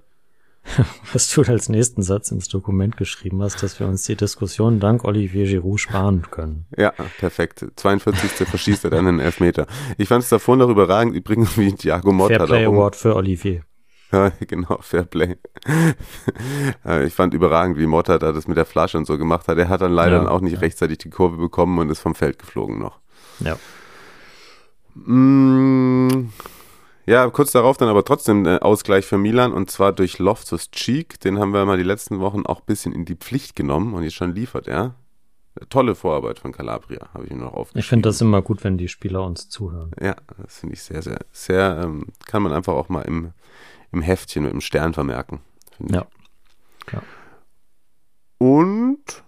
was 1.13 1.31
du 1.31 1.41
als 1.43 1.69
nächsten 1.69 2.03
Satz 2.03 2.31
ins 2.31 2.47
Dokument 2.47 2.97
geschrieben 2.97 3.41
hast, 3.41 3.61
dass 3.63 3.79
wir 3.79 3.87
uns 3.87 4.03
die 4.03 4.15
Diskussion 4.15 4.79
dank 4.79 5.03
Olivier 5.03 5.45
Giroud 5.45 5.79
sparen 5.79 6.25
können. 6.29 6.65
Ja, 6.77 6.91
perfekt. 7.17 7.65
42. 7.75 8.47
verschießt 8.47 8.85
er 8.85 8.91
dann 8.91 9.07
einen 9.07 9.19
Elfmeter. 9.19 9.67
Ich 9.97 10.07
fand 10.07 10.23
es 10.23 10.29
davor 10.29 10.55
noch 10.55 10.69
überragend, 10.69 11.15
übrigens 11.15 11.57
wie 11.57 11.73
Thiago 11.73 12.11
Motta. 12.11 12.37
Fair 12.37 12.45
Play 12.45 12.65
Award 12.65 12.95
für 12.95 13.15
Olivier. 13.15 13.63
Ja, 14.11 14.31
genau, 14.47 14.79
Fair 14.81 15.03
Play. 15.03 15.37
ich 17.05 17.13
fand 17.13 17.33
überragend, 17.33 17.77
wie 17.77 17.87
Motta 17.87 18.17
da 18.17 18.31
das 18.31 18.47
mit 18.47 18.57
der 18.57 18.65
Flasche 18.65 18.97
und 18.97 19.05
so 19.05 19.17
gemacht 19.17 19.47
hat. 19.47 19.57
Er 19.57 19.69
hat 19.69 19.81
dann 19.81 19.93
leider 19.93 20.23
ja, 20.23 20.27
auch 20.29 20.41
nicht 20.41 20.53
ja. 20.53 20.59
rechtzeitig 20.59 20.99
die 20.99 21.09
Kurve 21.09 21.37
bekommen 21.37 21.77
und 21.79 21.89
ist 21.89 21.99
vom 21.99 22.15
Feld 22.15 22.39
geflogen 22.39 22.79
noch. 22.79 22.99
Ja. 23.39 23.57
Mmh. 24.95 26.29
Ja, 27.09 27.27
kurz 27.31 27.51
darauf 27.51 27.75
dann 27.75 27.89
aber 27.89 28.05
trotzdem 28.05 28.45
äh, 28.45 28.59
Ausgleich 28.59 29.03
für 29.03 29.17
Milan 29.17 29.51
und 29.51 29.71
zwar 29.71 29.93
durch 29.93 30.19
Loftus 30.19 30.69
Cheek. 30.69 31.19
Den 31.19 31.39
haben 31.39 31.53
wir 31.53 31.65
mal 31.65 31.75
die 31.75 31.83
letzten 31.83 32.19
Wochen 32.19 32.45
auch 32.45 32.59
ein 32.59 32.65
bisschen 32.67 32.93
in 32.93 33.03
die 33.03 33.15
Pflicht 33.15 33.55
genommen 33.55 33.95
und 33.95 34.03
jetzt 34.03 34.13
schon 34.13 34.35
liefert 34.35 34.67
er. 34.67 34.93
Tolle 35.71 35.95
Vorarbeit 35.95 36.37
von 36.37 36.51
Calabria, 36.51 37.09
habe 37.11 37.25
ich 37.25 37.31
mir 37.31 37.37
noch 37.37 37.53
aufgeschrieben. 37.53 37.79
Ich 37.79 37.87
finde 37.87 38.09
das 38.09 38.21
immer 38.21 38.43
gut, 38.43 38.63
wenn 38.63 38.77
die 38.77 38.87
Spieler 38.87 39.23
uns 39.23 39.49
zuhören. 39.49 39.89
Ja, 39.99 40.17
das 40.37 40.59
finde 40.59 40.75
ich 40.75 40.83
sehr, 40.83 41.01
sehr, 41.01 41.17
sehr, 41.31 41.81
ähm, 41.83 42.05
kann 42.27 42.43
man 42.43 42.53
einfach 42.53 42.73
auch 42.73 42.89
mal 42.89 43.01
im, 43.01 43.31
im 43.91 44.03
Heftchen 44.03 44.43
mit 44.43 44.53
dem 44.53 44.61
Stern 44.61 44.93
vermerken. 44.93 45.39
Ja. 45.79 46.05
ja. 46.93 47.01
Und 48.37 49.23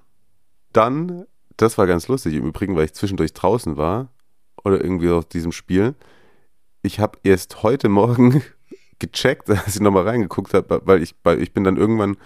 dann, 0.71 1.25
das 1.57 1.79
war 1.79 1.88
ganz 1.88 2.07
lustig 2.07 2.36
im 2.36 2.45
Übrigen, 2.45 2.75
weil 2.75 2.86
ich 2.86 2.93
zwischendurch 2.93 3.34
draußen 3.34 3.75
war 3.75 4.09
oder 4.63 4.79
irgendwie 4.79 5.09
aus 5.09 5.27
diesem 5.27 5.51
Spiel 5.51 5.95
ich 6.82 6.99
habe 6.99 7.19
erst 7.23 7.63
heute 7.63 7.89
Morgen 7.89 8.41
gecheckt, 8.99 9.49
als 9.49 9.75
ich 9.75 9.82
nochmal 9.82 10.07
reingeguckt 10.07 10.53
habe, 10.53 10.82
weil 10.86 11.01
ich, 11.01 11.15
weil 11.23 11.41
ich 11.41 11.53
bin 11.53 11.63
dann 11.63 11.77
irgendwann 11.77 12.17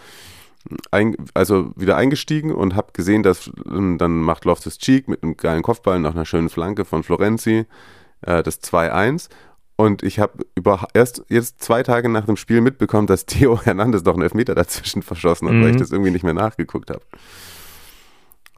ein, 0.91 1.15
also 1.33 1.71
wieder 1.75 1.95
eingestiegen 1.97 2.51
und 2.51 2.75
habe 2.75 2.91
gesehen, 2.93 3.23
dass 3.23 3.51
ähm, 3.67 3.97
dann 3.97 4.19
macht 4.19 4.45
Loftus 4.45 4.77
Cheek 4.77 5.07
mit 5.07 5.23
einem 5.23 5.37
geilen 5.37 5.63
Kopfball 5.63 5.99
nach 5.99 6.15
einer 6.15 6.25
schönen 6.25 6.49
Flanke 6.49 6.85
von 6.85 7.03
Florenzi 7.03 7.65
äh, 8.21 8.41
das 8.41 8.61
2-1 8.63 9.29
und 9.77 10.03
ich 10.03 10.19
habe 10.19 10.45
erst 10.93 11.23
jetzt 11.27 11.61
zwei 11.61 11.83
Tage 11.83 12.07
nach 12.07 12.25
dem 12.25 12.37
Spiel 12.37 12.61
mitbekommen, 12.61 13.07
dass 13.07 13.25
Theo 13.25 13.61
Hernandez 13.61 14.03
noch 14.03 14.13
einen 14.13 14.23
Elfmeter 14.23 14.55
dazwischen 14.55 15.01
verschossen 15.01 15.47
hat, 15.47 15.55
mhm. 15.55 15.61
weil 15.61 15.69
ich 15.69 15.75
mhm. 15.75 15.79
das 15.79 15.91
irgendwie 15.91 16.11
nicht 16.11 16.23
mehr 16.23 16.33
nachgeguckt 16.33 16.89
habe. 16.89 17.01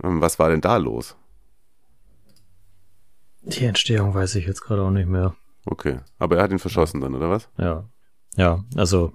Ähm, 0.03 0.21
was 0.21 0.39
war 0.39 0.49
denn 0.49 0.61
da 0.61 0.77
los? 0.77 1.15
Die 3.41 3.65
Entstehung 3.65 4.13
weiß 4.13 4.35
ich 4.35 4.45
jetzt 4.45 4.61
gerade 4.61 4.81
auch 4.81 4.91
nicht 4.91 5.07
mehr. 5.07 5.33
Okay, 5.70 5.99
aber 6.18 6.38
er 6.38 6.43
hat 6.43 6.51
ihn 6.51 6.59
verschossen 6.59 7.01
dann, 7.01 7.13
oder 7.13 7.30
was? 7.30 7.49
Ja, 7.57 7.89
ja, 8.38 8.63
also 8.76 9.13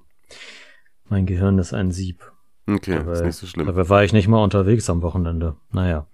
Mein 1.08 1.24
Gehirn 1.26 1.58
ist 1.58 1.72
ein 1.72 1.90
Sieb. 1.92 2.30
Okay, 2.68 2.96
dabei, 2.96 3.12
ist 3.12 3.22
nicht 3.22 3.36
so 3.36 3.46
schlimm. 3.46 3.66
Dabei 3.66 3.88
war 3.88 4.04
ich 4.04 4.12
nicht 4.12 4.28
mal 4.28 4.42
unterwegs 4.42 4.88
am 4.90 5.00
Wochenende. 5.02 5.56
Naja. 5.72 6.06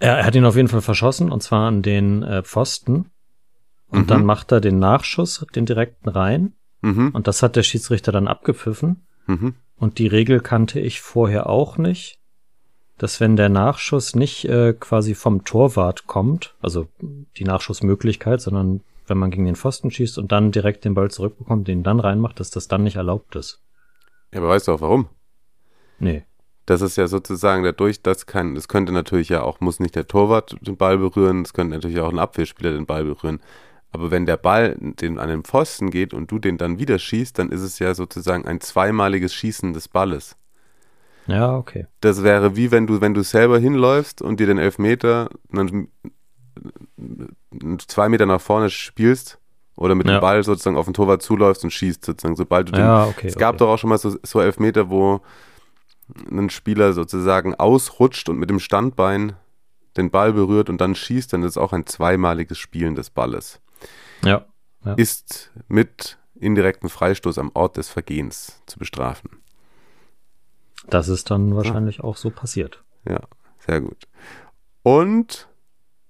Er, 0.00 0.18
er 0.18 0.26
hat 0.26 0.34
ihn 0.34 0.44
auf 0.44 0.56
jeden 0.56 0.68
Fall 0.68 0.80
verschossen, 0.82 1.30
und 1.30 1.42
zwar 1.42 1.68
an 1.68 1.82
den 1.82 2.22
äh, 2.22 2.42
Pfosten. 2.42 3.10
Und 3.86 4.02
Mhm. 4.02 4.06
dann 4.08 4.24
macht 4.24 4.50
er 4.52 4.60
den 4.60 4.78
Nachschuss, 4.78 5.44
den 5.54 5.66
direkten 5.66 6.08
rein. 6.08 6.54
Mhm, 6.80 7.10
Und 7.10 7.28
das 7.28 7.42
hat 7.42 7.56
der 7.56 7.62
Schiedsrichter 7.62 8.12
dann 8.12 8.28
abgepfiffen. 8.28 9.06
mhm. 9.26 9.54
Und 9.76 9.98
die 9.98 10.06
Regel 10.06 10.40
kannte 10.40 10.78
ich 10.80 11.00
vorher 11.00 11.48
auch 11.48 11.78
nicht, 11.78 12.20
dass 12.98 13.20
wenn 13.20 13.36
der 13.36 13.48
Nachschuss 13.48 14.14
nicht 14.14 14.44
äh, 14.48 14.72
quasi 14.72 15.14
vom 15.14 15.44
Torwart 15.44 16.06
kommt, 16.06 16.54
also 16.60 16.86
die 17.36 17.44
Nachschussmöglichkeit, 17.44 18.40
sondern 18.40 18.82
wenn 19.06 19.18
man 19.18 19.30
gegen 19.30 19.44
den 19.44 19.56
Pfosten 19.56 19.90
schießt 19.90 20.18
und 20.18 20.32
dann 20.32 20.52
direkt 20.52 20.84
den 20.84 20.94
Ball 20.94 21.10
zurückbekommt, 21.10 21.68
den 21.68 21.82
dann 21.82 22.00
reinmacht, 22.00 22.40
dass 22.40 22.50
das 22.50 22.68
dann 22.68 22.84
nicht 22.84 22.96
erlaubt 22.96 23.36
ist. 23.36 23.60
Ja, 24.32 24.40
aber 24.40 24.48
weißt 24.48 24.68
du 24.68 24.72
auch 24.72 24.80
warum? 24.80 25.08
Nee. 25.98 26.24
Das 26.66 26.80
ist 26.80 26.96
ja 26.96 27.06
sozusagen 27.08 27.62
dadurch, 27.62 28.00
das 28.00 28.26
kann, 28.26 28.54
das 28.54 28.68
könnte 28.68 28.92
natürlich 28.92 29.28
ja 29.28 29.42
auch, 29.42 29.60
muss 29.60 29.80
nicht 29.80 29.94
der 29.94 30.06
Torwart 30.06 30.56
den 30.62 30.76
Ball 30.76 30.96
berühren, 30.96 31.42
es 31.42 31.52
könnte 31.52 31.74
natürlich 31.74 32.00
auch 32.00 32.10
ein 32.10 32.18
Abwehrspieler 32.18 32.72
den 32.72 32.86
Ball 32.86 33.04
berühren. 33.04 33.40
Aber 33.90 34.10
wenn 34.10 34.26
der 34.26 34.38
Ball 34.38 34.76
den 34.80 35.18
an 35.18 35.28
den 35.28 35.44
Pfosten 35.44 35.90
geht 35.90 36.14
und 36.14 36.30
du 36.30 36.38
den 36.38 36.58
dann 36.58 36.78
wieder 36.78 36.98
schießt, 36.98 37.38
dann 37.38 37.50
ist 37.50 37.60
es 37.60 37.78
ja 37.78 37.94
sozusagen 37.94 38.46
ein 38.46 38.60
zweimaliges 38.60 39.34
Schießen 39.34 39.72
des 39.72 39.88
Balles. 39.88 40.36
Ja, 41.26 41.56
okay. 41.56 41.86
Das 42.00 42.22
wäre 42.22 42.56
wie 42.56 42.70
wenn 42.70 42.86
du, 42.86 43.00
wenn 43.00 43.14
du 43.14 43.22
selber 43.22 43.58
hinläufst 43.58 44.20
und 44.22 44.40
dir 44.40 44.46
den 44.46 44.58
Elfmeter 44.58 45.30
dann 45.50 45.88
zwei 47.78 48.08
Meter 48.08 48.26
nach 48.26 48.40
vorne 48.40 48.70
spielst 48.70 49.38
oder 49.76 49.94
mit 49.94 50.06
Ja. 50.06 50.18
dem 50.18 50.20
Ball 50.20 50.42
sozusagen 50.44 50.76
auf 50.76 50.84
den 50.84 50.94
Torwart 50.94 51.22
zuläufst 51.22 51.64
und 51.64 51.70
schießt 51.70 52.04
sozusagen, 52.04 52.36
sobald 52.36 52.68
du 52.68 52.72
den 52.72 52.80
Ja, 52.84 53.06
okay. 53.06 53.26
es 53.28 53.36
gab 53.36 53.54
okay. 53.54 53.58
doch 53.58 53.68
auch 53.70 53.78
schon 53.78 53.90
mal 53.90 53.98
so, 53.98 54.16
so 54.22 54.40
Elfmeter, 54.40 54.90
wo 54.90 55.20
ein 56.30 56.50
Spieler 56.50 56.92
sozusagen 56.92 57.54
ausrutscht 57.54 58.28
und 58.28 58.38
mit 58.38 58.50
dem 58.50 58.60
Standbein 58.60 59.34
den 59.96 60.10
Ball 60.10 60.32
berührt 60.32 60.68
und 60.68 60.80
dann 60.80 60.94
schießt, 60.94 61.32
dann 61.32 61.42
ist 61.42 61.52
es 61.52 61.58
auch 61.58 61.72
ein 61.72 61.86
zweimaliges 61.86 62.58
Spielen 62.58 62.94
des 62.94 63.10
Balles. 63.10 63.60
Ja. 64.22 64.44
Ja. 64.84 64.92
Ist 64.94 65.50
mit 65.68 66.18
indirekten 66.38 66.88
Freistoß 66.90 67.38
am 67.38 67.50
Ort 67.54 67.78
des 67.78 67.88
Vergehens 67.88 68.60
zu 68.66 68.78
bestrafen. 68.78 69.30
Das 70.88 71.08
ist 71.08 71.30
dann 71.30 71.56
wahrscheinlich 71.56 72.02
auch 72.02 72.16
so 72.16 72.30
passiert. 72.30 72.82
Ja, 73.08 73.20
sehr 73.58 73.80
gut. 73.80 74.06
Und 74.82 75.48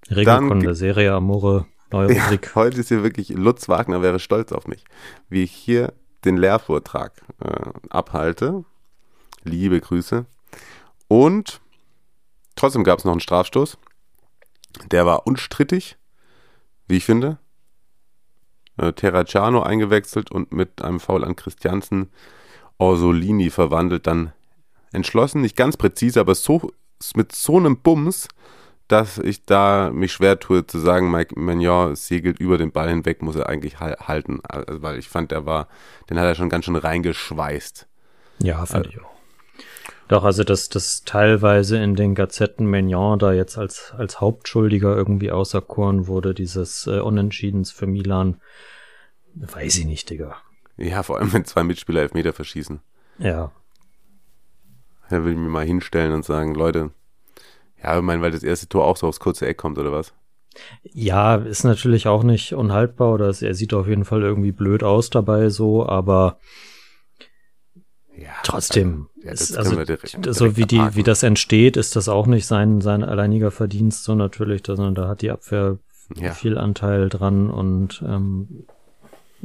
Regelkunde, 0.09 0.65
ge- 0.67 0.75
Serie 0.75 1.13
Amore, 1.13 1.65
neue 1.91 2.13
ja, 2.13 2.23
Rubrik. 2.25 2.55
heute 2.55 2.79
ist 2.79 2.89
hier 2.89 3.03
wirklich, 3.03 3.29
Lutz 3.29 3.69
Wagner 3.69 4.01
wäre 4.01 4.19
stolz 4.19 4.51
auf 4.51 4.67
mich, 4.67 4.83
wie 5.29 5.43
ich 5.43 5.51
hier 5.51 5.93
den 6.25 6.37
Lehrvortrag 6.37 7.21
äh, 7.39 7.69
abhalte. 7.89 8.65
Liebe 9.43 9.79
Grüße. 9.79 10.25
Und 11.07 11.61
trotzdem 12.55 12.83
gab 12.83 12.99
es 12.99 13.05
noch 13.05 13.11
einen 13.11 13.21
Strafstoß. 13.21 13.77
Der 14.91 15.05
war 15.05 15.27
unstrittig, 15.27 15.97
wie 16.87 16.97
ich 16.97 17.05
finde. 17.05 17.37
Äh, 18.77 18.93
Terracciano 18.93 19.61
eingewechselt 19.61 20.31
und 20.31 20.51
mit 20.51 20.81
einem 20.81 20.99
Foul 20.99 21.23
an 21.23 21.35
Christiansen 21.35 22.09
Orsolini 22.77 23.49
verwandelt. 23.51 24.07
Dann 24.07 24.33
entschlossen, 24.95 25.41
nicht 25.41 25.55
ganz 25.55 25.77
präzise, 25.77 26.19
aber 26.19 26.35
so 26.35 26.71
mit 27.15 27.33
so 27.33 27.57
einem 27.57 27.77
Bums, 27.77 28.27
dass 28.87 29.17
ich 29.17 29.45
da 29.45 29.89
mich 29.91 30.13
schwer 30.13 30.39
tue 30.39 30.65
zu 30.65 30.79
sagen, 30.79 31.11
Mike 31.11 31.39
Magnon 31.39 31.95
segelt 31.95 32.39
über 32.39 32.57
den 32.57 32.71
Ball 32.71 32.89
hinweg, 32.89 33.21
muss 33.21 33.35
er 33.35 33.49
eigentlich 33.49 33.79
hal- 33.79 33.97
halten. 33.99 34.39
Also, 34.43 34.81
weil 34.81 34.97
ich 34.99 35.09
fand, 35.09 35.31
der 35.31 35.45
war, 35.45 35.67
den 36.09 36.19
hat 36.19 36.25
er 36.25 36.35
schon 36.35 36.49
ganz 36.49 36.65
schön 36.65 36.75
reingeschweißt. 36.75 37.87
Ja, 38.39 38.65
fand 38.65 38.87
ich 38.87 38.99
auch. 38.99 39.15
Doch, 40.07 40.23
also 40.23 40.43
dass 40.43 40.69
das 40.69 41.03
teilweise 41.03 41.77
in 41.81 41.95
den 41.95 42.13
Gazetten 42.13 42.67
Mignon 42.67 43.17
da 43.17 43.33
jetzt 43.33 43.57
als, 43.57 43.91
als 43.97 44.21
Hauptschuldiger 44.21 44.95
irgendwie 44.95 45.31
auserkoren 45.31 46.05
wurde, 46.05 46.35
dieses 46.35 46.85
äh, 46.85 46.99
Unentschiedens 46.99 47.71
für 47.71 47.87
Milan, 47.87 48.39
weiß 49.33 49.77
ich 49.77 49.85
nicht, 49.85 50.11
Digga. 50.11 50.37
Ja, 50.77 51.01
vor 51.01 51.17
allem, 51.17 51.33
wenn 51.33 51.45
zwei 51.45 51.63
Mitspieler 51.63 52.01
Elfmeter 52.01 52.33
verschießen. 52.33 52.81
Ja, 53.17 53.51
Da 55.09 55.23
will 55.23 55.33
ich 55.33 55.37
mir 55.37 55.49
mal 55.49 55.65
hinstellen 55.65 56.13
und 56.13 56.25
sagen, 56.25 56.55
Leute, 56.55 56.91
ja, 57.83 57.97
ich 57.97 58.03
meine, 58.03 58.21
weil 58.21 58.31
das 58.31 58.43
erste 58.43 58.67
Tor 58.67 58.85
auch 58.85 58.97
so 58.97 59.07
aufs 59.07 59.19
kurze 59.19 59.45
Eck 59.47 59.57
kommt, 59.57 59.77
oder 59.77 59.91
was? 59.91 60.13
Ja, 60.83 61.35
ist 61.35 61.63
natürlich 61.63 62.07
auch 62.07 62.23
nicht 62.23 62.53
unhaltbar 62.53 63.13
oder 63.13 63.27
es, 63.27 63.41
er 63.41 63.53
sieht 63.53 63.73
auf 63.73 63.87
jeden 63.87 64.05
Fall 64.05 64.21
irgendwie 64.21 64.51
blöd 64.53 64.83
aus 64.83 65.09
dabei 65.09 65.49
so, 65.49 65.85
aber 65.85 66.39
Ja, 68.17 68.29
trotzdem, 68.43 69.09
ja, 69.21 69.31
das 69.31 69.41
ist, 69.41 69.57
also 69.57 69.83
direkt- 69.83 70.11
so 70.11 70.45
direkt 70.45 70.57
wie 70.57 70.65
die, 70.65 70.95
wie 70.95 71.03
das 71.03 71.23
entsteht, 71.23 71.75
ist 71.75 71.95
das 71.97 72.07
auch 72.07 72.25
nicht 72.25 72.45
sein, 72.45 72.79
sein 72.81 73.03
alleiniger 73.03 73.51
Verdienst 73.51 74.05
so 74.05 74.15
natürlich, 74.15 74.63
sondern 74.65 74.95
da 74.95 75.07
hat 75.09 75.21
die 75.21 75.31
Abwehr 75.31 75.77
Ja. 76.15 76.31
viel 76.31 76.57
Anteil 76.57 77.09
dran 77.09 77.49
und 77.49 78.01
ähm, 78.07 78.65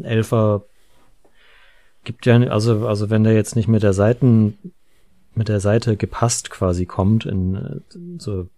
Elfer 0.03 0.63
gibt 2.05 2.25
ja, 2.27 2.37
also, 2.39 2.87
also 2.87 3.11
wenn 3.11 3.25
der 3.25 3.35
jetzt 3.35 3.57
nicht 3.57 3.69
mit 3.69 3.83
der 3.83 3.93
Seiten, 3.93 4.57
mit 5.41 5.49
der 5.49 5.59
Seite 5.61 5.97
gepasst 5.97 6.51
quasi 6.51 6.84
kommt, 6.84 7.24
in 7.24 7.55
äh, 7.57 8.18
so 8.18 8.49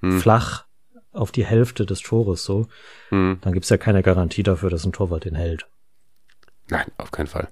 Hm. 0.00 0.20
flach 0.20 0.64
auf 1.12 1.30
die 1.30 1.44
Hälfte 1.44 1.84
des 1.86 2.00
Tores 2.00 2.42
so, 2.44 2.68
Hm. 3.10 3.38
dann 3.42 3.52
gibt's 3.52 3.68
ja 3.68 3.76
keine 3.76 4.02
Garantie 4.02 4.42
dafür, 4.42 4.70
dass 4.70 4.84
ein 4.84 4.92
Torwart 4.92 5.24
den 5.26 5.34
hält. 5.34 5.66
Nein, 6.68 6.86
auf 6.98 7.10
keinen 7.10 7.26
Fall. 7.28 7.48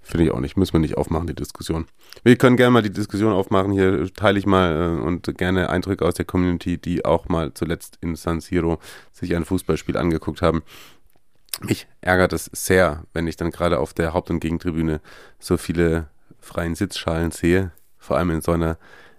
Finde 0.00 0.24
ich 0.24 0.30
auch 0.32 0.40
nicht. 0.40 0.56
Müssen 0.56 0.72
wir 0.72 0.80
nicht 0.80 0.96
aufmachen, 0.96 1.26
die 1.26 1.34
Diskussion. 1.34 1.86
Wir 2.24 2.36
können 2.36 2.56
gerne 2.56 2.70
mal 2.72 2.82
die 2.82 2.90
Diskussion 2.92 3.32
aufmachen. 3.32 3.70
Hier 3.72 4.12
teile 4.14 4.38
ich 4.38 4.46
mal 4.46 4.98
äh, 4.98 5.02
und 5.02 5.36
gerne 5.38 5.68
Eindrücke 5.70 6.04
aus 6.04 6.14
der 6.14 6.24
Community, 6.24 6.78
die 6.78 7.04
auch 7.04 7.28
mal 7.28 7.54
zuletzt 7.54 7.98
in 8.00 8.16
San 8.16 8.40
Siro 8.40 8.78
sich 9.12 9.36
ein 9.36 9.44
Fußballspiel 9.44 9.96
angeguckt 9.96 10.42
haben. 10.42 10.62
Mich 11.60 11.86
ärgert 12.00 12.32
es 12.32 12.50
sehr, 12.52 13.04
wenn 13.12 13.26
ich 13.28 13.36
dann 13.36 13.50
gerade 13.50 13.78
auf 13.78 13.94
der 13.94 14.12
Haupt- 14.14 14.30
und 14.30 14.40
Gegentribüne 14.40 15.00
so 15.38 15.56
viele 15.56 16.08
freien 16.38 16.74
Sitzschalen 16.74 17.30
sehe. 17.30 17.72
Vor 17.98 18.16
allem 18.16 18.30
in 18.30 18.40
so 18.40 18.52
einer 18.52 18.78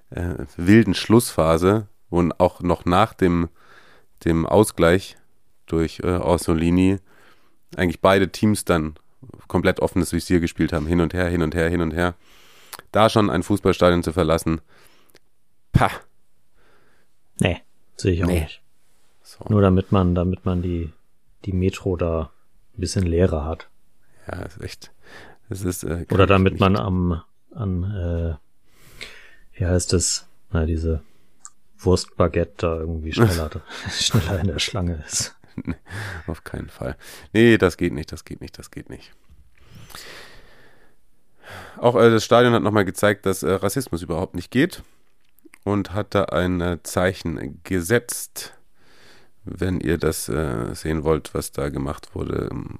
äh, 0.09 0.35
wilden 0.57 0.93
Schlussphase, 0.93 1.87
wo 2.09 2.27
auch 2.37 2.61
noch 2.61 2.85
nach 2.85 3.13
dem, 3.13 3.49
dem 4.25 4.45
Ausgleich 4.45 5.17
durch 5.65 5.99
äh, 6.03 6.07
Orsolini 6.17 6.97
eigentlich 7.75 8.01
beide 8.01 8.29
Teams 8.31 8.65
dann 8.65 8.95
komplett 9.47 9.79
offenes 9.79 10.11
Visier 10.11 10.39
gespielt 10.39 10.73
haben, 10.73 10.87
hin 10.87 10.99
und 10.99 11.13
her, 11.13 11.27
hin 11.27 11.41
und 11.41 11.55
her, 11.55 11.69
hin 11.69 11.81
und 11.81 11.91
her. 11.93 12.15
Da 12.91 13.09
schon 13.09 13.29
ein 13.29 13.43
Fußballstadion 13.43 14.03
zu 14.03 14.11
verlassen, 14.13 14.61
pah. 15.71 15.91
Nee, 17.39 17.61
sehe 17.95 18.13
ich 18.13 18.23
auch 18.23 18.27
Nee. 18.27 18.41
nicht. 18.41 18.61
So. 19.23 19.45
Nur 19.47 19.61
damit 19.61 19.91
man, 19.91 20.15
damit 20.15 20.45
man 20.45 20.61
die, 20.61 20.91
die 21.45 21.53
Metro 21.53 21.95
da 21.95 22.31
ein 22.75 22.81
bisschen 22.81 23.05
leerer 23.05 23.45
hat. 23.45 23.69
Ja, 24.27 24.41
ist 24.41 24.61
echt. 24.61 24.91
Es 25.51 25.63
ist, 25.63 25.83
äh, 25.83 26.05
Oder 26.09 26.27
damit 26.27 26.61
man 26.61 26.77
am, 26.77 27.21
an, 27.53 27.83
äh, 27.83 29.59
wie 29.59 29.65
heißt 29.65 29.91
es, 29.91 30.25
na, 30.51 30.65
diese 30.65 31.03
Wurstbaguette 31.77 32.53
da 32.57 32.79
irgendwie 32.79 33.11
schneller, 33.11 33.49
schneller 33.89 34.39
in 34.39 34.47
der 34.47 34.59
Schlange 34.59 35.03
ist. 35.05 35.35
Auf 36.27 36.45
keinen 36.45 36.69
Fall. 36.69 36.95
Nee, 37.33 37.57
das 37.57 37.75
geht 37.75 37.91
nicht, 37.91 38.13
das 38.13 38.23
geht 38.23 38.39
nicht, 38.39 38.57
das 38.57 38.71
geht 38.71 38.89
nicht. 38.89 39.11
Auch 41.77 41.97
äh, 41.97 42.09
das 42.09 42.23
Stadion 42.23 42.53
hat 42.53 42.63
nochmal 42.63 42.85
gezeigt, 42.85 43.25
dass 43.25 43.43
äh, 43.43 43.51
Rassismus 43.51 44.01
überhaupt 44.01 44.35
nicht 44.35 44.51
geht 44.51 44.83
und 45.65 45.93
hat 45.93 46.15
da 46.15 46.23
ein 46.25 46.61
äh, 46.61 46.81
Zeichen 46.83 47.59
gesetzt. 47.63 48.53
Wenn 49.43 49.81
ihr 49.81 49.97
das 49.97 50.29
äh, 50.29 50.73
sehen 50.75 51.03
wollt, 51.03 51.33
was 51.33 51.51
da 51.51 51.67
gemacht 51.67 52.15
wurde, 52.15 52.47
ähm, 52.51 52.79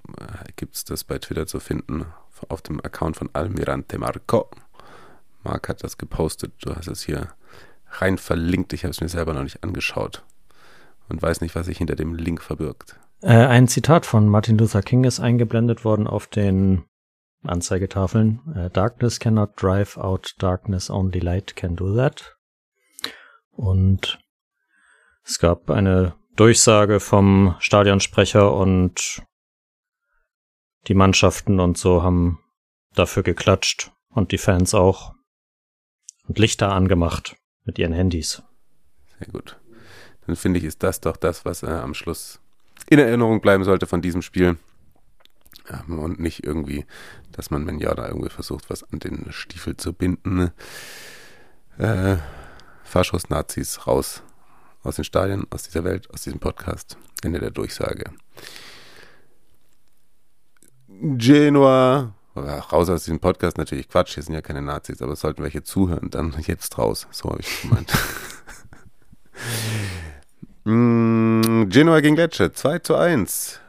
gibt 0.55 0.75
es 0.75 0.85
das 0.85 1.03
bei 1.03 1.17
Twitter 1.17 1.47
zu 1.47 1.59
finden 1.59 2.05
auf 2.49 2.61
dem 2.61 2.83
Account 2.83 3.17
von 3.17 3.29
Almirante 3.33 3.97
Marco. 3.97 4.49
Marc 5.43 5.69
hat 5.69 5.83
das 5.83 5.97
gepostet, 5.97 6.53
du 6.61 6.75
hast 6.75 6.87
es 6.87 7.03
hier 7.03 7.33
rein 7.89 8.17
verlinkt. 8.17 8.73
Ich 8.73 8.83
habe 8.83 8.91
es 8.91 9.01
mir 9.01 9.09
selber 9.09 9.33
noch 9.33 9.43
nicht 9.43 9.63
angeschaut 9.63 10.23
und 11.09 11.21
weiß 11.21 11.41
nicht, 11.41 11.55
was 11.55 11.65
sich 11.65 11.77
hinter 11.77 11.95
dem 11.95 12.15
Link 12.15 12.41
verbirgt. 12.41 12.99
Äh, 13.21 13.33
ein 13.33 13.67
Zitat 13.67 14.05
von 14.05 14.27
Martin 14.27 14.57
Luther 14.57 14.81
King 14.81 15.03
ist 15.03 15.19
eingeblendet 15.19 15.83
worden 15.85 16.07
auf 16.07 16.27
den 16.27 16.85
Anzeigetafeln. 17.43 18.39
Äh, 18.55 18.69
Darkness 18.69 19.19
cannot 19.19 19.61
drive 19.61 19.97
out 19.97 20.35
darkness, 20.39 20.89
only 20.89 21.19
light 21.19 21.55
can 21.55 21.75
do 21.75 21.95
that. 21.95 22.35
Und 23.51 24.19
es 25.23 25.39
gab 25.39 25.69
eine 25.69 26.15
Durchsage 26.35 26.99
vom 26.99 27.55
Stadionsprecher 27.59 28.53
und 28.55 29.21
die 30.87 30.93
Mannschaften 30.93 31.59
und 31.59 31.77
so 31.77 32.03
haben 32.03 32.39
dafür 32.93 33.23
geklatscht 33.23 33.91
und 34.09 34.31
die 34.31 34.37
Fans 34.37 34.73
auch 34.73 35.13
und 36.27 36.39
Lichter 36.39 36.71
angemacht 36.71 37.35
mit 37.63 37.79
ihren 37.79 37.93
Handys. 37.93 38.41
Sehr 39.19 39.27
gut. 39.27 39.59
Dann 40.25 40.35
finde 40.35 40.59
ich, 40.59 40.65
ist 40.65 40.83
das 40.83 41.01
doch 41.01 41.17
das, 41.17 41.45
was 41.45 41.63
äh, 41.63 41.67
am 41.67 41.93
Schluss 41.93 42.39
in 42.89 42.99
Erinnerung 42.99 43.41
bleiben 43.41 43.63
sollte 43.63 43.87
von 43.87 44.01
diesem 44.01 44.21
Spiel. 44.21 44.57
Ähm, 45.69 45.99
und 45.99 46.19
nicht 46.19 46.43
irgendwie, 46.43 46.85
dass 47.31 47.51
man 47.51 47.63
Menja 47.63 47.93
da 47.93 48.07
irgendwie 48.07 48.29
versucht, 48.29 48.69
was 48.69 48.83
an 48.91 48.99
den 48.99 49.31
Stiefel 49.31 49.77
zu 49.77 49.93
binden. 49.93 50.51
Äh, 51.77 52.17
Faschos, 52.83 53.29
Nazis, 53.29 53.87
raus 53.87 54.23
aus 54.83 54.95
den 54.95 55.05
Stadien, 55.05 55.45
aus 55.49 55.63
dieser 55.63 55.83
Welt, 55.83 56.09
aus 56.11 56.23
diesem 56.23 56.39
Podcast. 56.39 56.97
Ende 57.23 57.39
der 57.39 57.51
Durchsage. 57.51 58.11
Genua, 61.03 62.13
raus 62.35 62.87
aus 62.87 63.05
diesem 63.05 63.19
Podcast, 63.19 63.57
natürlich 63.57 63.89
Quatsch, 63.89 64.13
hier 64.13 64.21
sind 64.21 64.35
ja 64.35 64.41
keine 64.41 64.61
Nazis, 64.61 65.01
aber 65.01 65.15
sollten 65.15 65.41
welche 65.41 65.63
zuhören, 65.63 66.11
dann 66.11 66.35
jetzt 66.45 66.77
raus. 66.77 67.07
So 67.09 67.31
habe 67.31 67.41
ich 67.41 67.61
gemeint. 67.63 67.91
mm, 70.63 71.69
Genua 71.69 72.01
gegen 72.01 72.15
Lecce, 72.15 72.51
2 72.51 72.79
zu 72.79 72.95
1. 72.95 73.59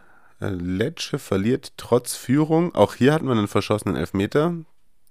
Lecce 0.41 1.19
verliert 1.19 1.73
trotz 1.79 2.17
Führung. 2.17 2.75
Auch 2.75 2.97
hier 2.97 3.15
hatten 3.15 3.25
wir 3.25 3.33
einen 3.33 3.49
verschossenen 3.49 3.97
Elfmeter. 3.97 4.55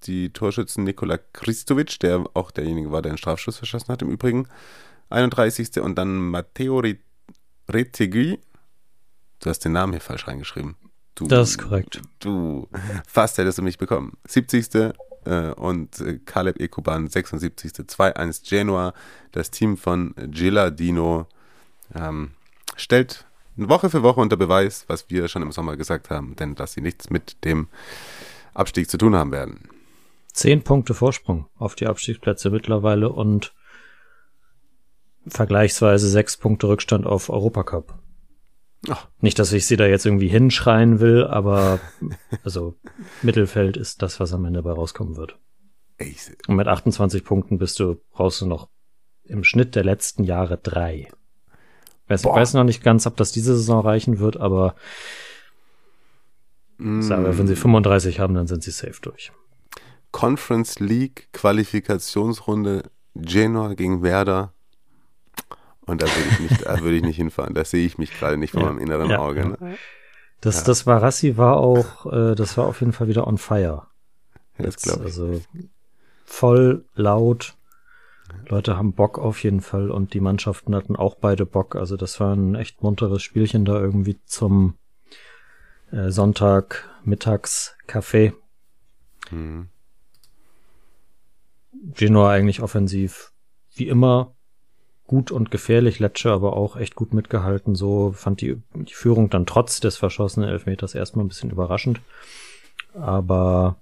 Die 0.03 0.31
Torschützen 0.31 0.83
Nikola 0.83 1.17
Kristovic, 1.33 1.99
der 2.01 2.23
auch 2.35 2.51
derjenige 2.51 2.91
war, 2.91 3.01
der 3.01 3.13
einen 3.13 3.17
Strafschuss 3.17 3.57
verschossen 3.57 3.87
hat, 3.87 4.03
im 4.03 4.11
Übrigen. 4.11 4.47
31. 5.09 5.79
Und 5.79 5.95
dann 5.95 6.17
Matteo 6.17 6.83
Retegui. 7.67 8.39
Du 9.39 9.49
hast 9.49 9.65
den 9.65 9.71
Namen 9.71 9.93
hier 9.93 10.01
falsch 10.01 10.27
reingeschrieben. 10.27 10.75
Du, 11.21 11.27
das 11.27 11.51
ist 11.51 11.57
korrekt. 11.59 12.01
Du, 12.19 12.67
fast 13.07 13.37
hättest 13.37 13.59
du 13.59 13.61
mich 13.61 13.77
bekommen. 13.77 14.17
70. 14.27 14.93
Äh, 15.23 15.51
und 15.51 15.99
äh, 15.99 16.17
Caleb 16.25 16.59
Ekuban 16.59 17.07
76. 17.07 17.73
2-1 17.73 18.49
Genua. 18.49 18.93
Das 19.31 19.51
Team 19.51 19.77
von 19.77 20.15
Gilardino 20.17 21.27
ähm, 21.93 22.31
stellt 22.75 23.25
Woche 23.55 23.91
für 23.91 24.01
Woche 24.01 24.19
unter 24.19 24.35
Beweis, 24.35 24.85
was 24.87 25.11
wir 25.11 25.27
schon 25.27 25.43
im 25.43 25.51
Sommer 25.51 25.77
gesagt 25.77 26.09
haben, 26.09 26.35
denn 26.37 26.55
dass 26.55 26.73
sie 26.73 26.81
nichts 26.81 27.11
mit 27.11 27.45
dem 27.45 27.67
Abstieg 28.55 28.89
zu 28.89 28.97
tun 28.97 29.15
haben 29.15 29.31
werden. 29.31 29.69
Zehn 30.33 30.63
Punkte 30.63 30.95
Vorsprung 30.95 31.45
auf 31.57 31.75
die 31.75 31.85
Abstiegsplätze 31.85 32.49
mittlerweile 32.49 33.09
und 33.09 33.53
vergleichsweise 35.27 36.09
sechs 36.09 36.37
Punkte 36.37 36.67
Rückstand 36.67 37.05
auf 37.05 37.29
Europacup. 37.29 37.93
Ach. 38.89 39.07
Nicht, 39.19 39.37
dass 39.37 39.53
ich 39.53 39.67
sie 39.67 39.77
da 39.77 39.85
jetzt 39.85 40.05
irgendwie 40.05 40.27
hinschreien 40.27 40.99
will, 40.99 41.25
aber 41.25 41.79
also 42.43 42.75
Mittelfeld 43.21 43.77
ist 43.77 44.01
das, 44.01 44.19
was 44.19 44.33
am 44.33 44.45
Ende 44.45 44.63
dabei 44.63 44.75
rauskommen 44.75 45.17
wird. 45.17 45.37
Und 46.47 46.55
mit 46.55 46.67
28 46.67 47.23
Punkten 47.23 47.59
bist 47.59 47.79
du, 47.79 48.01
brauchst 48.11 48.41
du 48.41 48.47
noch 48.47 48.69
im 49.23 49.43
Schnitt 49.43 49.75
der 49.75 49.83
letzten 49.83 50.23
Jahre 50.23 50.57
drei. 50.57 51.09
Weiß, 52.07 52.25
weiß 52.25 52.55
noch 52.55 52.63
nicht 52.63 52.83
ganz, 52.83 53.05
ob 53.07 53.15
das 53.17 53.31
diese 53.31 53.55
Saison 53.55 53.81
reichen 53.81 54.19
wird, 54.19 54.35
aber 54.35 54.75
mm. 56.77 57.01
sagen 57.01 57.23
wir, 57.23 57.37
wenn 57.37 57.47
sie 57.47 57.55
35 57.55 58.19
haben, 58.19 58.33
dann 58.33 58.47
sind 58.47 58.63
sie 58.63 58.71
safe 58.71 58.99
durch. 59.01 59.31
Conference 60.11 60.79
League 60.79 61.29
Qualifikationsrunde 61.31 62.89
Genoa 63.15 63.75
gegen 63.75 64.03
Werder. 64.03 64.53
Und 65.85 66.01
da 66.01 66.07
würde 66.07 66.29
ich 66.29 66.39
nicht, 66.39 66.65
da 66.65 66.79
würde 66.81 66.95
ich 66.97 67.03
nicht 67.03 67.15
hinfahren. 67.15 67.53
Da 67.53 67.65
sehe 67.65 67.85
ich 67.85 67.97
mich 67.97 68.17
gerade 68.17 68.37
nicht 68.37 68.51
vor 68.51 68.61
ja, 68.61 68.67
meinem 68.67 68.79
inneren 68.79 69.09
ja, 69.09 69.19
Auge. 69.19 69.49
Ne? 69.49 69.77
Das, 70.39 70.57
ja. 70.57 70.63
das 70.65 70.87
war 70.87 71.01
Rassi 71.01 71.37
war 71.37 71.57
auch, 71.57 72.11
äh, 72.11 72.35
das 72.35 72.57
war 72.57 72.65
auf 72.65 72.79
jeden 72.79 72.93
Fall 72.93 73.07
wieder 73.07 73.27
on 73.27 73.37
fire. 73.37 73.87
Ja, 74.57 74.65
das 74.65 74.77
glaube 74.77 74.99
ich. 74.99 75.05
Also 75.05 75.41
voll 76.25 76.85
laut, 76.93 77.55
Leute 78.47 78.77
haben 78.77 78.93
Bock 78.93 79.19
auf 79.19 79.43
jeden 79.43 79.61
Fall 79.61 79.91
und 79.91 80.13
die 80.13 80.19
Mannschaften 80.19 80.75
hatten 80.75 80.95
auch 80.95 81.15
beide 81.15 81.45
Bock. 81.45 81.75
Also 81.75 81.97
das 81.97 82.19
war 82.19 82.35
ein 82.35 82.55
echt 82.55 82.81
munteres 82.81 83.21
Spielchen 83.21 83.65
da 83.65 83.79
irgendwie 83.79 84.19
zum 84.25 84.77
äh, 85.91 86.09
Sonntag 86.09 86.89
mittags 87.03 87.75
Kaffee. 87.87 88.33
Mhm. 89.29 89.69
Genoa 91.95 92.31
eigentlich 92.31 92.61
offensiv 92.61 93.31
wie 93.73 93.87
immer 93.87 94.35
gut 95.11 95.29
und 95.29 95.51
gefährlich, 95.51 95.99
Lecce 95.99 96.31
aber 96.31 96.55
auch 96.55 96.77
echt 96.77 96.95
gut 96.95 97.13
mitgehalten. 97.13 97.75
So 97.75 98.13
fand 98.13 98.39
die, 98.39 98.61
die 98.73 98.93
Führung 98.93 99.29
dann 99.29 99.45
trotz 99.45 99.81
des 99.81 99.97
verschossenen 99.97 100.47
Elfmeters 100.47 100.95
erstmal 100.95 101.25
ein 101.25 101.27
bisschen 101.27 101.49
überraschend. 101.51 101.99
Aber 102.93 103.75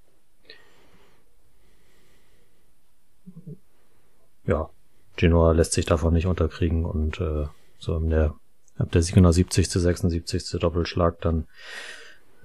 ja, 4.47 4.71
Genoa 5.17 5.51
lässt 5.51 5.73
sich 5.73 5.85
davon 5.85 6.13
nicht 6.15 6.25
unterkriegen 6.25 6.83
und 6.83 7.21
äh, 7.21 7.45
so 7.77 7.97
in 7.97 8.09
der 8.09 8.33
ab 8.79 8.91
der 8.91 9.03
77., 9.03 9.69
76. 9.69 10.59
Doppelschlag, 10.59 11.21
dann 11.21 11.45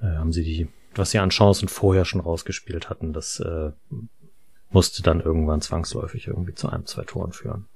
äh, 0.03 0.09
haben 0.09 0.35
sie 0.35 0.45
die, 0.45 0.68
was 0.95 1.11
sie 1.11 1.20
an 1.20 1.30
Chancen 1.30 1.68
vorher 1.68 2.05
schon 2.05 2.20
rausgespielt 2.20 2.91
hatten, 2.91 3.14
das 3.14 3.41
äh, 3.41 3.70
musste 4.68 5.03
dann 5.03 5.22
irgendwann 5.22 5.62
zwangsläufig 5.62 6.26
irgendwie 6.26 6.55
zu 6.55 6.68
einem, 6.68 6.85
zwei 6.85 7.05
Toren 7.05 7.32
führen. 7.32 7.66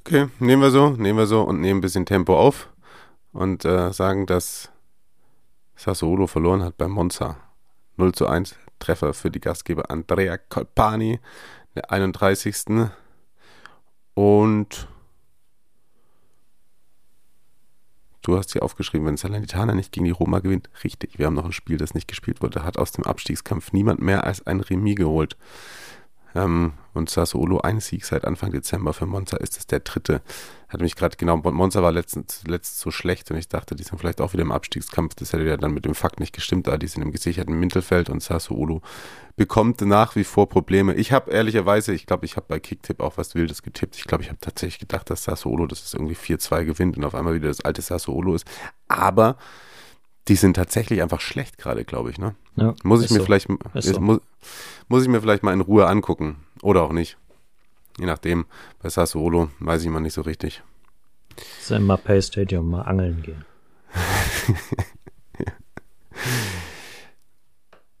Okay. 0.00 0.28
Nehmen 0.38 0.62
wir 0.62 0.70
so, 0.70 0.90
nehmen 0.90 1.18
wir 1.18 1.26
so 1.26 1.42
und 1.42 1.60
nehmen 1.60 1.78
ein 1.78 1.82
bisschen 1.82 2.06
Tempo 2.06 2.38
auf 2.38 2.68
und 3.32 3.64
äh, 3.64 3.92
sagen, 3.92 4.26
dass 4.26 4.70
Sassuolo 5.76 6.26
verloren 6.26 6.62
hat 6.62 6.76
beim 6.76 6.90
Monza. 6.90 7.36
0 7.96 8.12
zu 8.12 8.26
1 8.26 8.56
Treffer 8.78 9.12
für 9.12 9.30
die 9.30 9.40
Gastgeber 9.40 9.90
Andrea 9.90 10.38
Colpani 10.38 11.20
der 11.74 11.90
31. 11.90 12.88
Und 14.14 14.88
du 18.22 18.36
hast 18.36 18.52
hier 18.52 18.62
aufgeschrieben, 18.62 19.06
wenn 19.06 19.16
Salernitana 19.16 19.74
nicht 19.74 19.92
gegen 19.92 20.04
die 20.04 20.10
Roma 20.10 20.40
gewinnt, 20.40 20.68
richtig, 20.84 21.18
wir 21.18 21.26
haben 21.26 21.34
noch 21.34 21.44
ein 21.44 21.52
Spiel, 21.52 21.76
das 21.76 21.94
nicht 21.94 22.08
gespielt 22.08 22.42
wurde, 22.42 22.64
hat 22.64 22.78
aus 22.78 22.92
dem 22.92 23.04
Abstiegskampf 23.04 23.72
niemand 23.72 24.00
mehr 24.00 24.24
als 24.24 24.46
ein 24.46 24.60
Remis 24.60 24.96
geholt. 24.96 25.36
Ähm, 26.34 26.72
und 26.98 27.08
Sassuolo 27.08 27.60
ein 27.60 27.80
Sieg 27.80 28.04
seit 28.04 28.24
Anfang 28.24 28.50
Dezember. 28.50 28.92
Für 28.92 29.06
Monza 29.06 29.38
ist 29.38 29.56
es 29.56 29.66
der 29.66 29.80
dritte. 29.80 30.20
Hatte 30.68 30.82
mich 30.82 30.96
gerade 30.96 31.16
genau, 31.16 31.38
Monza 31.38 31.82
war 31.82 31.92
letztens, 31.92 32.42
letzt 32.46 32.78
so 32.80 32.90
schlecht 32.90 33.30
und 33.30 33.38
ich 33.38 33.48
dachte, 33.48 33.74
die 33.74 33.82
sind 33.82 33.98
vielleicht 33.98 34.20
auch 34.20 34.34
wieder 34.34 34.42
im 34.42 34.52
Abstiegskampf. 34.52 35.14
Das 35.14 35.32
hätte 35.32 35.44
ja 35.44 35.56
dann 35.56 35.72
mit 35.72 35.86
dem 35.86 35.94
Fakt 35.94 36.20
nicht 36.20 36.34
gestimmt, 36.34 36.66
da 36.66 36.76
die 36.76 36.86
sind 36.86 37.02
im 37.02 37.10
gesicherten 37.10 37.58
Mittelfeld 37.58 38.10
und 38.10 38.22
Sassuolo 38.22 38.82
bekommt 39.36 39.80
nach 39.80 40.16
wie 40.16 40.24
vor 40.24 40.48
Probleme. 40.48 40.94
Ich 40.94 41.12
habe 41.12 41.30
ehrlicherweise, 41.30 41.94
ich 41.94 42.04
glaube, 42.04 42.26
ich 42.26 42.36
habe 42.36 42.46
bei 42.48 42.60
Kicktip 42.60 43.00
auch 43.00 43.16
was 43.16 43.34
Wildes 43.34 43.62
getippt. 43.62 43.96
Ich 43.96 44.04
glaube, 44.04 44.24
ich 44.24 44.28
habe 44.28 44.40
tatsächlich 44.40 44.80
gedacht, 44.80 45.08
dass 45.08 45.24
Sassuolo, 45.24 45.66
das 45.66 45.84
ist 45.84 45.94
irgendwie 45.94 46.16
4-2 46.16 46.64
gewinnt 46.64 46.96
und 46.98 47.04
auf 47.04 47.14
einmal 47.14 47.34
wieder 47.34 47.48
das 47.48 47.64
alte 47.64 47.80
Sassuolo 47.80 48.34
ist. 48.34 48.44
Aber 48.88 49.38
die 50.28 50.34
sind 50.34 50.54
tatsächlich 50.54 51.00
einfach 51.00 51.20
schlecht 51.20 51.56
gerade, 51.56 51.84
glaube 51.84 52.10
ich. 52.10 52.18
Ne? 52.18 52.34
Ja, 52.56 52.74
muss 52.82 53.02
ich 53.02 53.10
mir 53.10 53.20
so. 53.20 53.24
vielleicht 53.24 53.48
so. 53.74 54.00
muss, 54.00 54.20
muss 54.88 55.02
ich 55.02 55.08
mir 55.08 55.20
vielleicht 55.20 55.42
mal 55.42 55.52
in 55.52 55.60
Ruhe 55.60 55.86
angucken 55.86 56.36
oder 56.62 56.82
auch 56.82 56.92
nicht. 56.92 57.18
Je 57.98 58.06
nachdem. 58.06 58.46
Bei 58.82 58.88
Sassuolo 58.88 59.50
weiß 59.60 59.82
ich 59.82 59.88
mal 59.88 60.00
nicht 60.00 60.14
so 60.14 60.22
richtig. 60.22 60.62
Das 61.36 61.70
im 61.70 61.86
Mapei 61.86 62.20
Stadium 62.20 62.70
mal 62.70 62.82
angeln 62.82 63.22
gehen. 63.22 63.44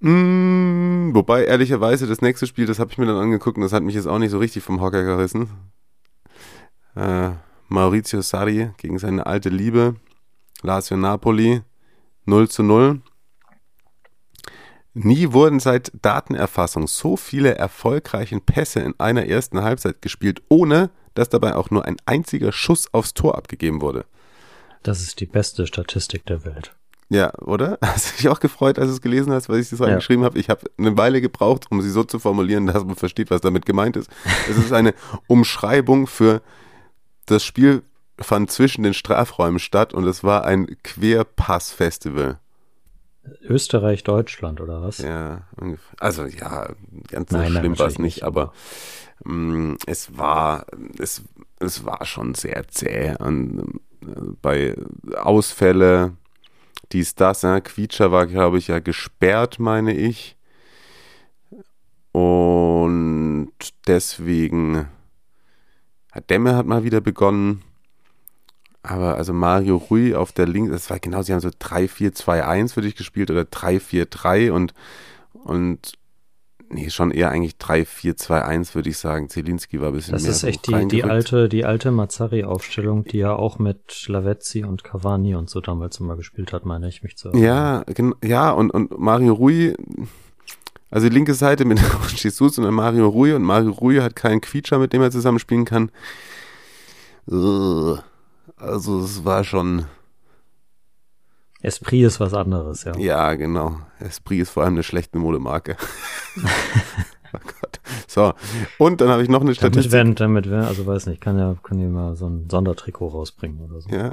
mm, 0.00 1.14
wobei, 1.14 1.44
ehrlicherweise, 1.44 2.06
das 2.06 2.20
nächste 2.20 2.46
Spiel, 2.46 2.66
das 2.66 2.78
habe 2.78 2.92
ich 2.92 2.98
mir 2.98 3.06
dann 3.06 3.16
angeguckt 3.16 3.56
und 3.56 3.62
das 3.62 3.72
hat 3.72 3.82
mich 3.82 3.94
jetzt 3.94 4.06
auch 4.06 4.18
nicht 4.18 4.30
so 4.30 4.38
richtig 4.38 4.62
vom 4.62 4.80
Hocker 4.80 5.02
gerissen. 5.04 5.48
Äh, 6.94 7.30
Maurizio 7.68 8.22
Sarri 8.22 8.70
gegen 8.76 8.98
seine 8.98 9.26
alte 9.26 9.48
Liebe. 9.50 9.96
Lazio 10.62 10.96
Napoli 10.96 11.62
0 12.24 12.48
zu 12.48 12.62
0. 12.62 13.00
Nie 15.04 15.32
wurden 15.32 15.60
seit 15.60 15.92
Datenerfassung 16.02 16.88
so 16.88 17.16
viele 17.16 17.54
erfolgreiche 17.54 18.40
Pässe 18.40 18.80
in 18.80 18.94
einer 18.98 19.26
ersten 19.26 19.62
Halbzeit 19.62 20.02
gespielt, 20.02 20.42
ohne 20.48 20.90
dass 21.14 21.28
dabei 21.28 21.54
auch 21.56 21.70
nur 21.70 21.84
ein 21.84 21.96
einziger 22.06 22.52
Schuss 22.52 22.92
aufs 22.92 23.14
Tor 23.14 23.36
abgegeben 23.36 23.80
wurde. 23.80 24.04
Das 24.82 25.00
ist 25.00 25.20
die 25.20 25.26
beste 25.26 25.66
Statistik 25.66 26.26
der 26.26 26.44
Welt. 26.44 26.74
Ja, 27.10 27.32
oder? 27.38 27.78
Hast 27.84 28.12
du 28.12 28.16
dich 28.16 28.28
auch 28.28 28.40
gefreut, 28.40 28.78
als 28.78 28.88
du 28.88 28.94
es 28.94 29.00
gelesen 29.00 29.32
hast, 29.32 29.48
weil 29.48 29.60
ich 29.60 29.70
das 29.70 29.80
reingeschrieben 29.80 30.22
ja. 30.22 30.30
habe? 30.30 30.38
Ich 30.38 30.50
habe 30.50 30.70
eine 30.78 30.96
Weile 30.96 31.20
gebraucht, 31.20 31.66
um 31.70 31.80
sie 31.80 31.90
so 31.90 32.04
zu 32.04 32.18
formulieren, 32.18 32.66
dass 32.66 32.84
man 32.84 32.96
versteht, 32.96 33.30
was 33.30 33.40
damit 33.40 33.66
gemeint 33.66 33.96
ist. 33.96 34.10
Es 34.48 34.56
ist 34.56 34.72
eine 34.72 34.94
Umschreibung 35.26 36.06
für 36.06 36.42
das 37.26 37.44
Spiel 37.44 37.82
fand 38.20 38.50
zwischen 38.50 38.82
den 38.82 38.94
Strafräumen 38.94 39.60
statt 39.60 39.94
und 39.94 40.04
es 40.04 40.24
war 40.24 40.44
ein 40.44 40.76
Querpass-Festival. 40.82 42.38
Österreich, 43.42 44.04
Deutschland 44.04 44.60
oder 44.60 44.82
was? 44.82 44.98
Ja, 44.98 45.42
also 45.98 46.24
ja, 46.24 46.70
ganz 47.08 47.30
nein, 47.30 47.52
so 47.52 47.58
schlimm 47.58 47.78
war 47.78 47.86
es 47.86 47.98
nicht, 47.98 48.22
aber 48.22 48.52
mh, 49.24 49.34
mm, 49.34 49.78
es 49.86 50.16
war, 50.16 50.66
es, 50.98 51.22
es 51.60 51.84
war 51.84 52.04
schon 52.04 52.34
sehr 52.34 52.68
zäh 52.68 53.14
und 53.18 53.80
äh, 54.02 54.06
bei 54.42 54.74
Ausfälle, 55.16 56.16
dies, 56.92 57.14
das, 57.14 57.42
ja, 57.42 57.60
Quietscher 57.60 58.12
war, 58.12 58.26
glaube 58.26 58.58
ich, 58.58 58.68
ja 58.68 58.78
gesperrt, 58.78 59.58
meine 59.58 59.94
ich. 59.94 60.36
Und 62.12 63.52
deswegen, 63.86 64.88
Dämme 66.30 66.56
hat 66.56 66.66
mal 66.66 66.82
wieder 66.82 67.00
begonnen 67.00 67.62
Aber 68.88 69.16
also 69.16 69.32
Mario 69.34 69.76
Rui 69.76 70.14
auf 70.14 70.32
der 70.32 70.46
linken, 70.46 70.72
das 70.72 70.88
war 70.88 70.98
genau, 70.98 71.20
sie 71.22 71.32
haben 71.34 71.40
so 71.40 71.48
3-4-2-1 71.50 72.72
für 72.72 72.80
dich 72.80 72.96
gespielt 72.96 73.30
oder 73.30 73.42
3-4-3 73.42 74.50
und, 74.50 74.72
und 75.32 75.92
nee, 76.70 76.88
schon 76.88 77.10
eher 77.10 77.30
eigentlich 77.30 77.56
3-4-2-1 77.60 78.74
würde 78.74 78.88
ich 78.88 78.96
sagen. 78.96 79.28
Zielinski 79.28 79.80
war 79.80 79.88
ein 79.88 79.92
bisschen 79.94 80.12
Das 80.12 80.22
mehr 80.22 80.30
ist 80.30 80.40
so 80.40 80.46
echt 80.46 80.66
die, 80.68 80.88
die 80.88 81.04
alte, 81.04 81.48
die 81.50 81.66
alte 81.66 81.90
Mazzari-Aufstellung, 81.90 83.04
die 83.04 83.18
ja 83.18 83.34
auch 83.34 83.58
mit 83.58 84.08
Lavezzi 84.08 84.64
und 84.64 84.84
Cavani 84.84 85.34
und 85.34 85.50
so 85.50 85.60
damals 85.60 86.00
immer 86.00 86.16
gespielt 86.16 86.54
hat, 86.54 86.64
meine 86.64 86.88
ich 86.88 87.02
mich 87.02 87.16
zu 87.18 87.28
erinnern. 87.28 87.44
Ja, 87.44 87.82
gen- 87.92 88.14
ja, 88.24 88.50
und, 88.52 88.70
und 88.70 88.98
Mario 88.98 89.34
Rui, 89.34 89.74
also 90.90 91.08
die 91.10 91.14
linke 91.14 91.34
Seite 91.34 91.66
mit 91.66 91.78
Jesus 92.16 92.58
und 92.58 92.72
Mario 92.74 93.06
Rui 93.08 93.34
und 93.34 93.42
Mario 93.42 93.72
Rui 93.72 93.96
hat 93.96 94.16
keinen 94.16 94.40
Quietscher, 94.40 94.78
mit 94.78 94.94
dem 94.94 95.02
er 95.02 95.10
zusammenspielen 95.10 95.66
kann. 95.66 95.90
Ugh. 97.30 98.02
Also 98.58 99.00
es 99.00 99.24
war 99.24 99.44
schon, 99.44 99.86
Esprit 101.60 102.04
ist 102.04 102.20
was 102.20 102.34
anderes, 102.34 102.84
ja. 102.84 102.96
ja 102.96 103.34
genau, 103.34 103.80
Esprit 103.98 104.42
ist 104.42 104.50
vor 104.50 104.62
allem 104.62 104.74
eine 104.74 104.82
schlechte 104.82 105.18
Modemarke. 105.18 105.76
oh 106.36 107.38
Gott. 107.60 107.80
So, 108.06 108.32
und 108.78 109.00
dann 109.00 109.08
habe 109.08 109.22
ich 109.22 109.28
noch 109.28 109.40
eine 109.40 109.54
Damit 109.54 109.56
Statistik. 109.56 109.92
werden, 109.92 110.14
damit 110.14 110.48
werden, 110.48 110.66
also 110.66 110.86
weiß 110.86 111.06
nicht, 111.06 111.20
kann 111.20 111.38
ja, 111.38 111.56
kann 111.62 111.80
ja 111.80 111.88
mal 111.88 112.14
so 112.16 112.28
ein 112.28 112.48
Sondertrikot 112.48 113.08
rausbringen 113.08 113.60
oder 113.60 113.80
so. 113.80 113.90
Ja. 113.90 114.12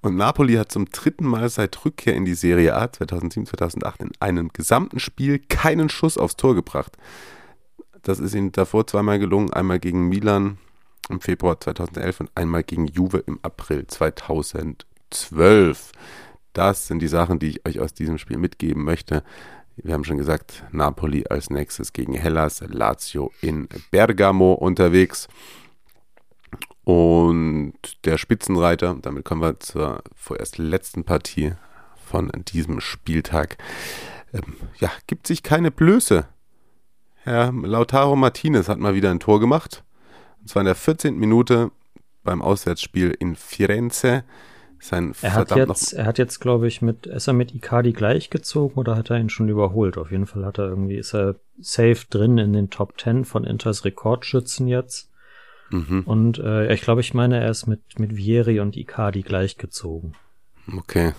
Und 0.00 0.16
Napoli 0.16 0.54
hat 0.54 0.70
zum 0.70 0.86
dritten 0.86 1.26
Mal 1.26 1.48
seit 1.48 1.84
Rückkehr 1.84 2.14
in 2.14 2.24
die 2.24 2.34
Serie 2.34 2.74
A 2.76 2.90
2007, 2.90 3.46
2008 3.46 4.02
in 4.02 4.12
einem 4.20 4.48
gesamten 4.48 5.00
Spiel 5.00 5.40
keinen 5.40 5.88
Schuss 5.88 6.16
aufs 6.16 6.36
Tor 6.36 6.54
gebracht. 6.54 6.96
Das 8.02 8.20
ist 8.20 8.34
ihnen 8.34 8.52
davor 8.52 8.86
zweimal 8.86 9.18
gelungen, 9.18 9.52
einmal 9.52 9.80
gegen 9.80 10.08
Milan 10.08 10.58
im 11.08 11.20
Februar 11.20 11.60
2011 11.60 12.20
und 12.20 12.30
einmal 12.34 12.62
gegen 12.62 12.86
Juve 12.86 13.18
im 13.18 13.38
April 13.42 13.86
2012. 13.86 15.92
Das 16.52 16.86
sind 16.86 17.00
die 17.00 17.08
Sachen, 17.08 17.38
die 17.38 17.48
ich 17.48 17.66
euch 17.66 17.80
aus 17.80 17.94
diesem 17.94 18.18
Spiel 18.18 18.38
mitgeben 18.38 18.84
möchte. 18.84 19.22
Wir 19.76 19.94
haben 19.94 20.04
schon 20.04 20.16
gesagt, 20.16 20.64
Napoli 20.72 21.26
als 21.28 21.50
nächstes 21.50 21.92
gegen 21.92 22.14
Hellas, 22.14 22.64
Lazio 22.66 23.30
in 23.42 23.68
Bergamo 23.90 24.54
unterwegs. 24.54 25.28
Und 26.84 27.74
der 28.04 28.16
Spitzenreiter, 28.16 28.96
damit 29.02 29.24
kommen 29.24 29.42
wir 29.42 29.60
zur 29.60 30.02
vorerst 30.14 30.56
letzten 30.56 31.04
Partie 31.04 31.52
von 31.96 32.30
diesem 32.48 32.80
Spieltag, 32.80 33.58
ähm, 34.32 34.56
ja, 34.78 34.90
gibt 35.06 35.26
sich 35.26 35.42
keine 35.42 35.70
Blöße. 35.70 36.26
Herr 37.16 37.52
Lautaro 37.52 38.16
Martinez 38.16 38.68
hat 38.68 38.78
mal 38.78 38.94
wieder 38.94 39.10
ein 39.10 39.20
Tor 39.20 39.40
gemacht. 39.40 39.84
Und 40.46 40.50
zwar 40.50 40.60
in 40.62 40.66
der 40.66 40.76
14. 40.76 41.18
Minute 41.18 41.72
beim 42.22 42.40
Auswärtsspiel 42.40 43.10
in 43.18 43.34
Firenze. 43.34 44.22
Sein 44.78 45.12
Er 45.22 45.34
hat 45.34 45.50
jetzt, 45.56 45.92
er 45.92 46.06
hat 46.06 46.18
jetzt, 46.18 46.38
glaube 46.38 46.68
ich, 46.68 46.82
mit, 46.82 47.06
ist 47.08 47.26
er 47.26 47.32
mit 47.32 47.52
Icardi 47.52 47.92
gleichgezogen 47.92 48.76
oder 48.78 48.94
hat 48.94 49.10
er 49.10 49.18
ihn 49.18 49.28
schon 49.28 49.48
überholt? 49.48 49.98
Auf 49.98 50.12
jeden 50.12 50.26
Fall 50.26 50.44
hat 50.44 50.58
er 50.58 50.68
irgendwie, 50.68 50.98
ist 50.98 51.16
er 51.16 51.34
safe 51.58 52.06
drin 52.08 52.38
in 52.38 52.52
den 52.52 52.70
Top 52.70 53.00
10 53.00 53.24
von 53.24 53.42
Inters 53.42 53.84
Rekordschützen 53.84 54.68
jetzt. 54.68 55.10
Mhm, 55.70 56.04
Und 56.06 56.38
äh, 56.38 56.72
ich 56.72 56.82
glaube, 56.82 57.00
ich 57.00 57.12
meine, 57.12 57.40
er 57.40 57.50
ist 57.50 57.66
mit, 57.66 57.98
mit 57.98 58.14
Vieri 58.14 58.60
und 58.60 58.76
Icardi 58.76 59.22
gleichgezogen. 59.22 60.14
okay. 60.78 61.12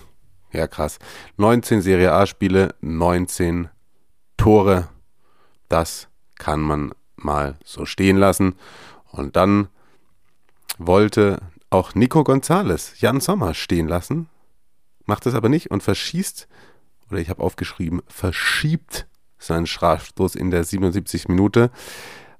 Ja, 0.52 0.66
krass. 0.68 0.98
19 1.36 1.82
Serie 1.82 2.12
A-Spiele, 2.14 2.74
19 2.80 3.68
Tore. 4.38 4.88
Das 5.68 6.08
kann 6.36 6.62
man 6.62 6.94
mal 7.16 7.58
so 7.62 7.84
stehen 7.84 8.16
lassen. 8.16 8.54
Und 9.10 9.36
dann 9.36 9.68
wollte 10.78 11.40
auch 11.70 11.94
Nico 11.94 12.24
Gonzalez 12.24 13.00
Jan 13.00 13.20
Sommer 13.20 13.54
stehen 13.54 13.88
lassen, 13.88 14.28
macht 15.06 15.26
es 15.26 15.34
aber 15.34 15.48
nicht 15.48 15.70
und 15.70 15.82
verschießt, 15.82 16.48
oder 17.10 17.20
ich 17.20 17.30
habe 17.30 17.42
aufgeschrieben, 17.42 18.02
verschiebt 18.06 19.06
seinen 19.38 19.66
Strafstoß 19.66 20.34
in 20.34 20.50
der 20.50 20.64
77. 20.64 21.28
Minute. 21.28 21.70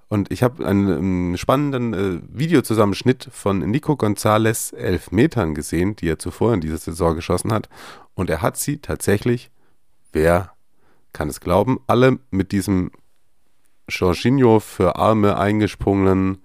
Und 0.08 0.32
ich 0.32 0.42
habe 0.42 0.66
einen 0.66 1.36
spannenden 1.36 1.94
äh, 1.94 2.20
Videozusammenschnitt 2.30 3.28
von 3.30 3.58
Nico 3.58 3.96
Gonzalez 3.96 4.72
Elfmetern 4.72 5.54
gesehen, 5.54 5.96
die 5.96 6.08
er 6.08 6.18
zuvor 6.18 6.54
in 6.54 6.60
dieser 6.60 6.78
Saison 6.78 7.14
geschossen 7.14 7.52
hat. 7.52 7.68
Und 8.14 8.30
er 8.30 8.40
hat 8.40 8.56
sie 8.56 8.78
tatsächlich, 8.78 9.50
wer 10.12 10.52
kann 11.12 11.28
es 11.28 11.40
glauben, 11.40 11.78
alle 11.86 12.18
mit 12.30 12.52
diesem 12.52 12.90
Jorginho 13.88 14.60
für 14.60 14.96
Arme 14.96 15.38
eingesprungenen 15.38 16.38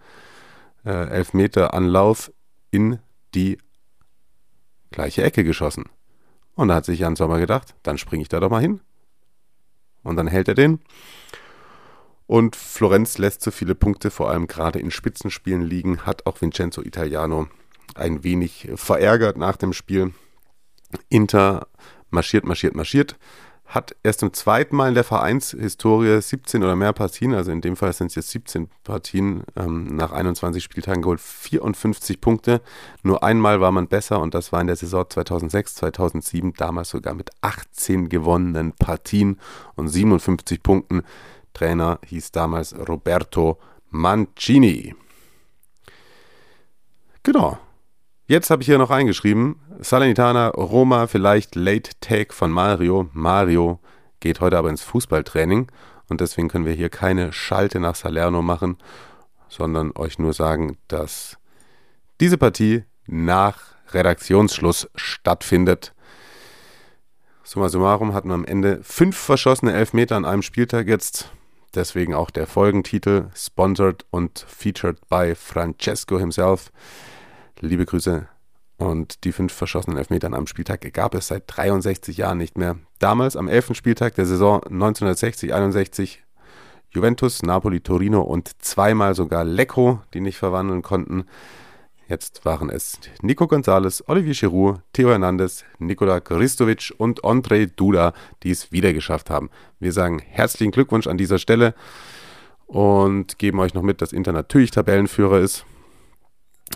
äh, 0.86 1.10
Elfmeter-Anlauf 1.10 2.32
in 2.72 3.00
die 3.36 3.58
gleiche 4.92 5.24
Ecke 5.24 5.44
geschossen. 5.44 5.86
Und 6.56 6.68
da 6.68 6.76
hat 6.76 6.86
sich 6.86 7.00
Jan 7.00 7.16
Sommer 7.16 7.40
gedacht, 7.40 7.76
dann 7.84 7.98
springe 7.98 8.22
ich 8.22 8.30
da 8.30 8.40
doch 8.40 8.50
mal 8.50 8.62
hin. 8.62 8.82
Und 10.04 10.18
dann 10.18 10.28
hält 10.28 10.48
er 10.48 10.56
den. 10.56 10.80
Und 12.28 12.56
Florenz 12.56 13.18
lässt 13.18 13.42
so 13.42 13.52
viele 13.52 13.76
Punkte, 13.76 14.12
vor 14.12 14.30
allem 14.30 14.48
gerade 14.48 14.80
in 14.80 14.92
Spitzenspielen 14.92 15.62
liegen, 15.62 16.06
hat 16.06 16.26
auch 16.26 16.42
Vincenzo 16.42 16.82
Italiano 16.82 17.48
ein 17.96 18.24
wenig 18.24 18.70
verärgert 18.76 19.38
nach 19.38 19.58
dem 19.58 19.74
Spiel. 19.74 20.14
Inter 21.10 21.68
marschiert, 22.10 22.46
marschiert, 22.46 22.76
marschiert. 22.76 23.18
Hat 23.74 23.96
erst 24.04 24.20
zum 24.20 24.34
zweiten 24.34 24.76
Mal 24.76 24.90
in 24.90 24.94
der 24.94 25.04
Vereinshistorie 25.04 26.22
17 26.22 26.64
oder 26.64 26.76
mehr 26.76 26.94
Partien, 26.94 27.34
also 27.34 27.52
in 27.52 27.60
dem 27.60 27.76
Fall 27.76 27.92
sind 27.92 28.06
es 28.12 28.16
jetzt 28.16 28.30
17 28.30 28.70
Partien, 28.84 29.46
ähm, 29.56 29.96
nach 29.96 30.12
21 30.12 30.64
Spieltagen 30.64 31.02
geholt, 31.02 31.20
54 31.20 32.22
Punkte. 32.22 32.62
Nur 33.02 33.24
einmal 33.24 33.62
war 33.62 33.72
man 33.72 33.88
besser 33.88 34.22
und 34.22 34.36
das 34.36 34.52
war 34.52 34.62
in 34.62 34.68
der 34.68 34.76
Saison 34.76 35.10
2006, 35.10 35.74
2007, 35.74 36.54
damals 36.54 36.92
sogar 36.92 37.16
mit 37.16 37.32
18 37.42 38.10
gewonnenen 38.10 38.74
Partien 38.74 39.40
und 39.74 39.88
57 39.88 40.62
Punkten. 40.62 41.02
Trainer 41.56 41.98
hieß 42.06 42.32
damals 42.32 42.76
Roberto 42.78 43.58
Mancini. 43.90 44.94
Genau. 47.24 47.58
Jetzt 48.26 48.50
habe 48.50 48.62
ich 48.62 48.68
hier 48.68 48.78
noch 48.78 48.90
eingeschrieben, 48.90 49.60
Salernitana, 49.80 50.50
Roma, 50.52 51.08
vielleicht 51.08 51.56
Late 51.56 51.92
Take 52.00 52.34
von 52.34 52.52
Mario. 52.52 53.10
Mario 53.12 53.82
geht 54.22 54.40
heute 54.40 54.58
aber 54.58 54.70
ins 54.70 54.82
Fußballtraining 54.82 55.70
und 56.08 56.22
deswegen 56.22 56.48
können 56.48 56.66
wir 56.66 56.72
hier 56.72 56.88
keine 56.88 57.34
Schalte 57.34 57.82
nach 57.82 57.96
Salerno 57.96 58.42
machen, 58.42 58.78
sondern 59.50 59.92
euch 59.96 60.20
nur 60.20 60.32
sagen, 60.32 60.78
dass 60.88 61.38
diese 62.22 62.38
Partie 62.38 62.86
nach 63.08 63.60
Redaktionsschluss 63.92 64.90
stattfindet. 64.96 65.94
Summa 67.44 67.68
summarum 67.68 68.14
hatten 68.14 68.30
wir 68.30 68.36
am 68.36 68.46
Ende 68.46 68.80
fünf 68.84 69.18
verschossene 69.18 69.74
Elfmeter 69.74 70.16
an 70.16 70.24
einem 70.24 70.44
Spieltag 70.44 70.88
jetzt. 70.88 71.30
Deswegen 71.76 72.14
auch 72.14 72.30
der 72.30 72.48
Folgentitel, 72.48 73.32
sponsored 73.36 74.06
und 74.12 74.46
featured 74.48 75.10
by 75.10 75.36
Francesco 75.36 76.18
himself. 76.20 76.72
Liebe 77.60 77.86
Grüße. 77.86 78.28
Und 78.78 79.24
die 79.24 79.32
fünf 79.32 79.54
verschossenen 79.54 79.98
Elfmeter 79.98 80.28
an 80.28 80.34
einem 80.34 80.48
Spieltag 80.48 80.92
gab 80.94 81.16
es 81.16 81.28
seit 81.28 81.44
63 81.48 82.18
Jahren 82.18 82.38
nicht 82.38 82.58
mehr. 82.58 82.78
Damals 83.00 83.38
am 83.38 83.48
11. 83.48 83.76
Spieltag 83.76 84.16
der 84.16 84.26
Saison 84.26 84.62
1960-61 84.62 86.18
Juventus, 86.92 87.42
Napoli, 87.42 87.82
Torino 87.82 88.22
und 88.22 88.62
zweimal 88.62 89.16
sogar 89.16 89.44
Lecco, 89.44 90.02
die 90.14 90.22
nicht 90.22 90.38
verwandeln 90.38 90.82
konnten. 90.82 91.26
Jetzt 92.08 92.46
waren 92.46 92.70
es 92.70 93.00
Nico 93.22 93.48
Gonzalez, 93.48 94.04
Olivier 94.08 94.34
Giroud, 94.34 94.82
Theo 94.92 95.10
Hernandez, 95.10 95.64
Nikola 95.80 96.20
Kristovic 96.20 96.94
und 96.98 97.24
André 97.24 97.72
Duda, 97.74 98.14
die 98.44 98.52
es 98.52 98.72
wieder 98.72 98.94
geschafft 98.94 99.30
haben. 99.30 99.50
Wir 99.80 99.94
sagen 99.94 100.20
herzlichen 100.20 100.72
Glückwunsch 100.72 101.08
an 101.08 101.18
dieser 101.18 101.40
Stelle 101.40 101.74
und 102.68 103.40
geben 103.40 103.60
euch 103.60 103.74
noch 103.74 103.82
mit, 103.82 104.02
dass 104.02 104.14
Inter 104.14 104.34
natürlich 104.34 104.72
Tabellenführer 104.72 105.40
ist. 105.40 105.66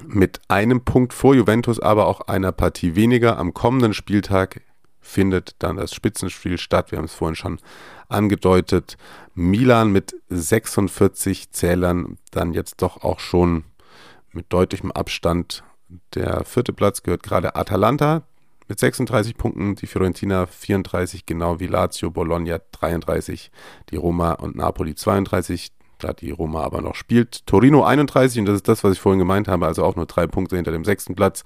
Mit 0.05 0.39
einem 0.47 0.81
Punkt 0.81 1.13
vor 1.13 1.35
Juventus, 1.35 1.79
aber 1.79 2.07
auch 2.07 2.21
einer 2.21 2.51
Partie 2.51 2.95
weniger. 2.95 3.37
Am 3.37 3.53
kommenden 3.53 3.93
Spieltag 3.93 4.61
findet 4.99 5.55
dann 5.59 5.77
das 5.77 5.93
Spitzenspiel 5.93 6.57
statt. 6.57 6.91
Wir 6.91 6.97
haben 6.97 7.05
es 7.05 7.13
vorhin 7.13 7.35
schon 7.35 7.59
angedeutet. 8.09 8.97
Milan 9.33 9.91
mit 9.91 10.15
46 10.29 11.51
Zählern, 11.51 12.17
dann 12.31 12.53
jetzt 12.53 12.81
doch 12.81 13.03
auch 13.03 13.19
schon 13.19 13.63
mit 14.31 14.51
deutlichem 14.53 14.91
Abstand. 14.91 15.63
Der 16.13 16.43
vierte 16.45 16.73
Platz 16.73 17.03
gehört 17.03 17.23
gerade 17.23 17.55
Atalanta 17.55 18.23
mit 18.67 18.79
36 18.79 19.37
Punkten, 19.37 19.75
die 19.75 19.87
Fiorentina 19.87 20.45
34, 20.45 21.25
genau 21.25 21.59
wie 21.59 21.67
Lazio, 21.67 22.11
Bologna 22.11 22.59
33, 22.73 23.51
die 23.89 23.95
Roma 23.95 24.33
und 24.33 24.55
Napoli 24.55 24.93
32, 24.93 25.71
da 25.99 26.13
die 26.13 26.31
Roma 26.31 26.63
aber 26.63 26.81
noch 26.81 26.95
spielt. 26.95 27.45
Torino 27.45 27.83
31, 27.83 28.39
und 28.39 28.45
das 28.45 28.55
ist 28.55 28.67
das, 28.67 28.83
was 28.83 28.93
ich 28.93 28.99
vorhin 28.99 29.19
gemeint 29.19 29.47
habe, 29.47 29.65
also 29.65 29.83
auch 29.83 29.95
nur 29.95 30.05
drei 30.05 30.27
Punkte 30.27 30.55
hinter 30.55 30.71
dem 30.71 30.85
sechsten 30.85 31.15
Platz. 31.15 31.43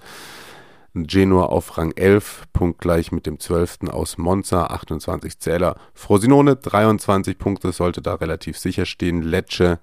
Genua 0.94 1.46
auf 1.46 1.78
Rang 1.78 1.92
11, 1.92 2.44
punktgleich 2.52 3.12
mit 3.12 3.24
dem 3.24 3.40
12. 3.40 3.88
aus 3.90 4.18
Monza, 4.18 4.66
28 4.66 5.38
Zähler. 5.38 5.76
Frosinone 5.94 6.56
23 6.56 7.38
Punkte, 7.38 7.72
sollte 7.72 8.02
da 8.02 8.14
relativ 8.14 8.58
sicher 8.58 8.84
stehen. 8.84 9.22
Lecce 9.22 9.78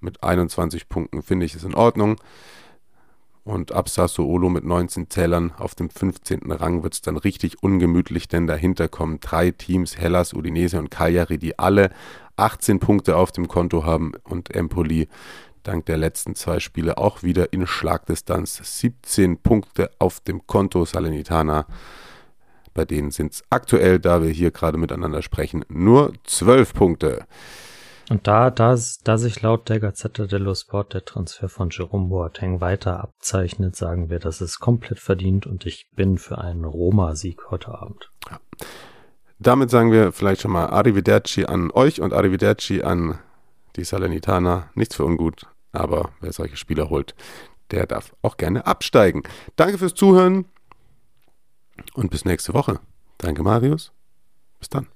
mit 0.00 0.22
21 0.22 0.88
Punkten 0.88 1.22
finde 1.22 1.46
ich 1.46 1.54
ist 1.54 1.64
in 1.64 1.74
Ordnung. 1.74 2.16
Und 3.44 3.72
ab 3.72 3.88
Sassuolo 3.88 4.48
mit 4.48 4.62
19 4.62 5.10
Zählern 5.10 5.52
auf 5.58 5.74
dem 5.74 5.90
15. 5.90 6.52
Rang 6.52 6.84
wird 6.84 6.94
es 6.94 7.00
dann 7.00 7.16
richtig 7.16 7.60
ungemütlich, 7.60 8.28
denn 8.28 8.46
dahinter 8.46 8.86
kommen 8.86 9.18
drei 9.18 9.50
Teams, 9.50 9.98
Hellas, 9.98 10.32
Udinese 10.32 10.78
und 10.78 10.92
Cagliari, 10.92 11.38
die 11.38 11.58
alle 11.58 11.90
18 12.36 12.80
Punkte 12.80 13.16
auf 13.16 13.32
dem 13.32 13.48
Konto 13.48 13.84
haben 13.84 14.12
und 14.24 14.54
Empoli 14.54 15.08
dank 15.62 15.86
der 15.86 15.96
letzten 15.96 16.34
zwei 16.34 16.60
Spiele 16.60 16.98
auch 16.98 17.22
wieder 17.22 17.52
in 17.52 17.66
Schlagdistanz. 17.66 18.60
17 18.62 19.38
Punkte 19.38 19.90
auf 19.98 20.20
dem 20.20 20.46
Konto 20.46 20.84
Salernitana. 20.84 21.66
Bei 22.74 22.84
denen 22.84 23.10
sind 23.10 23.34
es 23.34 23.44
aktuell, 23.50 23.98
da 23.98 24.22
wir 24.22 24.30
hier 24.30 24.50
gerade 24.50 24.78
miteinander 24.78 25.22
sprechen, 25.22 25.64
nur 25.68 26.12
12 26.24 26.74
Punkte. 26.74 27.26
Und 28.10 28.26
da, 28.26 28.50
da, 28.50 28.76
da 29.04 29.18
sich 29.18 29.42
laut 29.42 29.68
der 29.68 29.80
Gazzetta 29.80 30.26
dello 30.26 30.54
Sport 30.54 30.94
der 30.94 31.04
Transfer 31.04 31.48
von 31.48 31.70
Jerome 31.70 32.08
Boateng 32.08 32.60
weiter 32.60 33.00
abzeichnet, 33.00 33.76
sagen 33.76 34.10
wir, 34.10 34.18
das 34.18 34.40
ist 34.40 34.58
komplett 34.58 34.98
verdient 34.98 35.46
und 35.46 35.66
ich 35.66 35.86
bin 35.94 36.18
für 36.18 36.38
einen 36.38 36.64
Roma-Sieg 36.64 37.50
heute 37.50 37.68
Abend. 37.68 38.10
Ja. 38.28 38.40
Damit 39.42 39.70
sagen 39.70 39.90
wir 39.90 40.12
vielleicht 40.12 40.42
schon 40.42 40.52
mal 40.52 40.66
Arrivederci 40.66 41.46
an 41.46 41.72
euch 41.72 42.00
und 42.00 42.12
Arrivederci 42.12 42.82
an 42.82 43.18
die 43.74 43.82
Salernitana. 43.82 44.70
Nichts 44.76 44.94
für 44.94 45.04
ungut, 45.04 45.46
aber 45.72 46.10
wer 46.20 46.32
solche 46.32 46.56
Spieler 46.56 46.90
holt, 46.90 47.16
der 47.72 47.86
darf 47.86 48.14
auch 48.22 48.36
gerne 48.36 48.66
absteigen. 48.66 49.24
Danke 49.56 49.78
fürs 49.78 49.94
Zuhören 49.94 50.44
und 51.94 52.10
bis 52.10 52.24
nächste 52.24 52.54
Woche. 52.54 52.78
Danke, 53.18 53.42
Marius. 53.42 53.90
Bis 54.60 54.68
dann. 54.68 54.86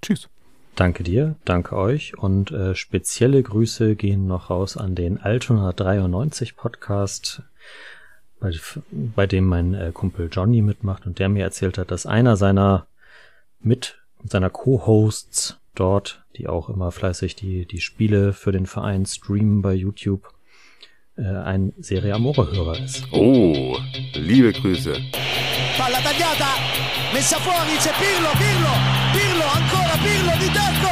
Tschüss. 0.00 0.30
Danke 0.76 1.02
dir, 1.02 1.36
danke 1.44 1.76
euch 1.76 2.16
und 2.16 2.52
äh, 2.52 2.74
spezielle 2.74 3.42
Grüße 3.42 3.96
gehen 3.96 4.26
noch 4.26 4.48
raus 4.48 4.78
an 4.78 4.94
den 4.94 5.20
Altona 5.20 5.74
93 5.74 6.56
Podcast, 6.56 7.42
bei, 8.38 8.52
bei 8.90 9.26
dem 9.26 9.44
mein 9.44 9.74
äh, 9.74 9.90
Kumpel 9.92 10.30
Johnny 10.32 10.62
mitmacht 10.62 11.04
und 11.06 11.18
der 11.18 11.28
mir 11.28 11.44
erzählt 11.44 11.76
hat, 11.76 11.90
dass 11.90 12.06
einer 12.06 12.38
seiner 12.38 12.86
mit 13.60 13.98
seiner 14.24 14.50
Co-Hosts 14.50 15.58
dort, 15.74 16.24
die 16.36 16.48
auch 16.48 16.68
immer 16.68 16.90
fleißig 16.92 17.36
die 17.36 17.66
die 17.66 17.80
Spiele 17.80 18.32
für 18.32 18.52
den 18.52 18.66
Verein 18.66 19.06
streamen 19.06 19.62
bei 19.62 19.74
YouTube, 19.74 20.28
äh, 21.16 21.22
ein 21.22 21.72
Serie 21.78 22.14
Amore 22.14 22.50
Hörer 22.50 22.78
ist. 22.78 23.06
Oh, 23.12 23.76
liebe 24.14 24.52
Grüße. 24.52 24.96
Palla 25.76 25.98
tagliata, 26.00 26.52
messa 27.12 27.38
fuori, 27.38 27.76
c'è 27.78 27.92
Pirlo, 27.98 28.30
Pirlo, 28.36 28.72
Pirlo, 29.12 29.44
ancora 29.44 29.96
Pirlo 30.04 30.32
di 30.38 30.50
tacco, 30.52 30.89